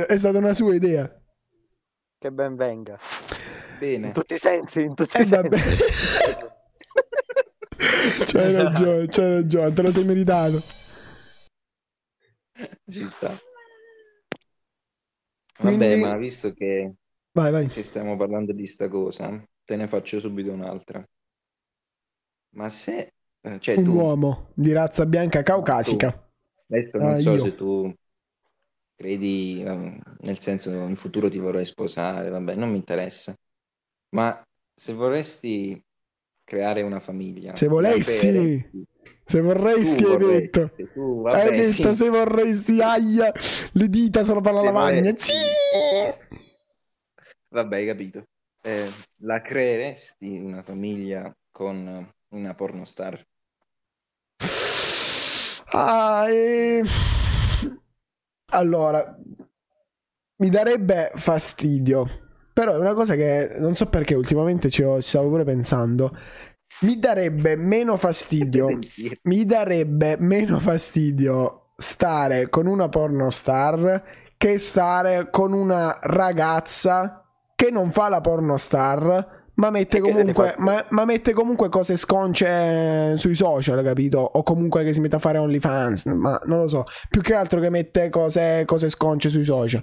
è, 0.00 0.06
è 0.06 0.18
stata 0.18 0.38
una 0.38 0.54
sua 0.54 0.74
idea. 0.74 1.10
Che 2.18 2.32
ben 2.32 2.56
venga. 2.56 2.98
Bene. 3.78 4.08
In 4.08 4.12
tutti 4.12 4.34
i 4.34 4.38
sensi, 4.38 4.82
in 4.82 4.94
tutti 4.94 5.16
Eh, 5.16 5.22
i 5.22 5.24
sensi. 5.24 5.48
vabbè. 5.48 5.58
c'hai 8.26 8.52
ragione, 8.54 9.06
c'hai 9.08 9.34
ragione, 9.34 9.72
te 9.72 9.82
lo 9.82 9.92
sei 9.92 10.04
meritato. 10.04 10.62
Ci 12.88 13.04
sta. 13.06 13.38
Quindi- 15.58 15.88
Vabbè, 15.88 15.96
ma 16.00 16.16
visto 16.16 16.52
che, 16.52 16.94
Vai, 17.32 17.50
vai. 17.52 17.66
che 17.68 17.82
stiamo 17.82 18.16
parlando 18.16 18.52
di 18.52 18.66
sta 18.66 18.88
cosa, 18.88 19.42
te 19.64 19.76
ne 19.76 19.86
faccio 19.86 20.18
subito 20.18 20.52
un'altra. 20.52 21.06
Ma 22.54 22.68
se, 22.68 23.12
eh, 23.40 23.58
cioè 23.60 23.76
Un 23.76 23.84
tu, 23.84 23.92
uomo 23.92 24.50
di 24.54 24.72
razza 24.72 25.06
bianca 25.06 25.42
caucasica. 25.42 26.08
adesso 26.68 26.96
non 26.98 27.12
Ah, 27.12 27.16
so 27.18 27.32
io. 27.32 27.38
se 27.38 27.54
tu 27.54 27.94
credi, 28.96 29.62
eh, 29.62 30.00
nel 30.20 30.40
senso 30.40 30.70
in 30.70 30.96
futuro 30.96 31.28
ti 31.28 31.38
vorrei 31.38 31.66
sposare, 31.66 32.30
vabbè, 32.30 32.54
non 32.54 32.70
mi 32.70 32.78
interessa. 32.78 33.34
Ma 34.10 34.44
se 34.74 34.92
vorresti 34.94 35.80
creare 36.42 36.82
una 36.82 37.00
famiglia, 37.00 37.54
Se 37.54 37.68
volessi, 37.68 38.28
creeresti? 38.28 38.86
Se 39.24 39.40
vorresti, 39.40 40.04
hai 40.04 40.16
vorresti, 40.16 40.60
detto. 40.60 40.70
tu, 40.94 41.22
vabbè, 41.22 41.40
hai 41.40 41.56
detto 41.56 41.92
sì. 41.92 41.94
se 41.94 42.08
vorresti, 42.08 42.80
aia, 42.80 43.32
le 43.72 43.88
dita 43.88 44.24
sono 44.24 44.40
per 44.40 44.52
la 44.52 44.60
Se 44.60 44.64
lavagna. 44.64 45.16
Sì. 45.16 45.32
Vabbè, 47.50 47.76
hai 47.76 47.86
capito. 47.86 48.26
Eh, 48.62 48.90
la 49.18 49.42
creeresti 49.42 50.38
una 50.38 50.62
famiglia 50.62 51.34
con 51.50 52.12
una 52.28 52.54
pornostar? 52.54 53.24
Ah, 55.72 56.26
e... 56.28 56.82
Allora, 58.52 59.16
mi 60.38 60.48
darebbe 60.48 61.12
fastidio. 61.14 62.24
Però 62.52 62.72
è 62.72 62.78
una 62.78 62.94
cosa 62.94 63.14
che 63.14 63.56
non 63.58 63.74
so 63.74 63.86
perché 63.86 64.14
ultimamente 64.14 64.70
ci, 64.70 64.82
ho- 64.82 65.00
ci 65.02 65.08
stavo 65.08 65.28
pure 65.28 65.44
pensando. 65.44 66.16
Mi 66.80 66.98
darebbe 66.98 67.56
meno 67.56 67.96
fastidio. 67.96 68.78
Mi 69.24 69.44
darebbe 69.44 70.16
meno 70.18 70.58
fastidio 70.58 71.72
stare 71.76 72.48
con 72.48 72.66
una 72.66 72.88
pornostar 72.88 74.02
che 74.38 74.58
stare 74.58 75.28
con 75.30 75.52
una 75.52 75.98
ragazza 76.00 77.22
che 77.54 77.70
non 77.70 77.90
fa 77.90 78.08
la 78.08 78.20
pornostar, 78.20 79.35
ma 79.56 79.70
mette, 79.70 80.00
comunque, 80.00 80.32
fa- 80.50 80.54
ma, 80.58 80.84
ma 80.90 81.04
mette 81.04 81.32
comunque 81.32 81.68
cose 81.68 81.96
sconce 81.96 83.16
sui 83.16 83.34
social, 83.34 83.82
capito? 83.82 84.18
O 84.18 84.42
comunque 84.42 84.84
che 84.84 84.92
si 84.92 85.00
mette 85.00 85.16
a 85.16 85.18
fare 85.18 85.38
OnlyFans, 85.38 86.06
ma 86.06 86.38
non 86.44 86.58
lo 86.58 86.68
so. 86.68 86.84
Più 87.08 87.22
che 87.22 87.34
altro 87.34 87.60
che 87.60 87.70
mette 87.70 88.10
cose, 88.10 88.64
cose 88.66 88.88
sconce 88.90 89.30
sui 89.30 89.44
social. 89.44 89.82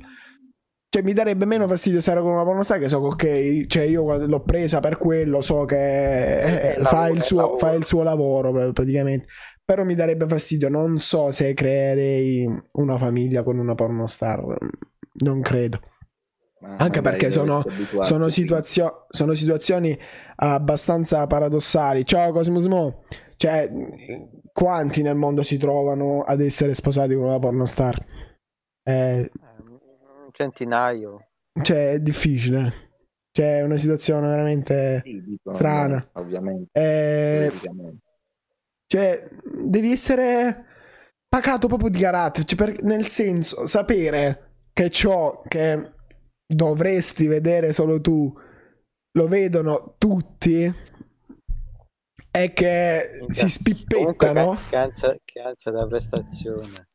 Cioè, 0.89 1.01
mi 1.01 1.13
darebbe 1.13 1.45
meno 1.45 1.67
fastidio 1.67 2.01
stare 2.01 2.21
con 2.21 2.33
una 2.33 2.43
pornostar 2.43 2.77
che 2.77 2.87
so 2.87 3.01
che, 3.15 3.63
ok, 3.63 3.65
cioè 3.65 3.83
io 3.83 4.03
quando 4.03 4.27
l'ho 4.27 4.43
presa 4.43 4.79
per 4.79 4.97
quello, 4.97 5.41
so 5.41 5.65
che 5.65 6.73
eh, 6.73 6.83
fa, 6.83 7.07
lavoro, 7.07 7.13
il 7.13 7.21
è 7.21 7.23
suo, 7.23 7.37
lavoro. 7.37 7.57
fa 7.57 7.71
il 7.71 7.83
suo 7.83 8.03
lavoro 8.03 8.51
pr- 8.51 8.73
praticamente. 8.73 9.25
Però 9.65 9.83
mi 9.83 9.95
darebbe 9.95 10.27
fastidio, 10.27 10.69
non 10.69 10.99
so 10.99 11.31
se 11.31 11.55
creerei 11.55 12.47
una 12.73 12.97
famiglia 12.99 13.41
con 13.41 13.57
una 13.57 13.73
pornostar, 13.73 14.43
non 15.23 15.41
credo. 15.41 15.79
Anche 16.65 17.01
perché 17.01 17.29
sono, 17.29 17.61
sono, 18.01 18.29
situazio- 18.29 19.05
sono 19.09 19.33
situazioni 19.33 19.97
abbastanza 20.35 21.27
paradossali. 21.27 22.05
Ciao 22.05 22.31
Cosmos 22.31 22.65
Mo. 22.65 23.03
Cioè, 23.35 23.69
quanti 24.51 25.01
nel 25.01 25.15
mondo 25.15 25.43
si 25.43 25.57
trovano 25.57 26.21
ad 26.21 26.39
essere 26.41 26.73
sposati 26.73 27.13
con 27.15 27.25
una 27.25 27.39
pornostar? 27.39 28.05
Eh, 28.83 28.93
Eh, 28.93 29.31
un 29.65 30.29
centinaio. 30.31 31.27
cioè, 31.61 31.91
è 31.93 31.99
difficile. 31.99 32.91
Cioè, 33.31 33.57
è 33.59 33.63
una 33.63 33.77
situazione 33.77 34.27
veramente 34.27 35.01
Sì, 35.03 35.21
dico, 35.25 35.53
strana. 35.55 35.97
eh, 36.01 36.19
ovviamente. 36.19 36.69
Eh, 36.71 37.47
teoricamente. 37.49 38.01
Cioè, 38.85 39.27
devi 39.65 39.91
essere 39.91 40.65
pacato 41.27 41.67
proprio 41.67 41.89
di 41.89 41.99
carattere. 41.99 42.45
Cioè, 42.45 42.57
per- 42.57 42.83
nel 42.83 43.07
senso, 43.07 43.65
sapere 43.67 44.67
che 44.71 44.89
ciò 44.91 45.41
che 45.47 45.91
dovresti 46.55 47.27
vedere 47.27 47.73
solo 47.73 47.99
tu 48.01 48.33
lo 49.15 49.27
vedono 49.27 49.95
tutti 49.97 50.73
e 52.35 52.53
che 52.53 53.09
Minchia. 53.19 53.33
si 53.33 53.49
spippettano. 53.49 54.55
che, 54.55 54.69
che 54.69 54.75
ansia, 54.75 55.17
che 55.23 55.39
ansia 55.39 55.71
da 55.71 55.85
prestazione. 55.85 56.87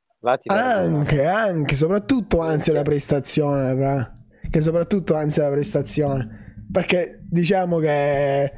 Anche, 0.47 1.25
anche, 1.27 1.77
soprattutto 1.77 2.41
ansia 2.41 2.73
da 2.73 2.83
prestazione, 2.83 3.77
fra. 3.77 4.17
Che 4.51 4.61
soprattutto 4.61 5.15
ansia 5.15 5.45
da 5.45 5.51
prestazione. 5.51 6.67
Perché 6.73 7.21
diciamo 7.23 7.79
che. 7.79 8.53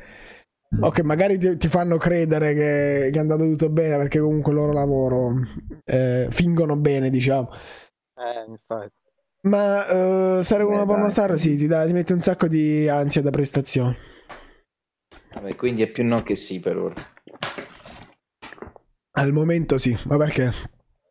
Ok, 0.81 1.01
magari 1.01 1.37
ti, 1.37 1.59
ti 1.59 1.69
fanno 1.69 1.99
credere 1.99 2.55
che, 2.55 3.11
che 3.13 3.19
è 3.19 3.21
andato 3.21 3.43
tutto 3.43 3.69
bene 3.69 3.97
perché 3.97 4.21
comunque 4.21 4.53
il 4.53 4.59
loro 4.59 4.73
lavoro 4.73 5.33
eh, 5.85 6.29
fingono 6.31 6.77
bene, 6.77 7.11
diciamo. 7.11 7.51
Eh, 8.17 8.45
infatti. 8.49 9.00
Ma 9.43 10.43
stare 10.43 10.65
con 10.65 10.73
Beh, 10.73 10.75
una 10.75 10.87
pornostar 10.87 11.39
sì, 11.39 11.57
ti, 11.57 11.67
dà, 11.67 11.87
ti 11.87 11.93
mette 11.93 12.13
un 12.13 12.21
sacco 12.21 12.47
di 12.47 12.89
ansia 12.89 13.23
da 13.23 13.31
prestazione. 13.31 13.97
Vabbè, 15.35 15.57
quindi 15.57 15.83
è 15.83 15.91
più 15.91 16.05
no 16.05 16.23
che 16.23 16.37
sì 16.37 16.61
per 16.61 16.77
ora. 16.77 16.95
Al 19.13 19.33
momento 19.33 19.79
sì, 19.79 19.97
ma 20.07 20.17
perché 20.17 20.51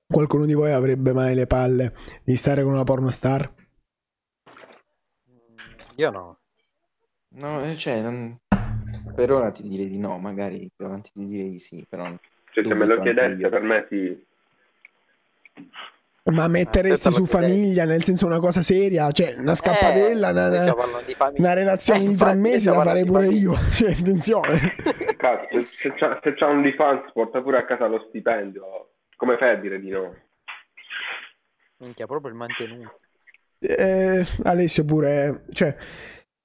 qualcuno 0.07 0.45
di 0.45 0.53
voi 0.53 0.71
avrebbe 0.71 1.13
mai 1.13 1.35
le 1.35 1.47
palle 1.47 1.93
di 2.23 2.35
stare 2.35 2.63
con 2.63 2.73
una 2.73 2.83
pornostar? 2.83 3.53
Io 5.97 6.09
no. 6.11 6.37
No, 7.31 7.63
eh, 7.63 7.75
cioè, 7.75 8.01
non- 8.01 8.37
per 9.15 9.31
ora 9.31 9.51
ti 9.51 9.63
direi 9.67 9.89
di 9.89 9.97
no, 9.97 10.17
magari 10.17 10.69
più 10.75 10.85
avanti 10.85 11.11
ti 11.13 11.25
direi 11.25 11.49
di 11.49 11.59
sì, 11.59 11.85
però 11.87 12.05
Cioè, 12.51 12.63
se 12.63 12.73
me 12.73 12.85
lo 12.85 12.95
io. 12.95 13.49
per 13.49 13.61
me 13.61 13.85
sì. 13.89 14.27
Ma 16.25 16.47
metteresti 16.47 17.07
aspetta, 17.07 17.15
su 17.15 17.25
famiglia, 17.25 17.85
nel 17.85 18.03
senso 18.03 18.25
una 18.25 18.39
cosa 18.39 18.61
seria, 18.61 19.11
cioè 19.11 19.35
una 19.37 19.53
Eh, 19.53 20.13
una, 20.13 20.31
noi 20.31 20.61
una- 20.63 21.31
una 21.37 21.53
relazione 21.53 22.03
Eh, 22.03 22.07
di 22.07 22.15
tre 22.15 22.33
mesi 22.35 22.67
la 22.67 22.73
farei 22.83 23.05
pure 23.05 23.27
io, 23.27 23.55
cioè 23.73 23.91
attenzione. 23.91 24.75
Cazzo, 25.17 25.63
se, 25.63 25.93
c'ha, 25.95 26.19
se 26.21 26.33
c'ha 26.35 26.47
un 26.47 26.57
OnlyFans 26.57 27.11
porta 27.13 27.41
pure 27.41 27.57
a 27.57 27.65
casa 27.65 27.87
lo 27.87 28.05
stipendio. 28.09 28.91
Come 29.15 29.37
fai 29.37 29.55
a 29.55 29.59
dire 29.59 29.79
di 29.79 29.89
no? 29.89 30.15
Minchia, 31.77 32.05
proprio 32.05 32.31
il 32.31 32.37
mantenuto. 32.37 32.99
Eh, 33.59 34.25
Alessio 34.43 34.85
pure, 34.85 35.45
cioè 35.51 35.75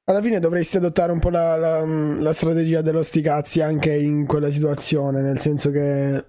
alla 0.06 0.20
fine 0.20 0.38
dovresti 0.40 0.76
adottare 0.76 1.12
un 1.12 1.18
po' 1.18 1.30
la, 1.30 1.56
la- 1.56 1.84
la 1.84 2.32
strategia 2.32 2.80
dello 2.82 3.02
sti 3.02 3.20
cazzi 3.22 3.60
anche 3.60 3.94
in 3.94 4.26
quella 4.26 4.50
situazione, 4.50 5.20
nel 5.20 5.38
senso 5.38 5.70
che 5.70 6.24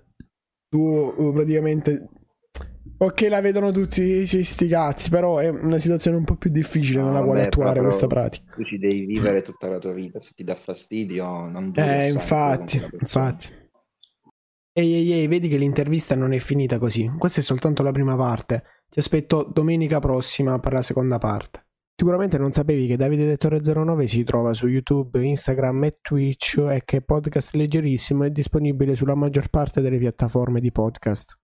tu 0.69 0.79
uh, 0.79 1.33
praticamente... 1.33 2.09
Ok, 2.97 3.27
la 3.29 3.41
vedono 3.41 3.71
tutti 3.71 4.25
ci 4.25 4.43
sti 4.43 4.67
cazzi, 4.67 5.09
però 5.09 5.37
è 5.39 5.49
una 5.49 5.77
situazione 5.77 6.15
un 6.15 6.23
po' 6.23 6.35
più 6.37 6.49
difficile 6.49 7.01
No, 7.01 7.07
nella 7.07 7.23
quale 7.23 7.43
attuare 7.43 7.81
questa 7.81 8.07
pratica. 8.07 8.53
tu 8.55 8.63
ci 8.63 8.77
devi 8.77 9.05
vivere 9.05 9.41
tutta 9.41 9.67
la 9.67 9.79
tua 9.79 9.91
vita. 9.91 10.21
Se 10.21 10.31
ti 10.33 10.43
dà 10.45 10.55
fastidio, 10.55 11.45
non 11.47 11.71
duri 11.71 11.87
Eh, 11.87 12.07
infatti, 12.09 12.81
infatti. 13.01 13.47
Ehi, 14.77 14.93
ehi, 14.93 15.11
ehi, 15.13 15.27
vedi 15.27 15.47
che 15.47 15.57
l'intervista 15.57 16.15
non 16.15 16.33
è 16.33 16.39
finita 16.39 16.79
così. 16.79 17.09
Questa 17.17 17.39
è 17.39 17.43
soltanto 17.43 17.83
la 17.83 17.91
prima 17.91 18.15
parte. 18.15 18.63
Ti 18.89 18.99
aspetto 18.99 19.43
domenica 19.43 19.99
prossima 19.99 20.59
per 20.59 20.73
la 20.73 20.81
seconda 20.81 21.17
parte. 21.17 21.63
Sicuramente 21.97 22.37
non 22.37 22.51
sapevi 22.51 22.87
che 22.87 22.97
Davide 22.97 23.25
Dettore 23.25 23.61
09 23.61 24.07
si 24.07 24.23
trova 24.23 24.53
su 24.53 24.67
YouTube, 24.67 25.21
Instagram 25.25 25.85
e 25.85 25.97
Twitch 26.01 26.57
e 26.69 26.81
che 26.83 27.01
podcast 27.01 27.55
leggerissimo 27.55 28.25
è 28.25 28.31
disponibile 28.31 28.95
sulla 28.95 29.15
maggior 29.15 29.47
parte 29.49 29.79
delle 29.79 29.97
piattaforme 29.97 30.59
di 30.59 30.71
podcast. 30.73 31.37